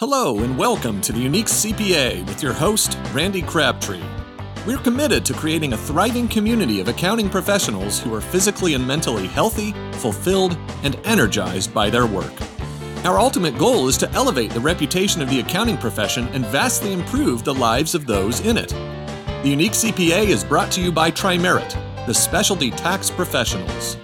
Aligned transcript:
Hello, 0.00 0.38
and 0.38 0.56
welcome 0.56 1.00
to 1.00 1.12
the 1.12 1.18
Unique 1.18 1.48
CPA 1.48 2.24
with 2.28 2.40
your 2.40 2.52
host, 2.52 2.96
Randy 3.12 3.42
Crabtree. 3.42 4.00
We're 4.64 4.78
committed 4.78 5.24
to 5.24 5.34
creating 5.34 5.72
a 5.72 5.76
thriving 5.76 6.28
community 6.28 6.78
of 6.78 6.86
accounting 6.86 7.28
professionals 7.28 7.98
who 7.98 8.14
are 8.14 8.20
physically 8.20 8.74
and 8.74 8.86
mentally 8.86 9.26
healthy, 9.26 9.72
fulfilled, 9.94 10.56
and 10.84 11.00
energized 11.04 11.74
by 11.74 11.90
their 11.90 12.06
work. 12.06 12.32
Our 13.04 13.18
ultimate 13.18 13.58
goal 13.58 13.88
is 13.88 13.98
to 13.98 14.10
elevate 14.12 14.52
the 14.52 14.60
reputation 14.60 15.20
of 15.20 15.30
the 15.30 15.40
accounting 15.40 15.78
profession 15.78 16.28
and 16.28 16.46
vastly 16.46 16.92
improve 16.92 17.42
the 17.42 17.54
lives 17.54 17.96
of 17.96 18.06
those 18.06 18.38
in 18.46 18.56
it. 18.56 18.68
The 19.42 19.50
Unique 19.50 19.72
CPA 19.72 20.28
is 20.28 20.44
brought 20.44 20.70
to 20.74 20.80
you 20.80 20.92
by 20.92 21.10
Trimerit, 21.10 21.74
the 22.06 22.14
specialty 22.14 22.70
tax 22.70 23.10
professionals. 23.10 23.96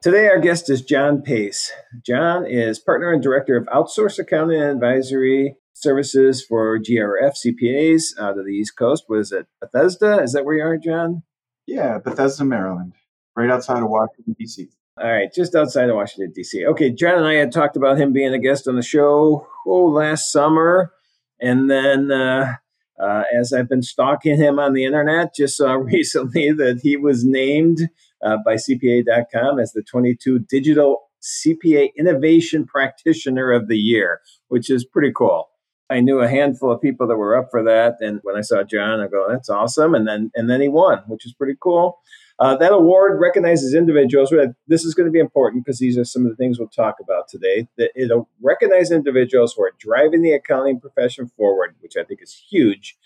Today, 0.00 0.28
our 0.28 0.38
guest 0.38 0.70
is 0.70 0.82
John 0.82 1.22
Pace. 1.22 1.72
John 2.06 2.46
is 2.46 2.78
partner 2.78 3.12
and 3.12 3.20
director 3.20 3.56
of 3.56 3.66
outsourced 3.66 4.20
accounting 4.20 4.62
and 4.62 4.70
advisory 4.70 5.56
services 5.72 6.40
for 6.40 6.78
GRF 6.78 7.34
CPAs 7.44 8.16
out 8.16 8.38
of 8.38 8.44
the 8.44 8.52
East 8.52 8.76
Coast. 8.76 9.06
Was 9.08 9.32
it 9.32 9.48
Bethesda? 9.60 10.22
Is 10.22 10.34
that 10.34 10.44
where 10.44 10.54
you 10.54 10.62
are, 10.62 10.76
John? 10.78 11.24
Yeah, 11.66 11.98
Bethesda, 11.98 12.44
Maryland, 12.44 12.92
right 13.34 13.50
outside 13.50 13.82
of 13.82 13.90
Washington, 13.90 14.36
D.C. 14.38 14.68
All 15.02 15.10
right, 15.10 15.34
just 15.34 15.56
outside 15.56 15.88
of 15.88 15.96
Washington, 15.96 16.32
D.C. 16.32 16.64
Okay, 16.64 16.92
John 16.92 17.16
and 17.16 17.26
I 17.26 17.34
had 17.34 17.50
talked 17.50 17.76
about 17.76 17.98
him 17.98 18.12
being 18.12 18.32
a 18.32 18.38
guest 18.38 18.68
on 18.68 18.76
the 18.76 18.82
show 18.82 19.48
oh, 19.66 19.86
last 19.86 20.30
summer. 20.30 20.92
And 21.40 21.68
then 21.68 22.12
uh, 22.12 22.54
uh, 23.02 23.24
as 23.36 23.52
I've 23.52 23.68
been 23.68 23.82
stalking 23.82 24.36
him 24.36 24.60
on 24.60 24.74
the 24.74 24.84
internet, 24.84 25.34
just 25.34 25.56
saw 25.56 25.72
recently 25.72 26.52
that 26.52 26.80
he 26.84 26.96
was 26.96 27.24
named 27.24 27.88
uh, 28.22 28.36
by 28.44 28.54
CPA.com 28.54 29.58
as 29.58 29.72
the 29.72 29.82
22 29.82 30.40
Digital 30.40 31.08
CPA 31.22 31.90
Innovation 31.96 32.66
Practitioner 32.66 33.52
of 33.52 33.68
the 33.68 33.78
Year, 33.78 34.20
which 34.48 34.70
is 34.70 34.84
pretty 34.84 35.12
cool. 35.14 35.50
I 35.90 36.00
knew 36.00 36.20
a 36.20 36.28
handful 36.28 36.70
of 36.70 36.82
people 36.82 37.06
that 37.08 37.16
were 37.16 37.36
up 37.36 37.48
for 37.50 37.62
that, 37.64 37.96
and 38.00 38.20
when 38.22 38.36
I 38.36 38.42
saw 38.42 38.62
John, 38.62 39.00
I 39.00 39.08
go, 39.08 39.26
"That's 39.28 39.48
awesome!" 39.48 39.94
And 39.94 40.06
then 40.06 40.30
and 40.34 40.48
then 40.50 40.60
he 40.60 40.68
won, 40.68 40.98
which 41.06 41.24
is 41.24 41.32
pretty 41.32 41.56
cool. 41.60 41.98
Uh, 42.38 42.56
that 42.56 42.72
award 42.72 43.20
recognizes 43.20 43.74
individuals. 43.74 44.32
This 44.68 44.84
is 44.84 44.94
going 44.94 45.06
to 45.06 45.12
be 45.12 45.18
important 45.18 45.64
because 45.64 45.78
these 45.78 45.98
are 45.98 46.04
some 46.04 46.24
of 46.24 46.30
the 46.30 46.36
things 46.36 46.58
we'll 46.58 46.68
talk 46.68 46.96
about 47.00 47.26
today. 47.28 47.68
That 47.78 47.90
it'll 47.96 48.28
recognize 48.40 48.92
individuals 48.92 49.54
who 49.54 49.64
are 49.64 49.72
driving 49.78 50.22
the 50.22 50.32
accounting 50.32 50.78
profession 50.78 51.28
forward, 51.36 51.74
which 51.80 51.96
I 51.96 52.04
think 52.04 52.22
is 52.22 52.34
huge, 52.48 52.96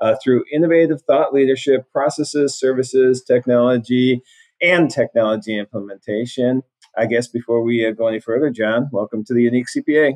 uh, 0.00 0.16
through 0.22 0.44
innovative 0.52 1.02
thought 1.02 1.32
leadership, 1.34 1.92
processes, 1.92 2.58
services, 2.58 3.22
technology, 3.22 4.22
and 4.62 4.90
technology 4.90 5.58
implementation. 5.58 6.62
I 6.96 7.06
guess 7.06 7.28
before 7.28 7.62
we 7.62 7.86
uh, 7.86 7.92
go 7.92 8.08
any 8.08 8.20
further, 8.20 8.50
John, 8.50 8.88
welcome 8.92 9.24
to 9.24 9.34
the 9.34 9.42
Unique 9.42 9.66
CPA. 9.74 10.14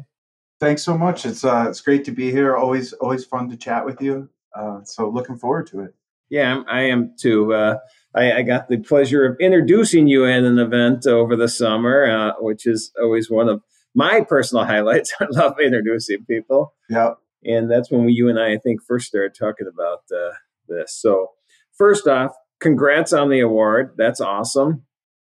Thanks 0.60 0.82
so 0.82 0.96
much. 0.96 1.26
It's 1.26 1.44
uh, 1.44 1.66
it's 1.68 1.80
great 1.80 2.04
to 2.04 2.12
be 2.12 2.30
here. 2.30 2.56
Always 2.56 2.92
always 2.94 3.24
fun 3.24 3.50
to 3.50 3.56
chat 3.56 3.84
with 3.84 4.00
you. 4.00 4.28
Uh, 4.54 4.82
so 4.84 5.08
looking 5.08 5.36
forward 5.36 5.66
to 5.68 5.80
it. 5.80 5.94
Yeah, 6.30 6.62
I 6.68 6.82
am 6.82 7.14
too. 7.20 7.52
Uh, 7.52 7.78
I, 8.14 8.32
I, 8.32 8.42
got 8.42 8.68
the 8.68 8.78
pleasure 8.78 9.26
of 9.26 9.36
introducing 9.40 10.06
you 10.06 10.24
at 10.24 10.44
an 10.44 10.58
event 10.58 11.06
over 11.06 11.36
the 11.36 11.48
summer, 11.48 12.06
uh, 12.06 12.32
which 12.40 12.66
is 12.66 12.92
always 13.00 13.28
one 13.30 13.48
of 13.48 13.62
my 13.94 14.20
personal 14.22 14.64
highlights. 14.66 15.12
I 15.20 15.26
love 15.30 15.60
introducing 15.60 16.24
people. 16.24 16.74
Yeah, 16.88 17.14
and 17.44 17.70
that's 17.70 17.90
when 17.90 18.04
we, 18.04 18.12
you 18.12 18.28
and 18.28 18.38
I, 18.38 18.52
I 18.52 18.58
think, 18.58 18.80
first 18.82 19.06
started 19.06 19.34
talking 19.38 19.66
about 19.72 20.00
uh, 20.12 20.32
this. 20.68 20.96
So, 20.98 21.32
first 21.76 22.06
off, 22.06 22.32
congrats 22.60 23.12
on 23.12 23.28
the 23.30 23.40
award. 23.40 23.94
That's 23.96 24.20
awesome. 24.20 24.84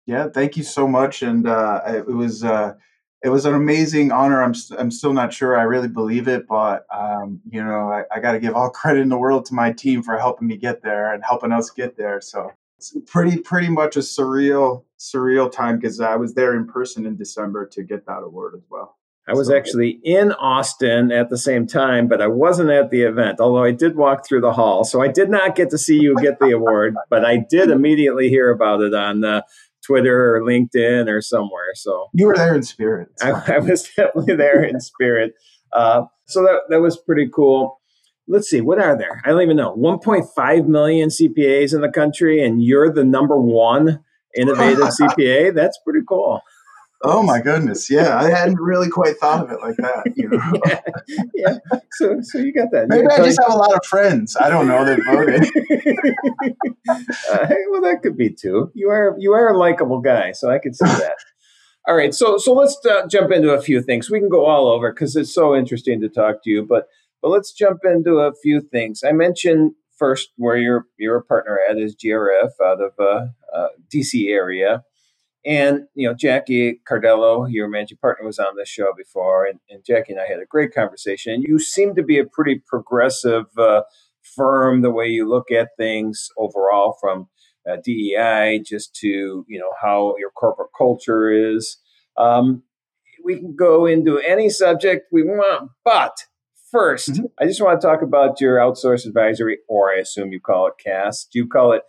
Yeah, 0.07 0.29
thank 0.29 0.57
you 0.57 0.63
so 0.63 0.89
much. 0.89 1.23
And 1.23 1.47
uh, 1.47 1.83
it 1.87 2.07
was 2.07 2.43
uh, 2.43 2.75
it 3.23 3.29
was 3.29 3.45
an 3.45 3.55
amazing 3.55 4.13
honor. 4.13 4.43
I'm 4.43 4.55
I'm 4.79 4.91
still 4.91 5.13
not 5.13 5.33
sure 5.33 5.59
I 5.59 5.63
really 5.63 5.89
believe 5.89 6.27
it, 6.29 6.47
but 6.49 6.87
um, 6.95 7.41
you 7.51 7.63
know 7.63 7.91
I, 7.93 8.05
I 8.15 8.21
got 8.21 8.33
to 8.33 8.41
give 8.41 8.55
all 8.55 8.71
credit 8.81 9.01
in 9.01 9.09
the 9.09 9.19
world 9.19 9.47
to 9.47 9.55
my 9.55 9.73
team 9.73 10.03
for 10.03 10.19
helping 10.19 10.49
me 10.49 10.57
get 10.57 10.83
there 10.83 11.13
and 11.13 11.23
helping 11.25 11.53
us 11.53 11.71
get 11.71 11.97
there. 11.97 12.21
So 12.21 12.51
it's 12.79 12.97
pretty 13.07 13.39
pretty 13.39 13.69
much 13.69 13.97
a 13.97 14.01
surreal 14.01 14.85
surreal 14.99 15.53
time 15.53 15.77
because 15.79 16.01
I 16.01 16.17
was 16.17 16.35
there 16.35 16.57
in 16.57 16.67
person 16.67 17.07
in 17.07 17.17
December 17.17 17.67
to 17.67 17.83
get 17.83 18.07
that 18.07 18.23
award 18.23 18.55
as 18.57 18.65
well. 18.71 18.97
I 19.31 19.35
was 19.35 19.49
actually 19.49 20.01
in 20.03 20.33
Austin 20.33 21.13
at 21.13 21.31
the 21.31 21.39
same 21.39 21.65
time, 21.65 22.09
but 22.09 22.21
I 22.21 22.27
wasn't 22.27 22.71
at 22.71 22.91
the 22.91 23.03
event, 23.03 23.39
although 23.39 23.63
I 23.63 23.71
did 23.71 23.95
walk 23.95 24.27
through 24.27 24.41
the 24.41 24.53
hall. 24.53 24.83
So 24.83 25.01
I 25.01 25.07
did 25.07 25.31
not 25.31 25.55
get 25.55 25.71
to 25.71 25.79
see 25.79 26.01
you 26.01 26.17
get 26.21 26.41
the 26.41 26.51
award, 26.51 26.97
but 27.11 27.25
I 27.25 27.39
did 27.49 27.71
immediately 27.71 28.29
hear 28.29 28.51
about 28.51 28.81
it 28.81 28.93
on 28.93 29.25
uh, 29.25 29.43
Twitter 29.87 30.35
or 30.35 30.41
LinkedIn 30.41 31.09
or 31.09 31.23
somewhere. 31.23 31.75
So 31.75 32.09
you 32.13 32.27
were 32.27 32.35
there 32.35 32.57
in 32.57 32.65
spirit. 32.65 33.11
I, 33.23 33.31
I, 33.31 33.59
was 33.59 33.89
definitely 33.97 34.35
there 34.35 34.65
in 34.65 34.81
spirit. 34.81 35.35
Uh, 35.73 36.03
so 36.27 36.43
that, 36.43 36.63
that 36.69 36.81
was 36.81 36.97
pretty 36.97 37.29
cool. 37.33 37.81
Let's 38.27 38.51
see, 38.51 38.61
what 38.61 38.81
are 38.81 38.99
there? 38.99 39.23
I 39.25 39.29
don't 39.29 39.43
even 39.43 39.57
know. 39.57 39.77
1.5 39.77 40.67
million 40.67 41.09
CPAs 41.09 41.73
in 41.73 41.83
the 41.83 41.89
country, 41.89 42.45
and 42.45 42.63
you're 42.63 42.93
the 42.93 43.05
number 43.05 43.41
one 43.41 44.01
innovative 44.37 44.79
CPA. 45.01 45.55
That's 45.55 45.79
pretty 45.85 46.05
cool. 46.09 46.41
Oh 47.03 47.23
my 47.23 47.41
goodness! 47.41 47.91
Yeah, 47.91 48.19
I 48.19 48.29
hadn't 48.29 48.61
really 48.61 48.91
quite 48.91 49.17
thought 49.17 49.45
of 49.45 49.51
it 49.51 49.61
like 49.63 49.77
that. 49.77 50.13
You 50.17 50.29
know? 50.29 50.53
yeah, 50.67 50.81
yeah. 51.35 51.79
So, 51.93 52.19
so 52.21 52.37
you 52.39 52.53
got 52.53 52.71
that. 52.73 52.89
Maybe 52.89 53.07
I 53.07 53.25
just 53.25 53.41
have 53.41 53.55
a 53.55 53.57
lot 53.57 53.73
of 53.73 53.85
friends. 53.87 54.37
I 54.39 54.51
don't 54.51 54.69
know 54.69 54.85
that 54.85 55.03
voted. 55.07 55.45
uh, 57.33 57.47
hey, 57.47 57.65
well, 57.71 57.81
that 57.81 58.01
could 58.03 58.19
be 58.19 58.29
too. 58.29 58.71
You 58.75 58.91
are 58.91 59.17
you 59.19 59.33
are 59.33 59.49
a 59.49 59.57
likable 59.57 60.01
guy, 60.01 60.33
so 60.33 60.51
I 60.51 60.59
could 60.59 60.77
see 60.77 60.85
that. 60.85 61.15
all 61.89 61.97
right, 61.97 62.13
so 62.13 62.37
so 62.37 62.53
let's 62.53 62.79
uh, 62.85 63.07
jump 63.07 63.33
into 63.33 63.51
a 63.53 63.63
few 63.63 63.81
things. 63.81 64.11
We 64.11 64.21
can 64.21 64.29
go 64.29 64.45
all 64.45 64.69
over 64.69 64.93
because 64.93 65.17
it's 65.17 65.35
so 65.35 65.57
interesting 65.57 66.03
to 66.03 66.09
talk 66.11 66.45
to 66.45 66.51
you, 66.51 66.67
but 66.69 66.87
but 67.23 67.31
let's 67.31 67.53
jump 67.53 67.81
into 67.83 68.19
a 68.19 68.33
few 68.43 68.61
things. 68.61 69.03
I 69.03 69.13
mentioned 69.13 69.73
first 69.97 70.33
where 70.37 70.59
your 70.59 70.85
your 70.99 71.23
partner 71.23 71.59
at 71.71 71.79
is 71.79 71.97
GRF 71.97 72.51
out 72.63 72.83
of 72.83 72.93
uh, 73.01 73.29
uh 73.57 73.69
DC 73.91 74.29
area. 74.29 74.85
And 75.45 75.85
you 75.95 76.07
know, 76.07 76.15
Jackie 76.15 76.81
Cardello, 76.89 77.47
your 77.51 77.69
managing 77.69 77.99
partner, 77.99 78.27
was 78.27 78.39
on 78.39 78.57
this 78.57 78.69
show 78.69 78.93
before, 78.97 79.47
and, 79.47 79.59
and, 79.71 79.83
Jackie 79.85 80.13
and 80.13 80.21
I 80.21 80.27
had 80.27 80.41
a 80.41 80.47
great 80.47 80.75
conversation. 80.75 81.33
And 81.33 81.43
you 81.43 81.59
seem 81.59 81.95
to 81.95 82.03
be 82.03 82.19
a 82.19 82.27
pretty 82.27 82.61
progressive 82.67 83.47
uh, 83.57 83.83
firm, 84.23 84.83
the 84.83 84.91
way 84.91 85.07
you 85.07 85.29
look 85.29 85.51
at 85.51 85.71
things 85.79 86.29
overall, 86.37 86.97
from 87.01 87.29
uh, 87.69 87.77
DEI 87.83 88.63
just 88.65 88.95
to 88.97 89.45
you 89.49 89.59
know 89.59 89.73
how 89.81 90.15
your 90.19 90.31
corporate 90.31 90.71
culture 90.77 91.31
is. 91.31 91.79
Um, 92.19 92.63
we 93.25 93.37
can 93.37 93.55
go 93.55 93.87
into 93.87 94.19
any 94.19 94.49
subject 94.51 95.07
we 95.13 95.23
want, 95.23 95.71
but 95.85 96.17
1st 96.75 97.11
mm-hmm. 97.11 97.25
I 97.39 97.47
just 97.47 97.61
want 97.61 97.81
to 97.81 97.87
talk 97.87 98.03
about 98.03 98.41
your 98.41 98.59
outsourced 98.59 99.07
advisory, 99.07 99.59
or 99.69 99.91
I 99.91 99.97
assume 99.97 100.33
you 100.33 100.41
call 100.41 100.69
it 100.69 100.75
CAS. 100.83 101.27
Do 101.31 101.39
you 101.39 101.47
call 101.47 101.73
it 101.73 101.83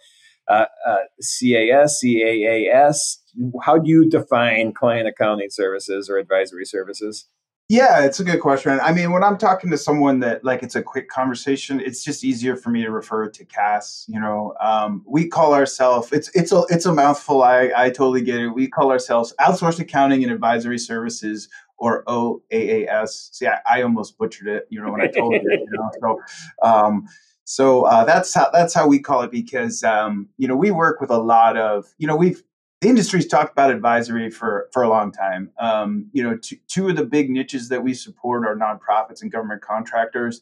uh, 0.52 0.66
uh, 0.86 0.98
CAS, 1.20 2.02
CAAS? 2.04 3.18
how 3.64 3.78
do 3.78 3.90
you 3.90 4.10
define 4.10 4.74
client 4.74 5.08
accounting 5.08 5.50
services 5.50 6.10
or 6.10 6.18
advisory 6.18 6.66
services? 6.66 7.26
Yeah, 7.70 8.04
it's 8.04 8.20
a 8.20 8.26
good 8.26 8.42
question. 8.42 8.78
I 8.84 8.92
mean, 8.92 9.14
when 9.14 9.24
I'm 9.24 9.38
talking 9.38 9.72
to 9.72 9.78
someone 9.78 10.20
that 10.20 10.44
like 10.44 10.62
it's 10.62 10.76
a 10.76 10.84
quick 10.84 11.08
conversation, 11.08 11.80
it's 11.80 12.04
just 12.04 12.26
easier 12.26 12.58
for 12.58 12.70
me 12.70 12.84
to 12.84 12.92
refer 12.92 13.30
to 13.30 13.46
CAS. 13.46 14.06
You 14.10 14.20
know, 14.20 14.54
um, 14.60 15.06
we 15.08 15.30
call 15.30 15.54
ourselves 15.54 16.12
it's 16.12 16.30
it's 16.36 16.52
a 16.52 16.64
it's 16.68 16.86
a 16.86 16.94
mouthful. 16.94 17.44
I 17.44 17.72
I 17.74 17.90
totally 17.90 18.24
get 18.24 18.42
it. 18.42 18.50
We 18.50 18.68
call 18.68 18.92
ourselves 18.92 19.34
outsourced 19.40 19.80
accounting 19.80 20.22
and 20.22 20.34
advisory 20.34 20.80
services 20.80 21.48
or 21.78 22.04
OAAS. 22.10 23.34
See, 23.34 23.48
I, 23.48 23.60
I 23.66 23.82
almost 23.84 24.18
butchered 24.18 24.50
it. 24.50 24.68
You 24.70 24.84
know, 24.84 24.92
when 24.92 25.00
I 25.00 25.08
told 25.08 25.34
you. 25.34 25.42
You 25.42 25.68
know, 25.72 25.92
so. 26.02 26.68
Um, 26.68 27.08
so 27.52 27.84
uh, 27.84 28.06
that's 28.06 28.34
how 28.34 28.50
that's 28.54 28.74
how 28.74 28.88
we 28.88 28.98
call 28.98 29.24
it 29.24 29.32
because 29.32 29.84
um, 29.84 30.30
you 30.38 30.48
know 30.48 30.56
we 30.56 30.72
work 30.72 31.02
with 31.02 31.10
a 31.10 31.18
lot 31.18 31.58
of 31.58 31.86
you 31.98 32.08
know 32.08 32.16
we've 32.16 32.42
the 32.80 32.88
industry's 32.88 33.28
talked 33.28 33.52
about 33.52 33.70
advisory 33.70 34.30
for 34.30 34.70
for 34.72 34.84
a 34.84 34.90
long 34.90 35.12
time. 35.12 35.52
Um, 35.60 36.10
you 36.14 36.24
know, 36.24 36.38
t- 36.38 36.62
two 36.70 36.88
of 36.88 36.96
the 36.96 37.04
big 37.06 37.30
niches 37.30 37.68
that 37.68 37.84
we 37.84 37.94
support 37.94 38.48
are 38.48 38.56
nonprofits 38.56 39.22
and 39.22 39.30
government 39.30 39.62
contractors. 39.62 40.40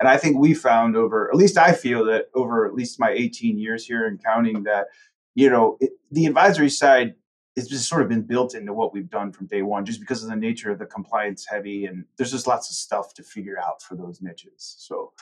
And 0.00 0.08
I 0.08 0.18
think 0.18 0.36
we 0.36 0.52
found 0.52 0.96
over, 0.96 1.28
at 1.30 1.36
least 1.36 1.56
I 1.56 1.72
feel 1.72 2.04
that 2.06 2.26
over 2.34 2.66
at 2.66 2.74
least 2.74 3.00
my 3.00 3.10
18 3.10 3.58
years 3.58 3.86
here 3.86 4.06
in 4.06 4.18
counting, 4.18 4.64
that 4.64 4.88
you 5.34 5.48
know 5.48 5.78
it, 5.80 5.92
the 6.10 6.26
advisory 6.26 6.68
side 6.68 7.14
has 7.56 7.68
just 7.68 7.88
sort 7.88 8.02
of 8.02 8.08
been 8.10 8.22
built 8.22 8.54
into 8.54 8.74
what 8.74 8.92
we've 8.92 9.08
done 9.08 9.32
from 9.32 9.46
day 9.46 9.62
one, 9.62 9.86
just 9.86 10.00
because 10.00 10.22
of 10.22 10.28
the 10.28 10.36
nature 10.36 10.70
of 10.70 10.78
the 10.78 10.84
compliance 10.84 11.46
heavy, 11.46 11.86
and 11.86 12.04
there's 12.18 12.30
just 12.30 12.46
lots 12.46 12.68
of 12.68 12.76
stuff 12.76 13.14
to 13.14 13.22
figure 13.22 13.58
out 13.58 13.82
for 13.82 13.94
those 13.94 14.20
niches. 14.20 14.76
So, 14.78 15.12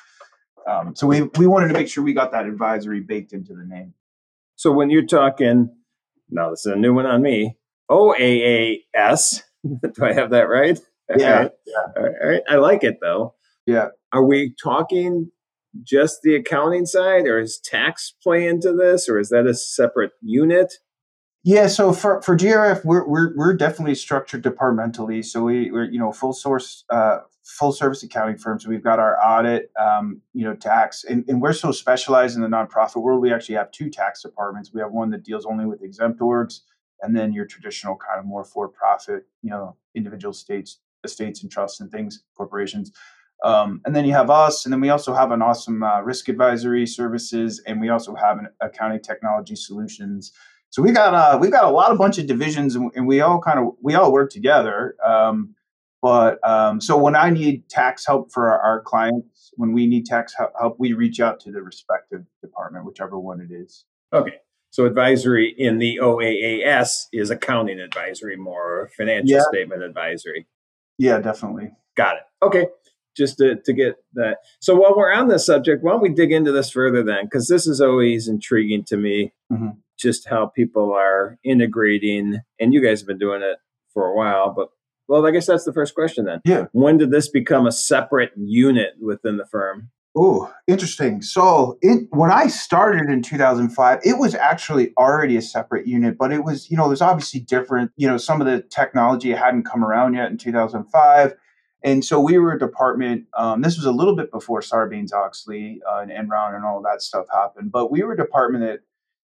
um, 0.66 0.94
so 0.94 1.06
we 1.06 1.22
we 1.38 1.46
wanted 1.46 1.69
to 1.69 1.75
make 1.75 1.88
sure 1.88 2.02
we 2.05 2.12
got 2.12 2.32
that 2.32 2.46
advisory 2.46 3.00
baked 3.00 3.32
into 3.32 3.55
the 3.55 3.64
name. 3.64 3.94
So 4.56 4.72
when 4.72 4.90
you're 4.90 5.06
talking 5.06 5.70
now 6.31 6.50
this 6.50 6.66
is 6.66 6.72
a 6.72 6.76
new 6.76 6.94
one 6.94 7.06
on 7.06 7.22
me. 7.22 7.56
OAAS. 7.90 9.43
Do 9.64 10.05
I 10.05 10.12
have 10.12 10.31
that 10.31 10.49
right? 10.49 10.78
Yeah. 11.16 11.32
All 11.32 11.43
right. 11.43 11.52
yeah. 11.66 12.02
All 12.02 12.28
right. 12.28 12.43
I 12.50 12.56
like 12.56 12.84
it 12.84 12.99
though. 13.00 13.34
Yeah. 13.64 13.88
Are 14.12 14.22
we 14.22 14.55
talking 14.62 15.31
just 15.82 16.20
the 16.22 16.34
accounting 16.34 16.84
side, 16.84 17.26
or 17.26 17.38
is 17.38 17.58
tax 17.58 18.14
play 18.22 18.46
into 18.46 18.75
this, 18.75 19.08
or 19.08 19.19
is 19.19 19.31
that 19.31 19.46
a 19.46 19.55
separate 19.55 20.12
unit? 20.20 20.75
Yeah, 21.44 21.69
so 21.69 21.93
for, 21.93 22.20
for 22.20 22.37
GRF, 22.37 22.84
we're, 22.84 23.06
we're, 23.06 23.34
we're 23.37 23.55
definitely 23.55 23.94
structured 23.94 24.43
departmentally. 24.43 25.22
So 25.22 25.44
we, 25.44 25.70
we're, 25.70 25.84
you 25.84 25.99
know, 25.99 26.12
full 26.12 26.32
source, 26.32 26.84
uh, 26.90 27.19
full 27.49 27.73
service 27.73 28.03
accounting 28.03 28.37
firm. 28.37 28.61
So 28.61 28.69
we've 28.69 28.85
got 28.85 28.99
our 28.99 29.19
audit, 29.25 29.73
um, 29.81 30.21
you 30.35 30.45
know, 30.45 30.55
tax, 30.55 31.05
and, 31.05 31.25
and 31.29 31.41
we're 31.41 31.55
so 31.55 31.73
specialized 31.73 32.37
in 32.37 32.43
the 32.43 32.49
nonprofit 32.49 33.00
world. 33.00 33.23
We 33.23 33.33
actually 33.33 33.55
have 33.55 33.71
two 33.71 33.89
tax 33.89 34.23
departments. 34.23 34.71
We 34.73 34.81
have 34.81 34.93
one 34.93 35.09
that 35.11 35.25
deals 35.25 35.47
only 35.47 35.65
with 35.65 35.83
exempt 35.83 36.21
orgs, 36.21 36.61
and 37.00 37.17
then 37.17 37.33
your 37.33 37.47
traditional 37.47 37.97
kind 37.97 38.21
of 38.21 38.27
more 38.27 38.45
for 38.45 38.69
profit, 38.69 39.27
you 39.43 39.49
know, 39.49 39.77
individual 39.95 40.35
states, 40.35 40.81
estates 41.05 41.43
and 41.43 41.50
trusts 41.50 41.81
and 41.81 41.91
things, 41.91 42.23
corporations. 42.37 42.93
Um, 43.43 43.81
and 43.87 43.97
then 43.97 44.05
you 44.05 44.12
have 44.12 44.29
us, 44.29 44.67
and 44.67 44.73
then 44.73 44.83
we 44.83 44.91
also 44.91 45.15
have 45.15 45.31
an 45.31 45.41
awesome 45.41 45.83
uh, 45.83 46.03
risk 46.03 46.29
advisory 46.29 46.87
services, 46.87 47.62
and 47.67 47.81
we 47.81 47.89
also 47.89 48.15
have 48.15 48.39
an 48.39 48.49
accounting 48.61 49.01
technology 49.01 49.56
solutions. 49.56 50.33
So 50.69 50.83
we 50.83 50.93
got 50.93 51.15
uh, 51.15 51.39
we've 51.41 51.53
got 51.53 51.65
a 51.65 51.71
lot 51.71 51.93
of 51.93 51.99
bunch 51.99 52.19
of 52.19 52.27
divisions, 52.27 52.75
and, 52.75 52.91
and 52.94 53.06
we 53.06 53.23
all 53.23 53.41
kind 53.41 53.59
of 53.59 53.75
we 53.81 53.94
all 53.94 54.12
work 54.12 54.31
together. 54.31 54.97
Um, 55.03 55.55
but 56.00 56.39
um, 56.49 56.81
so 56.81 56.97
when 56.97 57.17
I 57.17 57.31
need 57.31 57.69
tax 57.69 58.06
help 58.06 58.31
for 58.33 58.50
our, 58.50 58.61
our, 58.61 58.81
clients, 58.81 59.50
when 59.55 59.73
we 59.73 59.87
need 59.87 60.06
tax 60.06 60.35
help, 60.37 60.77
we 60.79 60.93
reach 60.93 61.21
out 61.21 61.41
to 61.41 61.53
the 61.53 61.61
respective 61.61 62.25
department, 62.41 62.85
whichever 62.85 63.19
one 63.19 63.41
it 63.41 63.53
is. 63.53 63.85
Okay. 64.12 64.37
So 64.71 64.87
advisory 64.87 65.55
in 65.56 65.79
the 65.79 65.99
OAAS 66.00 67.06
is 67.12 67.31
accounting 67.31 67.81
advisory, 67.81 68.37
more 68.37 68.91
financial 68.97 69.39
yeah. 69.39 69.43
statement 69.50 69.83
advisory. 69.83 70.47
Yeah, 70.99 71.19
definitely. 71.19 71.71
Got 71.97 72.17
it. 72.17 72.23
Okay. 72.43 72.67
Just 73.17 73.39
to, 73.39 73.56
to 73.56 73.73
get 73.73 73.97
that. 74.15 74.39
So 74.61 74.77
while 74.77 74.94
we're 74.97 75.12
on 75.12 75.27
this 75.27 75.47
subject, 75.47 75.83
why 75.83 75.93
don't 75.93 76.03
we 76.03 76.11
dig 76.11 76.31
into 76.31 76.53
this 76.53 76.71
further 76.71 77.03
then? 77.03 77.25
Because 77.25 77.49
this 77.49 77.67
is 77.67 77.81
always 77.81 78.29
intriguing 78.29 78.85
to 78.85 78.97
me, 78.97 79.33
mm-hmm. 79.53 79.71
just 79.99 80.29
how 80.29 80.47
people 80.47 80.93
are 80.93 81.39
integrating, 81.43 82.41
and 82.61 82.73
you 82.73 82.81
guys 82.81 83.01
have 83.01 83.09
been 83.09 83.19
doing 83.19 83.43
it 83.43 83.59
for 83.93 84.06
a 84.06 84.15
while, 84.15 84.53
but 84.55 84.69
well, 85.08 85.26
I 85.26 85.31
guess 85.31 85.46
that's 85.46 85.64
the 85.64 85.72
first 85.72 85.94
question 85.94 86.26
then. 86.26 86.40
Yeah. 86.44 86.66
When 86.72 86.99
did 86.99 87.10
this 87.10 87.28
become 87.28 87.66
a 87.66 87.72
separate 87.72 88.32
unit 88.37 88.94
within 89.00 89.38
the 89.38 89.46
firm? 89.46 89.90
Oh, 90.16 90.52
interesting. 90.66 91.22
So, 91.22 91.78
it, 91.81 92.08
when 92.10 92.31
I 92.31 92.49
started 92.49 93.08
in 93.08 93.22
2005, 93.22 94.00
it 94.05 94.19
was 94.19 94.34
actually 94.34 94.93
already 94.99 95.37
a 95.37 95.43
separate 95.43 95.87
unit, 95.87 96.19
but 96.19 96.32
it 96.32 96.44
was, 96.44 96.70
you 96.70 96.76
know, 96.76 96.88
there's 96.88 97.02
obviously 97.02 97.40
different, 97.40 97.93
you 97.96 98.08
know, 98.08 98.16
some 98.16 98.40
of 98.40 98.46
the 98.46 98.62
technology 98.62 99.31
hadn't 99.31 99.64
come 99.64 99.84
around 99.84 100.14
yet 100.14 100.31
in 100.31 100.37
2005. 100.37 101.34
And 101.84 102.05
so 102.05 102.19
we 102.19 102.38
were 102.38 102.52
a 102.52 102.58
department. 102.58 103.26
Um, 103.37 103.62
this 103.62 103.76
was 103.76 103.87
a 103.87 103.93
little 103.93 104.16
bit 104.16 104.32
before 104.32 104.60
Sarbanes 104.60 105.12
Oxley 105.12 105.81
uh, 105.88 105.99
and 105.99 106.10
Enron 106.10 106.56
and 106.56 106.64
all 106.64 106.82
that 106.82 107.02
stuff 107.02 107.26
happened, 107.32 107.70
but 107.70 107.90
we 107.90 108.02
were 108.02 108.14
a 108.14 108.16
department 108.16 108.64
that 108.64 108.81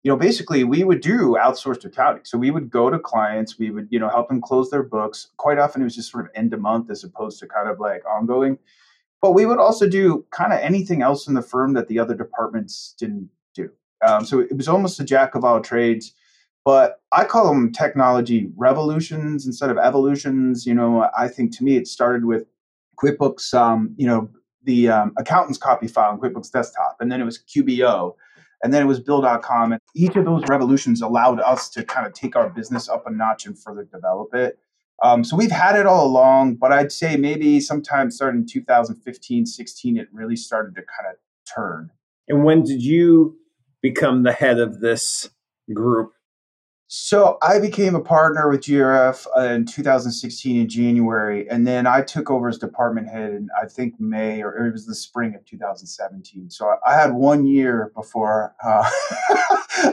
you 0.04 0.10
know, 0.10 0.16
basically 0.16 0.64
we 0.64 0.84
would 0.84 1.02
do 1.02 1.38
outsourced 1.40 1.84
accounting. 1.84 2.24
So 2.24 2.38
we 2.38 2.52
would 2.52 2.70
go 2.70 2.90
to 2.90 2.98
clients, 2.98 3.60
we 3.60 3.70
would, 3.70 3.88
you 3.90 4.00
know, 4.00 4.10
help 4.10 4.30
them 4.30 4.42
close 4.42 4.70
their 4.70 4.84
books. 4.84 5.32
Quite 5.38 5.58
often 5.58 5.82
it 5.82 5.86
was 5.86 5.96
just 5.96 6.12
sort 6.12 6.26
of 6.26 6.32
end 6.36 6.54
of 6.54 6.62
month 6.62 6.90
as 6.90 7.04
opposed 7.04 7.40
to 7.40 7.48
kind 7.48 7.68
of 7.68 7.80
like 7.80 8.04
ongoing. 8.06 8.58
But 9.22 9.32
we 9.32 9.46
would 9.46 9.60
also 9.60 9.90
do 9.90 10.26
kind 10.32 10.54
of 10.54 10.60
anything 10.60 11.02
else 11.02 11.28
in 11.28 11.34
the 11.34 11.42
firm 11.42 11.74
that 11.74 11.90
the 11.90 12.00
other 12.00 12.16
departments 12.16 12.96
didn't 12.98 13.30
do. 13.54 13.70
Um, 14.06 14.24
so 14.24 14.40
it 14.40 14.56
was 14.56 14.70
almost 14.70 15.00
a 15.02 15.04
jack 15.04 15.36
of 15.36 15.44
all 15.44 15.60
trades. 15.60 16.14
But 16.64 17.02
I 17.12 17.26
call 17.26 17.48
them 17.48 17.74
technology 17.74 18.50
revolutions 18.56 19.46
instead 19.46 19.70
of 19.70 19.78
evolutions. 19.78 20.66
You 20.66 20.76
know, 20.76 21.10
I 21.18 21.28
think 21.28 21.56
to 21.58 21.64
me 21.64 21.76
it 21.76 21.88
started 21.88 22.24
with 22.24 22.46
QuickBooks, 23.02 23.54
um, 23.54 23.94
you 23.98 24.08
know, 24.08 24.30
the 24.64 24.90
um, 24.90 25.14
accountant's 25.18 25.58
copy 25.58 25.88
file 25.88 26.14
in 26.14 26.20
QuickBooks 26.20 26.52
Desktop, 26.52 26.98
and 27.02 27.12
then 27.12 27.20
it 27.20 27.26
was 27.26 27.40
QBO 27.40 28.14
and 28.64 28.74
then 28.74 28.82
it 28.82 28.86
was 28.86 29.00
Bill.com. 29.00 29.78
Each 29.96 30.16
of 30.16 30.26
those 30.26 30.44
revolutions 30.48 31.02
allowed 31.02 31.40
us 31.40 31.70
to 31.72 31.84
kind 31.84 32.06
of 32.06 32.14
take 32.14 32.36
our 32.36 32.50
business 32.50 32.88
up 32.88 33.06
a 33.08 33.12
notch 33.12 33.46
and 33.46 33.58
further 33.58 33.84
develop 33.84 34.34
it. 34.34 34.60
Um, 35.02 35.24
so 35.24 35.36
we've 35.38 35.52
had 35.52 35.76
it 35.76 35.86
all 35.86 36.06
along, 36.06 36.56
but 36.56 36.72
I'd 36.72 36.92
say 36.92 37.16
maybe 37.16 37.60
sometime 37.60 38.12
starting 38.12 38.42
in 38.42 38.48
2015, 38.48 39.46
16, 39.46 39.98
it 39.98 40.08
really 40.12 40.36
started 40.36 40.76
to 40.76 40.82
kind 40.82 41.10
of 41.12 41.16
turn. 41.54 41.92
And 42.28 42.44
when 42.44 42.64
did 42.64 42.84
you 42.84 43.38
become 43.82 44.24
the 44.24 44.34
head 44.34 44.60
of 44.60 44.82
this 44.82 45.30
group? 45.74 46.12
So 46.92 47.38
I 47.44 47.60
became 47.60 47.94
a 47.94 48.02
partner 48.02 48.50
with 48.50 48.62
GRF 48.62 49.28
in 49.54 49.68
2016 49.68 50.62
in 50.62 50.68
January, 50.68 51.48
and 51.48 51.68
then 51.68 51.86
I 51.86 52.02
took 52.02 52.32
over 52.32 52.50
as 52.50 52.58
department 52.58 53.08
head 53.08 53.30
in 53.30 53.48
I 53.62 53.68
think 53.68 54.00
May 54.00 54.42
or 54.42 54.66
it 54.66 54.72
was 54.72 54.88
the 54.88 54.96
spring 54.96 55.36
of 55.36 55.46
2017. 55.46 56.50
So 56.50 56.78
I 56.84 56.96
had 56.96 57.14
one 57.14 57.46
year 57.46 57.92
before 57.96 58.56
uh, 58.66 58.90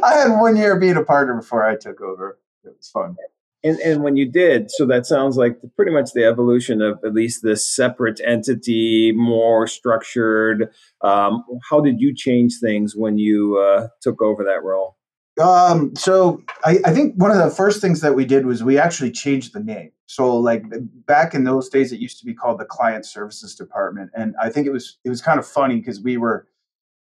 I 0.03 0.15
had 0.15 0.41
one 0.41 0.57
year 0.57 0.81
being 0.81 0.97
a 0.97 1.05
partner 1.05 1.35
before 1.35 1.69
I 1.69 1.77
took 1.77 2.01
over. 2.01 2.39
It 2.65 2.75
was 2.75 2.89
fun. 2.89 3.15
And 3.63 3.79
and 3.81 4.03
when 4.03 4.17
you 4.17 4.25
did, 4.25 4.71
so 4.71 4.87
that 4.87 5.05
sounds 5.05 5.37
like 5.37 5.59
pretty 5.77 5.93
much 5.93 6.13
the 6.15 6.25
evolution 6.25 6.81
of 6.81 6.99
at 7.05 7.13
least 7.13 7.43
this 7.43 7.69
separate 7.69 8.23
entity, 8.27 9.13
more 9.15 9.67
structured. 9.67 10.71
Um, 11.03 11.45
how 11.69 11.81
did 11.81 12.01
you 12.01 12.15
change 12.15 12.55
things 12.59 12.97
when 12.97 13.19
you 13.19 13.59
uh, 13.59 13.89
took 14.01 14.23
over 14.23 14.43
that 14.45 14.63
role? 14.63 14.97
Um, 15.41 15.95
so 15.95 16.43
I, 16.65 16.79
I 16.85 16.93
think 16.93 17.15
one 17.17 17.31
of 17.31 17.37
the 17.37 17.51
first 17.51 17.81
things 17.81 18.01
that 18.01 18.15
we 18.15 18.25
did 18.25 18.47
was 18.47 18.65
we 18.65 18.79
actually 18.79 19.11
changed 19.11 19.53
the 19.53 19.61
name. 19.61 19.93
So 20.07 20.37
like 20.37 20.65
back 21.07 21.35
in 21.35 21.45
those 21.45 21.69
days, 21.69 21.93
it 21.93 22.01
used 22.01 22.19
to 22.21 22.25
be 22.25 22.33
called 22.33 22.59
the 22.59 22.65
Client 22.65 23.05
Services 23.05 23.55
Department, 23.55 24.11
and 24.15 24.35
I 24.41 24.51
think 24.51 24.67
it 24.67 24.73
was 24.73 24.99
it 25.05 25.11
was 25.11 25.21
kind 25.21 25.39
of 25.39 25.47
funny 25.47 25.77
because 25.77 26.01
we 26.01 26.17
were, 26.17 26.47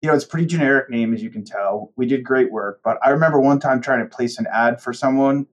you 0.00 0.08
know, 0.08 0.14
it's 0.14 0.25
a 0.25 0.28
pretty 0.28 0.46
generic 0.46 0.90
name 0.90 1.12
as 1.14 1.23
you 1.23 1.31
can 1.31 1.44
tell. 1.44 1.93
We 1.96 2.06
did 2.06 2.25
great 2.25 2.50
work, 2.50 2.81
but 2.82 2.99
I 3.05 3.11
remember 3.11 3.38
one 3.38 3.61
time 3.61 3.81
trying 3.81 4.00
to 4.00 4.17
place 4.17 4.38
an 4.38 4.46
ad 4.50 4.81
for 4.81 4.93
someone, 4.94 5.46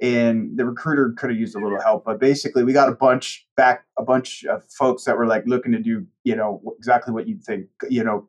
and 0.00 0.56
the 0.56 0.64
recruiter 0.64 1.12
could 1.16 1.30
have 1.30 1.38
used 1.38 1.54
a 1.54 1.60
little 1.60 1.80
help. 1.80 2.06
But 2.06 2.18
basically, 2.18 2.64
we 2.64 2.72
got 2.72 2.88
a 2.88 2.92
bunch 2.92 3.46
back, 3.56 3.84
a 3.98 4.02
bunch 4.02 4.44
of 4.44 4.64
folks 4.64 5.04
that 5.04 5.18
were 5.18 5.26
like 5.26 5.44
looking 5.46 5.72
to 5.72 5.78
do, 5.78 6.06
you 6.24 6.34
know, 6.34 6.62
exactly 6.78 7.12
what 7.12 7.28
you'd 7.28 7.44
think, 7.44 7.66
you 7.90 8.02
know, 8.02 8.26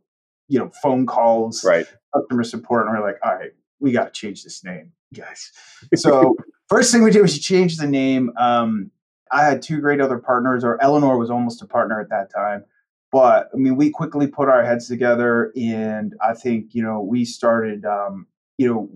you 0.50 0.60
know, 0.60 0.70
phone 0.84 1.06
calls, 1.06 1.64
right, 1.64 1.88
customer 2.14 2.44
support, 2.44 2.86
and 2.86 2.96
we're 2.96 3.04
like, 3.04 3.18
all 3.24 3.34
right 3.34 3.52
we 3.80 3.92
got 3.92 4.14
to 4.14 4.20
change 4.20 4.44
this 4.44 4.64
name, 4.64 4.92
guys. 5.14 5.52
So 5.96 6.36
first 6.70 6.92
thing 6.92 7.04
we 7.04 7.12
did 7.12 7.22
was 7.22 7.36
you 7.36 7.42
change 7.42 7.78
the 7.78 7.88
name. 7.88 8.32
Um, 8.38 8.92
I 9.32 9.44
had 9.44 9.62
two 9.62 9.80
great 9.82 10.02
other 10.02 10.18
partners, 10.18 10.64
or 10.64 10.82
Eleanor 10.82 11.18
was 11.18 11.30
almost 11.30 11.62
a 11.62 11.68
partner 11.68 12.00
at 12.00 12.10
that 12.10 12.32
time. 12.34 12.64
But 13.12 13.50
I 13.54 13.58
mean, 13.58 13.76
we 13.76 13.90
quickly 13.90 14.28
put 14.28 14.50
our 14.50 14.64
heads 14.64 14.88
together, 14.88 15.52
and 15.56 16.14
I 16.22 16.34
think 16.34 16.74
you 16.74 16.84
know 16.84 17.02
we 17.02 17.26
started. 17.26 17.86
Um, 17.86 18.28
you 18.58 18.68
know, 18.68 18.90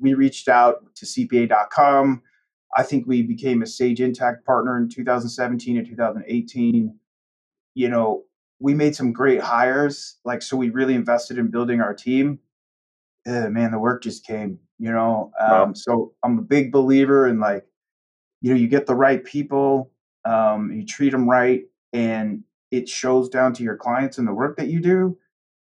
we 0.00 0.14
reached 0.14 0.48
out 0.48 0.94
to 0.96 1.06
CPA.com. 1.06 2.22
I 2.76 2.82
think 2.82 3.06
we 3.06 3.22
became 3.22 3.62
a 3.62 3.66
Sage 3.66 4.00
Intacct 4.00 4.44
partner 4.44 4.76
in 4.76 4.88
2017 4.88 5.78
and 5.78 5.86
2018. 5.86 6.98
You 7.74 7.88
know, 7.88 8.24
we 8.58 8.74
made 8.74 8.96
some 8.96 9.12
great 9.12 9.40
hires. 9.40 10.16
Like, 10.24 10.42
so 10.42 10.56
we 10.56 10.70
really 10.70 10.94
invested 10.94 11.38
in 11.38 11.50
building 11.50 11.80
our 11.80 11.94
team 11.94 12.40
man, 13.26 13.70
the 13.70 13.78
work 13.78 14.02
just 14.02 14.26
came, 14.26 14.58
you 14.78 14.92
know. 14.92 15.32
Um, 15.40 15.50
wow. 15.50 15.72
So 15.74 16.12
I'm 16.22 16.38
a 16.38 16.42
big 16.42 16.72
believer 16.72 17.28
in 17.28 17.40
like, 17.40 17.64
you 18.40 18.52
know, 18.52 18.58
you 18.58 18.68
get 18.68 18.86
the 18.86 18.94
right 18.94 19.24
people, 19.24 19.90
um, 20.24 20.70
you 20.72 20.84
treat 20.84 21.10
them 21.10 21.28
right, 21.28 21.62
and 21.92 22.44
it 22.70 22.88
shows 22.88 23.28
down 23.28 23.54
to 23.54 23.62
your 23.62 23.76
clients 23.76 24.18
and 24.18 24.28
the 24.28 24.34
work 24.34 24.56
that 24.58 24.68
you 24.68 24.80
do. 24.80 25.16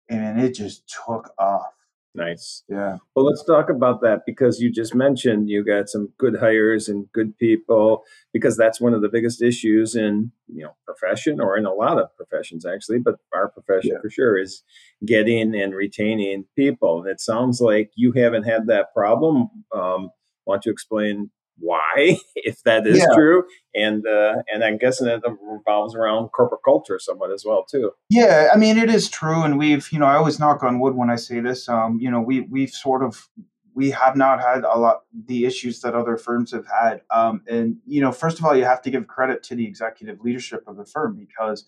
And 0.09 0.39
it 0.39 0.51
just 0.51 0.87
took 0.87 1.31
off. 1.37 1.74
Nice. 2.15 2.63
Yeah. 2.69 2.97
Well, 3.13 3.25
let's 3.25 3.43
talk 3.43 3.69
about 3.69 4.01
that 4.01 4.21
because 4.25 4.61
you 4.61 4.71
just 4.71 4.95
mentioned 4.95 5.49
you 5.49 5.65
got 5.65 5.89
some 5.89 6.13
good 6.17 6.37
hires 6.39 6.87
and 6.87 7.11
good 7.11 7.37
people 7.37 8.03
because 8.31 8.55
that's 8.55 8.79
one 8.79 8.93
of 8.93 9.01
the 9.01 9.09
biggest 9.09 9.41
issues 9.41 9.95
in, 9.95 10.31
you 10.47 10.63
know, 10.63 10.75
profession 10.85 11.41
or 11.41 11.57
in 11.57 11.65
a 11.65 11.73
lot 11.73 11.99
of 11.99 12.15
professions 12.15 12.65
actually, 12.65 12.99
but 12.99 13.15
our 13.33 13.49
profession 13.49 13.91
yeah. 13.93 14.01
for 14.01 14.09
sure 14.09 14.37
is 14.37 14.63
getting 15.05 15.53
and 15.53 15.75
retaining 15.75 16.45
people. 16.55 17.01
And 17.01 17.09
it 17.09 17.19
sounds 17.19 17.59
like 17.59 17.91
you 17.95 18.13
haven't 18.13 18.43
had 18.43 18.67
that 18.67 18.93
problem. 18.93 19.49
Um, 19.75 20.09
want 20.45 20.61
to 20.61 20.69
explain 20.69 21.31
why, 21.57 22.17
if 22.35 22.63
that 22.63 22.85
is 22.87 22.99
yeah. 22.99 23.15
true, 23.15 23.43
and 23.73 24.05
uh, 24.05 24.35
and 24.51 24.63
I'm 24.63 24.77
guessing 24.77 25.07
it 25.07 25.21
revolves 25.41 25.95
around 25.95 26.29
corporate 26.29 26.61
culture 26.63 26.99
somewhat 26.99 27.31
as 27.31 27.43
well 27.45 27.63
too. 27.63 27.91
Yeah, 28.09 28.49
I 28.53 28.57
mean 28.57 28.77
it 28.77 28.89
is 28.89 29.09
true, 29.09 29.43
and 29.43 29.57
we've 29.57 29.91
you 29.91 29.99
know 29.99 30.05
I 30.05 30.15
always 30.15 30.39
knock 30.39 30.63
on 30.63 30.79
wood 30.79 30.95
when 30.95 31.09
I 31.09 31.15
say 31.15 31.39
this. 31.39 31.67
Um, 31.69 31.99
you 31.99 32.11
know 32.11 32.21
we 32.21 32.41
we've 32.41 32.71
sort 32.71 33.03
of 33.03 33.27
we 33.73 33.91
have 33.91 34.15
not 34.15 34.41
had 34.41 34.63
a 34.63 34.79
lot 34.79 35.01
the 35.25 35.45
issues 35.45 35.81
that 35.81 35.93
other 35.93 36.17
firms 36.17 36.51
have 36.51 36.65
had. 36.65 37.01
Um, 37.11 37.41
and 37.47 37.77
you 37.85 38.01
know 38.01 38.11
first 38.11 38.39
of 38.39 38.45
all 38.45 38.55
you 38.55 38.65
have 38.65 38.81
to 38.83 38.89
give 38.89 39.07
credit 39.07 39.43
to 39.43 39.55
the 39.55 39.65
executive 39.65 40.21
leadership 40.21 40.63
of 40.67 40.77
the 40.77 40.85
firm 40.85 41.15
because 41.15 41.65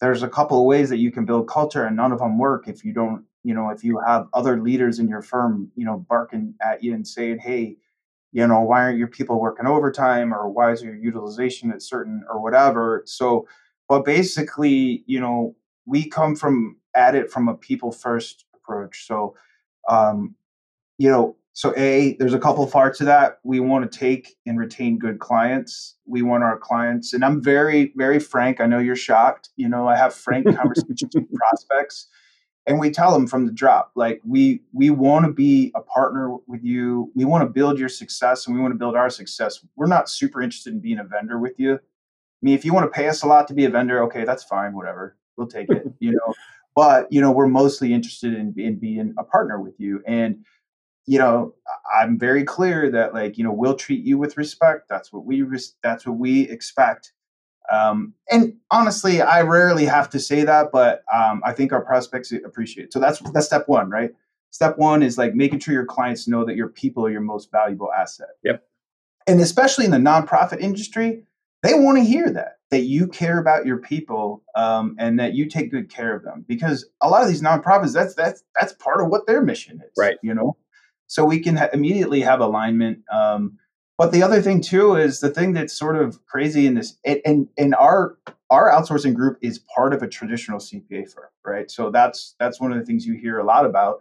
there's 0.00 0.22
a 0.22 0.28
couple 0.28 0.60
of 0.60 0.66
ways 0.66 0.90
that 0.90 0.98
you 0.98 1.10
can 1.10 1.24
build 1.24 1.48
culture, 1.48 1.84
and 1.84 1.96
none 1.96 2.12
of 2.12 2.18
them 2.18 2.38
work 2.38 2.68
if 2.68 2.84
you 2.84 2.92
don't 2.92 3.24
you 3.44 3.54
know 3.54 3.70
if 3.70 3.84
you 3.84 4.00
have 4.04 4.28
other 4.34 4.60
leaders 4.60 4.98
in 4.98 5.08
your 5.08 5.22
firm 5.22 5.70
you 5.76 5.84
know 5.84 6.04
barking 6.08 6.54
at 6.60 6.82
you 6.82 6.92
and 6.92 7.06
saying 7.06 7.38
hey 7.38 7.76
you 8.32 8.46
know 8.46 8.60
why 8.60 8.80
aren't 8.80 8.98
your 8.98 9.08
people 9.08 9.40
working 9.40 9.66
overtime 9.66 10.34
or 10.34 10.48
why 10.48 10.72
is 10.72 10.82
your 10.82 10.94
utilization 10.94 11.70
at 11.72 11.82
certain 11.82 12.22
or 12.28 12.40
whatever? 12.40 13.02
So 13.06 13.46
but 13.88 14.04
basically 14.04 15.04
you 15.06 15.20
know 15.20 15.54
we 15.86 16.08
come 16.08 16.36
from 16.36 16.76
at 16.94 17.14
it 17.14 17.30
from 17.30 17.48
a 17.48 17.54
people 17.54 17.92
first 17.92 18.44
approach. 18.54 19.06
So 19.06 19.34
um 19.88 20.34
you 20.98 21.10
know 21.10 21.36
so 21.54 21.74
a 21.76 22.16
there's 22.18 22.34
a 22.34 22.38
couple 22.38 22.62
of 22.62 22.70
parts 22.70 23.00
of 23.00 23.06
that. 23.06 23.38
We 23.42 23.58
want 23.60 23.90
to 23.90 23.98
take 23.98 24.36
and 24.46 24.58
retain 24.58 24.98
good 24.98 25.18
clients. 25.18 25.96
We 26.06 26.22
want 26.22 26.44
our 26.44 26.58
clients 26.58 27.14
and 27.14 27.24
i'm 27.24 27.42
very 27.42 27.92
very 27.96 28.18
frank. 28.20 28.60
I 28.60 28.66
know 28.66 28.78
you're 28.78 28.96
shocked. 28.96 29.50
You 29.56 29.68
know 29.68 29.88
i 29.88 29.96
have 29.96 30.14
frank 30.14 30.44
conversations 30.56 31.14
with 31.14 31.32
prospects 31.34 32.08
and 32.68 32.78
we 32.78 32.90
tell 32.90 33.12
them 33.12 33.26
from 33.26 33.46
the 33.46 33.52
drop 33.52 33.90
like 33.94 34.20
we 34.24 34.60
we 34.72 34.90
want 34.90 35.24
to 35.24 35.32
be 35.32 35.72
a 35.74 35.80
partner 35.80 36.36
with 36.46 36.62
you. 36.62 37.10
We 37.14 37.24
want 37.24 37.42
to 37.42 37.48
build 37.48 37.78
your 37.78 37.88
success 37.88 38.46
and 38.46 38.54
we 38.54 38.60
want 38.60 38.72
to 38.72 38.78
build 38.78 38.94
our 38.94 39.08
success. 39.08 39.64
We're 39.74 39.86
not 39.86 40.10
super 40.10 40.42
interested 40.42 40.74
in 40.74 40.80
being 40.80 40.98
a 40.98 41.04
vendor 41.04 41.38
with 41.38 41.58
you. 41.58 41.74
I 41.74 42.42
mean 42.42 42.54
if 42.54 42.64
you 42.64 42.74
want 42.74 42.84
to 42.84 42.90
pay 42.94 43.08
us 43.08 43.22
a 43.22 43.26
lot 43.26 43.48
to 43.48 43.54
be 43.54 43.64
a 43.64 43.70
vendor 43.70 44.02
okay 44.04 44.24
that's 44.24 44.44
fine 44.44 44.74
whatever. 44.74 45.16
We'll 45.36 45.48
take 45.48 45.70
it 45.70 45.86
you 45.98 46.12
know? 46.12 46.34
But 46.76 47.10
you 47.10 47.20
know 47.22 47.32
we're 47.32 47.48
mostly 47.48 47.92
interested 47.92 48.34
in, 48.34 48.54
in 48.58 48.78
being 48.78 49.14
a 49.18 49.24
partner 49.24 49.58
with 49.58 49.80
you. 49.80 50.02
And 50.06 50.44
you 51.06 51.18
know 51.18 51.54
i'm 51.98 52.18
very 52.18 52.44
clear 52.44 52.90
that 52.90 53.14
like 53.14 53.38
you 53.38 53.44
know 53.44 53.52
we'll 53.52 53.74
treat 53.74 54.04
you 54.04 54.18
with 54.18 54.36
respect. 54.36 54.90
That's 54.90 55.10
what 55.10 55.24
we 55.24 55.40
res- 55.40 55.76
that's 55.82 56.06
what 56.06 56.18
we 56.18 56.42
expect 56.50 57.12
um, 57.72 58.14
and 58.30 58.54
honestly 58.70 59.20
i 59.20 59.40
rarely 59.42 59.84
have 59.84 60.08
to 60.08 60.18
say 60.18 60.44
that 60.44 60.70
but 60.72 61.02
um, 61.14 61.42
i 61.44 61.52
think 61.52 61.72
our 61.72 61.82
prospects 61.82 62.32
appreciate 62.32 62.84
it 62.84 62.92
so 62.92 62.98
that's 62.98 63.20
that's 63.32 63.46
step 63.46 63.68
one 63.68 63.90
right? 63.90 64.10
Step 64.50 64.78
one 64.78 65.02
is 65.02 65.18
like 65.18 65.34
making 65.34 65.58
sure 65.58 65.74
your 65.74 65.84
clients 65.84 66.26
know 66.26 66.44
that 66.44 66.56
your 66.56 66.68
people 66.68 67.04
are 67.04 67.10
your 67.10 67.20
most 67.20 67.50
valuable 67.52 67.92
asset. 67.92 68.30
Yep. 68.44 68.64
And 69.26 69.40
especially 69.40 69.84
in 69.84 69.90
the 69.90 69.98
nonprofit 69.98 70.60
industry 70.60 71.24
they 71.64 71.74
want 71.74 71.98
to 71.98 72.04
hear 72.04 72.30
that 72.30 72.58
that 72.70 72.82
you 72.82 73.08
care 73.08 73.38
about 73.38 73.66
your 73.66 73.78
people 73.78 74.42
um, 74.54 74.94
and 74.98 75.18
that 75.18 75.34
you 75.34 75.46
take 75.46 75.70
good 75.70 75.90
care 75.90 76.14
of 76.14 76.22
them 76.22 76.44
because 76.46 76.86
a 77.00 77.08
lot 77.08 77.22
of 77.22 77.28
these 77.28 77.42
nonprofits 77.42 77.92
that's 77.92 78.14
that's 78.14 78.44
that's 78.58 78.72
part 78.74 79.00
of 79.00 79.08
what 79.08 79.26
their 79.26 79.42
mission 79.42 79.80
is 79.84 79.92
right. 79.98 80.18
you 80.22 80.32
know? 80.32 80.56
So 81.08 81.24
we 81.24 81.40
can 81.40 81.56
ha- 81.56 81.70
immediately 81.72 82.20
have 82.20 82.40
alignment. 82.40 83.00
Um, 83.12 83.58
but 83.98 84.12
the 84.12 84.22
other 84.22 84.40
thing 84.40 84.60
too 84.60 84.94
is 84.94 85.18
the 85.18 85.28
thing 85.28 85.52
that's 85.52 85.76
sort 85.76 85.96
of 85.96 86.24
crazy 86.26 86.66
in 86.66 86.74
this, 86.74 86.96
and 87.04 87.48
and 87.58 87.74
our 87.74 88.16
our 88.48 88.70
outsourcing 88.70 89.12
group 89.12 89.38
is 89.42 89.58
part 89.74 89.92
of 89.92 90.02
a 90.02 90.08
traditional 90.08 90.60
CPA 90.60 91.12
firm, 91.12 91.28
right? 91.44 91.70
So 91.70 91.90
that's 91.90 92.36
that's 92.38 92.60
one 92.60 92.72
of 92.72 92.78
the 92.78 92.84
things 92.84 93.04
you 93.04 93.14
hear 93.14 93.38
a 93.38 93.44
lot 93.44 93.66
about. 93.66 93.98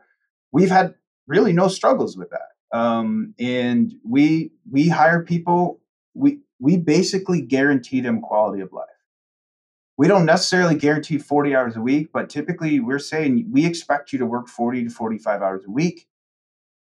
We've 0.51 0.69
had 0.69 0.93
really 1.25 1.51
no 1.51 1.67
struggles 1.67 2.15
with 2.15 2.29
that, 2.29 2.77
um, 2.77 3.33
and 3.39 3.95
we 4.05 4.51
we 4.69 4.87
hire 4.87 5.23
people. 5.23 5.81
We 6.13 6.41
we 6.59 6.77
basically 6.77 7.41
guarantee 7.41 8.01
them 8.01 8.21
quality 8.21 8.61
of 8.61 8.71
life. 8.71 8.85
We 9.97 10.07
don't 10.07 10.25
necessarily 10.25 10.75
guarantee 10.75 11.17
40 11.17 11.55
hours 11.55 11.75
a 11.75 11.81
week, 11.81 12.11
but 12.13 12.29
typically 12.29 12.79
we're 12.79 12.99
saying 12.99 13.47
we 13.51 13.65
expect 13.65 14.13
you 14.13 14.19
to 14.19 14.27
work 14.27 14.47
40 14.47 14.83
to 14.83 14.89
45 14.91 15.41
hours 15.41 15.65
a 15.65 15.71
week 15.71 16.07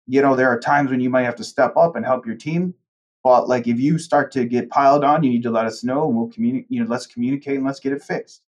you 0.07 0.21
know, 0.21 0.35
there 0.35 0.49
are 0.49 0.59
times 0.59 0.91
when 0.91 0.99
you 0.99 1.09
might 1.09 1.23
have 1.23 1.35
to 1.37 1.43
step 1.43 1.75
up 1.77 1.95
and 1.95 2.05
help 2.05 2.25
your 2.25 2.35
team. 2.35 2.73
But 3.25 3.49
like 3.49 3.67
if 3.67 3.79
you 3.79 3.97
start 3.97 4.31
to 4.33 4.45
get 4.45 4.69
piled 4.69 5.03
on, 5.03 5.23
you 5.23 5.31
need 5.31 5.41
to 5.41 5.49
let 5.49 5.65
us 5.65 5.83
know 5.83 6.07
and 6.07 6.15
we'll 6.15 6.29
communicate, 6.29 6.67
you 6.69 6.79
know, 6.79 6.87
let's 6.87 7.07
communicate 7.07 7.55
and 7.55 7.65
let's 7.65 7.79
get 7.79 7.91
it 7.91 8.03
fixed. 8.03 8.43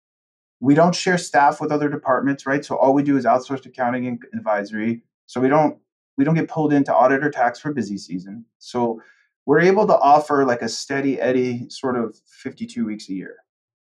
We 0.59 0.75
don't 0.75 0.93
share 0.93 1.17
staff 1.17 1.59
with 1.59 1.71
other 1.71 1.89
departments, 1.89 2.45
right? 2.45 2.63
So 2.63 2.77
all 2.77 2.93
we 2.93 3.01
do 3.01 3.17
is 3.17 3.25
outsourced 3.25 3.65
accounting 3.65 4.05
and 4.05 4.23
advisory. 4.35 5.01
So 5.25 5.41
we 5.41 5.49
don't 5.49 5.79
we 6.15 6.23
don't 6.23 6.35
get 6.35 6.47
pulled 6.47 6.73
into 6.73 6.93
audit 6.95 7.23
or 7.23 7.31
tax 7.31 7.59
for 7.59 7.73
busy 7.73 7.97
season. 7.97 8.45
So 8.59 9.01
we're 9.47 9.61
able 9.61 9.87
to 9.87 9.97
offer 9.97 10.45
like 10.45 10.61
a 10.61 10.69
steady 10.69 11.19
eddy 11.19 11.67
sort 11.69 11.97
of 11.97 12.15
52 12.27 12.85
weeks 12.85 13.09
a 13.09 13.13
year. 13.13 13.37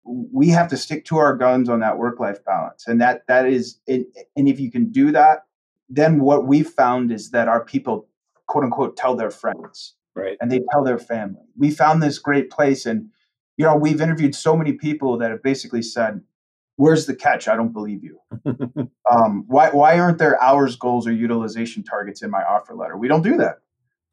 We 0.03 0.49
have 0.49 0.67
to 0.69 0.77
stick 0.77 1.05
to 1.05 1.17
our 1.17 1.37
guns 1.37 1.69
on 1.69 1.79
that 1.81 1.99
work 1.99 2.19
life 2.19 2.43
balance. 2.43 2.87
And 2.87 2.99
that 3.01 3.27
that 3.27 3.45
is 3.45 3.77
and 3.85 4.07
if 4.35 4.59
you 4.59 4.71
can 4.71 4.91
do 4.91 5.11
that 5.11 5.43
then 5.89 6.21
what 6.21 6.47
we've 6.47 6.69
found 6.69 7.11
is 7.11 7.29
that 7.29 7.47
our 7.47 7.63
people 7.63 8.07
quote 8.47 8.63
unquote 8.63 8.97
tell 8.97 9.15
their 9.15 9.29
friends 9.29 9.93
right. 10.15 10.37
and 10.41 10.51
they 10.51 10.61
tell 10.71 10.83
their 10.83 10.99
family. 10.99 11.45
We 11.57 11.71
found 11.71 12.01
this 12.01 12.19
great 12.19 12.49
place 12.49 12.85
and 12.85 13.09
you 13.57 13.65
know 13.65 13.75
we've 13.75 14.01
interviewed 14.01 14.35
so 14.35 14.55
many 14.55 14.73
people 14.73 15.17
that 15.17 15.31
have 15.31 15.43
basically 15.43 15.81
said 15.81 16.21
where's 16.77 17.05
the 17.05 17.15
catch? 17.15 17.47
I 17.47 17.55
don't 17.55 17.73
believe 17.73 18.03
you. 18.03 18.19
Um, 19.11 19.43
why, 19.47 19.71
why 19.71 19.99
aren't 19.99 20.19
there 20.19 20.41
hours 20.41 20.77
goals 20.77 21.05
or 21.05 21.11
utilization 21.11 21.83
targets 21.83 22.21
in 22.21 22.31
my 22.31 22.43
offer 22.43 22.73
letter? 22.73 22.95
We 22.95 23.09
don't 23.09 23.23
do 23.23 23.35
that. 23.35 23.57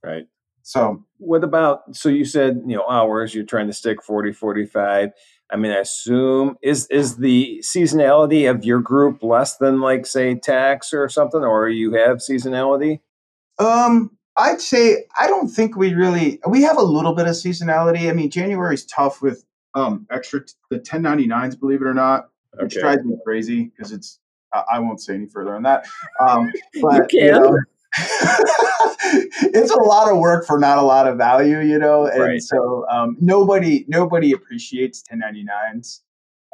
Right. 0.03 0.27
So 0.65 1.05
what 1.19 1.45
about 1.45 1.95
so 1.95 2.09
you 2.09 2.25
said 2.25 2.63
you 2.67 2.77
know 2.77 2.85
hours 2.89 3.33
you're 3.33 3.45
trying 3.45 3.69
to 3.69 3.73
stick 3.73 4.03
40 4.03 4.33
45 4.33 5.13
I 5.51 5.57
mean, 5.57 5.73
I 5.73 5.79
assume 5.79 6.57
is 6.63 6.87
is 6.89 7.17
the 7.17 7.61
seasonality 7.63 8.51
of 8.51 8.65
your 8.65 8.81
group 8.81 9.23
less 9.23 9.57
than 9.57 9.81
like 9.81 10.05
say 10.05 10.35
tax 10.35 10.93
or 10.93 11.09
something, 11.09 11.43
or 11.43 11.69
you 11.69 11.95
have 11.95 12.19
seasonality? 12.19 13.01
Um, 13.59 14.18
I'd 14.39 14.61
say 14.61 15.05
I 15.19 15.27
don't 15.27 15.49
think 15.49 15.77
we 15.77 15.95
really 15.95 16.41
we 16.49 16.63
have 16.63 16.79
a 16.79 16.83
little 16.83 17.13
bit 17.15 17.27
of 17.27 17.35
seasonality. 17.35 18.09
I 18.09 18.13
mean, 18.13 18.31
January 18.31 18.75
is 18.75 18.87
tough 18.87 19.21
with 19.21 19.45
um 19.75 20.07
extra 20.11 20.45
t- 20.45 20.53
the 20.71 20.79
1099s, 20.79 21.59
believe 21.59 21.83
it 21.83 21.87
or 21.87 21.95
not, 21.95 22.31
which 22.55 22.75
Okay. 22.75 22.81
drives 22.81 23.05
me 23.05 23.17
crazy 23.25 23.65
because 23.65 23.93
it's 23.93 24.21
I, 24.55 24.63
I 24.75 24.79
won't 24.79 25.01
say 25.01 25.15
any 25.15 25.27
further 25.27 25.55
on 25.55 25.65
that. 25.65 25.87
Um, 26.21 26.53
but 26.83 27.13
You 27.13 27.31
can. 27.31 27.33
know, 27.33 27.59
it's 29.55 29.71
a 29.73 29.83
lot 29.83 30.11
of 30.11 30.19
work 30.19 30.47
for 30.47 30.59
not 30.59 30.79
a 30.79 30.83
lot 30.83 31.09
of 31.09 31.17
value, 31.19 31.61
you 31.61 31.79
know, 31.79 32.07
and 32.07 32.21
Right. 32.21 32.43
so 32.43 32.87
um, 32.89 33.17
nobody 33.21 33.85
nobody 33.89 34.33
appreciates 34.33 35.03
1099s, 35.11 36.01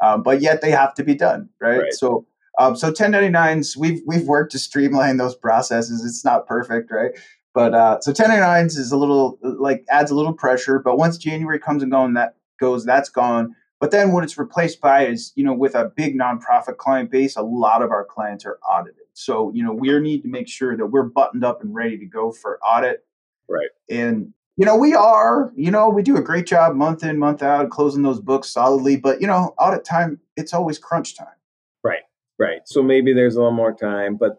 um, 0.02 0.22
but 0.22 0.40
yet 0.40 0.62
they 0.62 0.70
have 0.70 0.94
to 0.94 1.04
be 1.04 1.14
done, 1.14 1.48
right? 1.60 1.80
Right. 1.80 1.92
So. 1.92 2.26
Um, 2.56 2.76
so 2.76 2.92
1099s, 2.92 3.76
we've 3.76 4.00
we've 4.06 4.28
worked 4.28 4.52
to 4.52 4.60
streamline 4.60 5.16
those 5.16 5.34
processes. 5.34 6.04
It's 6.04 6.24
not 6.24 6.46
perfect, 6.46 6.88
right? 6.92 7.10
But 7.54 7.72
uh, 7.72 8.00
so 8.00 8.12
1099s 8.12 8.76
is 8.76 8.90
a 8.90 8.96
little 8.96 9.38
like 9.42 9.84
adds 9.88 10.10
a 10.10 10.14
little 10.14 10.32
pressure. 10.32 10.80
But 10.80 10.98
once 10.98 11.16
January 11.16 11.60
comes 11.60 11.82
and 11.82 11.92
gone, 11.92 12.14
that 12.14 12.36
goes, 12.58 12.84
that's 12.84 13.08
gone. 13.08 13.54
But 13.80 13.90
then 13.90 14.12
what 14.12 14.24
it's 14.24 14.36
replaced 14.38 14.80
by 14.80 15.06
is, 15.06 15.32
you 15.36 15.44
know, 15.44 15.52
with 15.52 15.74
a 15.74 15.92
big 15.94 16.18
nonprofit 16.18 16.78
client 16.78 17.10
base, 17.10 17.36
a 17.36 17.42
lot 17.42 17.82
of 17.82 17.90
our 17.90 18.04
clients 18.04 18.44
are 18.44 18.58
audited. 18.68 19.04
So, 19.12 19.52
you 19.54 19.62
know, 19.62 19.72
we 19.72 19.96
need 20.00 20.22
to 20.22 20.28
make 20.28 20.48
sure 20.48 20.76
that 20.76 20.86
we're 20.86 21.04
buttoned 21.04 21.44
up 21.44 21.62
and 21.62 21.74
ready 21.74 21.98
to 21.98 22.06
go 22.06 22.32
for 22.32 22.58
audit. 22.60 23.04
Right. 23.48 23.68
And, 23.90 24.32
you 24.56 24.64
know, 24.64 24.76
we 24.76 24.94
are, 24.94 25.52
you 25.54 25.70
know, 25.70 25.88
we 25.88 26.02
do 26.02 26.16
a 26.16 26.22
great 26.22 26.46
job 26.46 26.74
month 26.74 27.04
in, 27.04 27.18
month 27.18 27.42
out, 27.42 27.70
closing 27.70 28.02
those 28.02 28.20
books 28.20 28.48
solidly. 28.48 28.96
But, 28.96 29.20
you 29.20 29.26
know, 29.26 29.54
audit 29.58 29.84
time, 29.84 30.18
it's 30.36 30.54
always 30.54 30.78
crunch 30.78 31.16
time. 31.16 31.28
Right. 31.82 32.02
Right. 32.38 32.62
So 32.64 32.82
maybe 32.82 33.12
there's 33.12 33.36
a 33.36 33.38
little 33.38 33.52
more 33.52 33.74
time, 33.74 34.16
but 34.16 34.38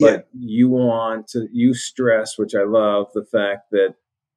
but 0.00 0.28
you 0.32 0.68
want 0.68 1.28
to 1.28 1.48
you 1.52 1.74
stress, 1.74 2.38
which 2.38 2.54
I 2.54 2.64
love, 2.64 3.08
the 3.14 3.24
fact 3.24 3.70
that 3.72 3.94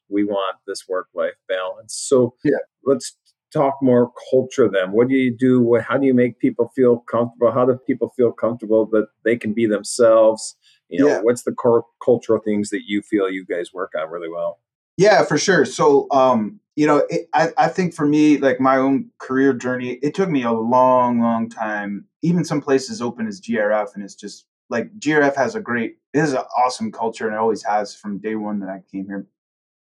we 0.10 0.24
want 0.24 0.58
this 0.66 0.88
work 0.88 1.08
life 1.14 1.36
balance. 1.48 1.94
So 1.94 2.36
Yeah. 2.44 2.58
let's 2.86 3.18
talk 3.54 3.76
more 3.82 4.12
culture 4.30 4.70
then. 4.70 4.92
What 4.92 5.08
do 5.08 5.16
you 5.16 5.36
do? 5.36 5.62
What 5.62 5.84
how 5.84 5.98
do 5.98 6.06
you 6.06 6.14
make 6.14 6.40
people 6.40 6.72
feel 6.76 7.00
comfortable? 7.00 7.52
How 7.52 7.66
do 7.66 7.78
people 7.86 8.10
feel 8.16 8.32
comfortable 8.32 8.86
that 8.88 9.08
they 9.24 9.38
can 9.38 9.54
be 9.54 9.66
themselves? 9.66 10.56
You 10.90 11.02
know, 11.02 11.08
Yeah. 11.10 11.22
what's 11.22 11.44
the 11.44 11.52
cor- 11.52 11.86
cultural 12.04 12.40
things 12.40 12.70
that 12.70 12.84
you 12.88 13.02
feel 13.02 13.30
you 13.30 13.46
guys 13.46 13.74
work 13.74 13.94
on 13.98 14.10
really 14.10 14.30
well? 14.30 14.60
Yeah, 14.98 15.24
for 15.24 15.38
sure. 15.38 15.64
So, 15.64 16.08
um, 16.12 16.60
you 16.76 16.88
know, 16.88 17.04
it, 17.10 17.30
I, 17.34 17.52
I 17.58 17.68
think 17.68 17.94
for 17.94 18.06
me, 18.06 18.38
like 18.40 18.60
my 18.60 18.78
own 18.78 19.12
career 19.20 19.54
journey, 19.54 20.00
it 20.02 20.16
took 20.16 20.30
me 20.30 20.42
a 20.44 20.52
long, 20.52 21.20
long 21.20 21.50
time. 21.50 22.06
Even 22.24 22.44
some 22.44 22.62
places 22.62 23.00
open 23.02 23.28
as 23.28 23.40
GRF, 23.40 23.94
and 23.94 24.04
it's 24.04 24.16
just 24.16 24.47
like 24.70 24.98
GRF 25.00 25.36
has 25.36 25.56
a 25.56 25.62
great, 25.62 25.98
it 26.14 26.20
is 26.20 26.34
an 26.34 26.44
awesome 26.58 26.92
culture, 26.92 27.26
and 27.26 27.36
it 27.36 27.40
always 27.40 27.64
has 27.64 27.96
from 27.96 28.20
day 28.20 28.36
one 28.36 28.60
that 28.60 28.70
I 28.70 28.84
came 28.92 29.06
here. 29.08 29.28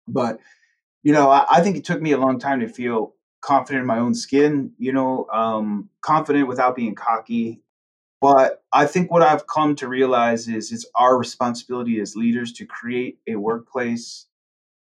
But, 0.08 0.40
you 1.04 1.14
know, 1.14 1.30
I, 1.30 1.46
I 1.50 1.62
think 1.62 1.78
it 1.78 1.86
took 1.86 2.02
me 2.02 2.12
a 2.12 2.18
long 2.18 2.40
time 2.40 2.60
to 2.60 2.68
feel 2.68 3.14
confident 3.42 3.82
in 3.82 3.88
my 3.88 4.00
own 4.00 4.14
skin, 4.14 4.72
you 4.78 4.92
know, 4.92 5.28
um, 5.32 5.90
confident 6.02 6.48
without 6.48 6.76
being 6.76 6.96
cocky. 6.96 7.62
But 8.20 8.64
I 8.74 8.88
think 8.88 9.12
what 9.12 9.22
I've 9.22 9.46
come 9.48 9.76
to 9.76 9.88
realize 9.88 10.48
is 10.48 10.72
it's 10.72 10.88
our 10.96 11.18
responsibility 11.18 12.00
as 12.00 12.16
leaders 12.16 12.52
to 12.54 12.66
create 12.66 13.20
a 13.28 13.36
workplace 13.36 14.26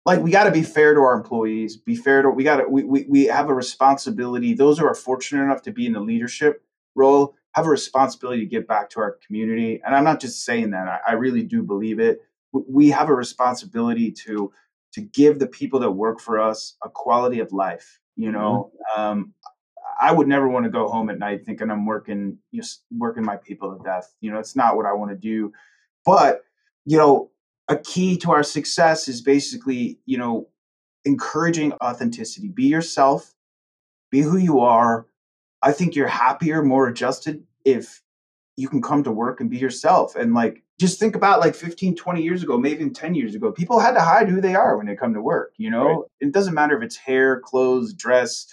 like 0.06 0.22
we 0.22 0.32
got 0.32 0.46
to 0.46 0.52
be 0.52 0.64
fair 0.64 0.94
to 0.94 1.00
our 1.02 1.14
employees 1.14 1.78
be 1.78 1.96
fair 1.96 2.22
to 2.22 2.30
we 2.30 2.44
got 2.44 2.58
to 2.58 2.68
we, 2.68 2.84
we, 2.84 3.06
we 3.08 3.26
have 3.26 3.50
a 3.50 3.54
responsibility 3.54 4.54
those 4.54 4.80
who 4.80 4.86
are 4.86 4.96
fortunate 4.96 5.44
enough 5.44 5.62
to 5.62 5.72
be 5.72 5.86
in 5.86 5.94
the 5.94 6.00
leadership 6.00 6.64
role 6.96 7.36
have 7.56 7.66
a 7.66 7.70
responsibility 7.70 8.42
to 8.42 8.46
give 8.46 8.68
back 8.68 8.90
to 8.92 9.00
our 9.00 9.18
community. 9.26 9.82
And 9.86 9.96
i'm 9.96 10.04
not 10.04 10.20
just 10.20 10.46
saying 10.46 10.72
that 10.72 10.88
i, 10.88 11.00
I 11.10 11.14
really 11.14 11.44
do 11.44 11.64
believe 11.64 12.00
it. 12.00 12.22
We, 12.52 12.62
we 12.68 12.90
have 12.90 13.10
a 13.10 13.14
responsibility 13.14 14.12
to 14.26 14.52
to 14.94 15.02
give 15.02 15.38
the 15.38 15.48
people 15.48 15.80
that 15.82 15.92
work 15.92 16.20
for 16.20 16.40
us 16.40 16.76
a 16.84 16.90
quality 16.90 17.40
of 17.40 17.52
life 17.52 18.00
you 18.16 18.32
know? 18.32 18.72
Um, 18.96 19.34
i 20.02 20.12
would 20.12 20.28
never 20.28 20.48
want 20.48 20.66
to 20.66 20.70
go 20.70 20.88
home 20.88 21.10
at 21.10 21.20
night 21.20 21.46
thinking 21.46 21.70
i'm 21.70 21.86
working 21.86 22.38
just 22.54 22.84
working 22.92 23.24
my 23.24 23.38
people 23.38 23.76
to 23.76 23.84
death 23.84 24.14
you 24.22 24.32
know? 24.32 24.40
It's 24.40 24.56
not 24.56 24.76
what 24.76 24.86
i 24.86 24.94
want 24.94 25.12
to 25.12 25.18
do. 25.18 25.54
But 26.06 26.44
you 26.86 26.98
know 26.98 27.32
a 27.70 27.78
key 27.78 28.18
to 28.18 28.32
our 28.32 28.44
success 28.44 29.08
is 29.08 29.22
basically, 29.22 30.00
you 30.06 30.18
know, 30.18 30.48
encouraging 31.06 31.72
authenticity. 31.84 32.50
Be 32.50 32.66
yourself, 32.66 33.36
be 34.10 34.22
who 34.22 34.38
you 34.38 34.60
are. 34.60 35.06
I 35.62 35.72
think 35.72 35.96
you're 35.96 36.08
happier, 36.08 36.64
more 36.64 36.88
adjusted 36.88 37.44
if 37.66 38.02
you 38.56 38.68
can 38.68 38.82
come 38.82 39.04
to 39.04 39.12
work 39.12 39.40
and 39.40 39.50
be 39.50 39.58
yourself. 39.58 40.16
And 40.16 40.34
like 40.34 40.64
just 40.80 41.00
think 41.00 41.16
about 41.16 41.40
like 41.40 41.56
15 41.56 41.96
20 41.96 42.22
years 42.22 42.42
ago 42.42 42.58
maybe 42.58 42.76
even 42.76 42.94
10 42.94 43.14
years 43.14 43.36
ago 43.36 43.52
people 43.52 43.80
had 43.80 43.92
to 43.94 44.00
hide 44.00 44.30
who 44.30 44.40
they 44.42 44.56
are 44.56 44.78
when 44.78 44.88
they 44.88 44.96
come 44.96 45.14
to 45.14 45.22
work 45.22 45.54
you 45.58 45.70
know? 45.70 45.86
Right. 45.86 45.98
it 46.22 46.32
doesn't 46.32 46.54
matter 46.54 46.78
if 46.78 46.84
it's 46.84 46.96
hair 46.96 47.40
clothes 47.42 47.94
dress 47.94 48.48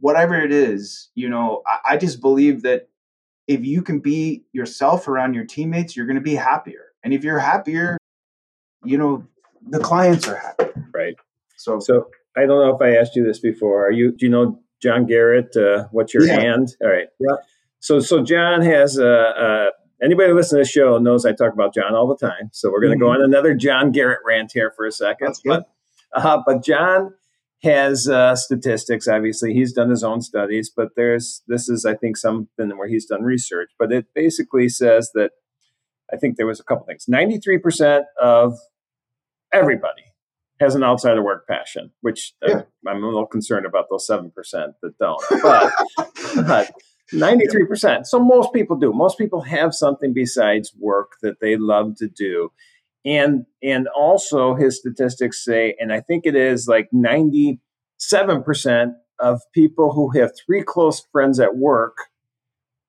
whatever 0.00 0.38
it 0.38 0.52
is 0.52 1.10
you 1.14 1.28
know? 1.28 1.62
I, 1.66 1.94
I 1.94 1.96
just 1.96 2.20
believe 2.20 2.62
that 2.62 2.88
if 3.48 3.64
you 3.64 3.82
can 3.82 4.00
be 4.00 4.44
yourself 4.52 5.08
around 5.08 5.34
your 5.34 5.46
teammates 5.46 5.96
you're 5.96 6.06
going 6.06 6.16
to 6.16 6.22
be 6.22 6.34
happier. 6.34 6.92
And 7.02 7.12
if 7.12 7.24
you're 7.24 7.38
happier 7.38 7.96
you 8.84 8.98
know 8.98 9.26
the 9.70 9.80
clients 9.80 10.28
are 10.28 10.36
happy 10.36 10.70
right. 10.92 11.14
So 11.56 11.80
so 11.80 12.08
i 12.36 12.40
don't 12.40 12.66
know 12.66 12.74
if 12.74 12.82
i 12.82 12.96
asked 12.96 13.16
you 13.16 13.24
this 13.24 13.38
before. 13.38 13.86
Are 13.86 13.92
you 13.92 14.12
do 14.12 14.26
you 14.26 14.30
know 14.30 14.60
john 14.84 15.06
garrett 15.06 15.56
uh, 15.56 15.84
what's 15.90 16.14
your 16.14 16.26
yeah. 16.26 16.40
hand 16.40 16.76
all 16.82 16.90
right 16.90 17.08
yeah 17.18 17.36
so, 17.84 18.00
so 18.00 18.22
John 18.22 18.62
has 18.62 18.98
uh, 18.98 19.04
uh, 19.04 19.66
anybody 20.02 20.30
who 20.30 20.36
listens 20.36 20.52
to 20.52 20.56
this 20.60 20.70
show 20.70 20.96
knows 20.96 21.26
I 21.26 21.32
talk 21.34 21.52
about 21.52 21.74
John 21.74 21.94
all 21.94 22.08
the 22.08 22.16
time. 22.16 22.48
So 22.50 22.70
we're 22.70 22.80
going 22.80 22.98
to 22.98 23.04
mm-hmm. 23.04 23.12
go 23.12 23.12
on 23.12 23.22
another 23.22 23.54
John 23.54 23.92
Garrett 23.92 24.20
rant 24.26 24.52
here 24.54 24.72
for 24.74 24.86
a 24.86 24.90
second. 24.90 25.34
But, 25.44 25.68
uh, 26.16 26.40
but 26.46 26.64
John 26.64 27.12
has 27.62 28.08
uh, 28.08 28.36
statistics. 28.36 29.06
Obviously, 29.06 29.52
he's 29.52 29.74
done 29.74 29.90
his 29.90 30.02
own 30.02 30.22
studies, 30.22 30.72
but 30.74 30.92
there's 30.96 31.42
this 31.46 31.68
is 31.68 31.84
I 31.84 31.94
think 31.94 32.16
something 32.16 32.70
where 32.70 32.88
he's 32.88 33.04
done 33.04 33.22
research. 33.22 33.68
But 33.78 33.92
it 33.92 34.06
basically 34.14 34.70
says 34.70 35.10
that 35.12 35.32
I 36.10 36.16
think 36.16 36.38
there 36.38 36.46
was 36.46 36.60
a 36.60 36.64
couple 36.64 36.86
things. 36.86 37.04
Ninety 37.06 37.36
three 37.38 37.58
percent 37.58 38.06
of 38.18 38.56
everybody 39.52 40.04
has 40.60 40.74
an 40.74 40.84
outside 40.84 41.18
of 41.18 41.24
work 41.24 41.46
passion, 41.48 41.90
which 42.00 42.34
uh, 42.46 42.50
yeah. 42.50 42.62
I'm 42.86 43.02
a 43.02 43.06
little 43.06 43.26
concerned 43.26 43.66
about 43.66 43.86
those 43.90 44.06
seven 44.06 44.30
percent 44.30 44.74
that 44.82 44.98
don't. 44.98 45.22
But, 45.42 45.72
but 46.46 46.70
93%. 47.12 48.06
So 48.06 48.18
most 48.18 48.52
people 48.52 48.76
do. 48.76 48.92
Most 48.92 49.18
people 49.18 49.42
have 49.42 49.74
something 49.74 50.12
besides 50.14 50.72
work 50.78 51.12
that 51.22 51.40
they 51.40 51.56
love 51.56 51.96
to 51.96 52.08
do. 52.08 52.50
And 53.04 53.44
and 53.62 53.86
also 53.88 54.54
his 54.54 54.78
statistics 54.78 55.44
say 55.44 55.76
and 55.78 55.92
I 55.92 56.00
think 56.00 56.24
it 56.24 56.34
is 56.34 56.66
like 56.66 56.88
97% 56.94 57.58
of 59.18 59.42
people 59.52 59.92
who 59.92 60.18
have 60.18 60.32
three 60.46 60.62
close 60.62 61.04
friends 61.12 61.38
at 61.38 61.56
work 61.56 61.98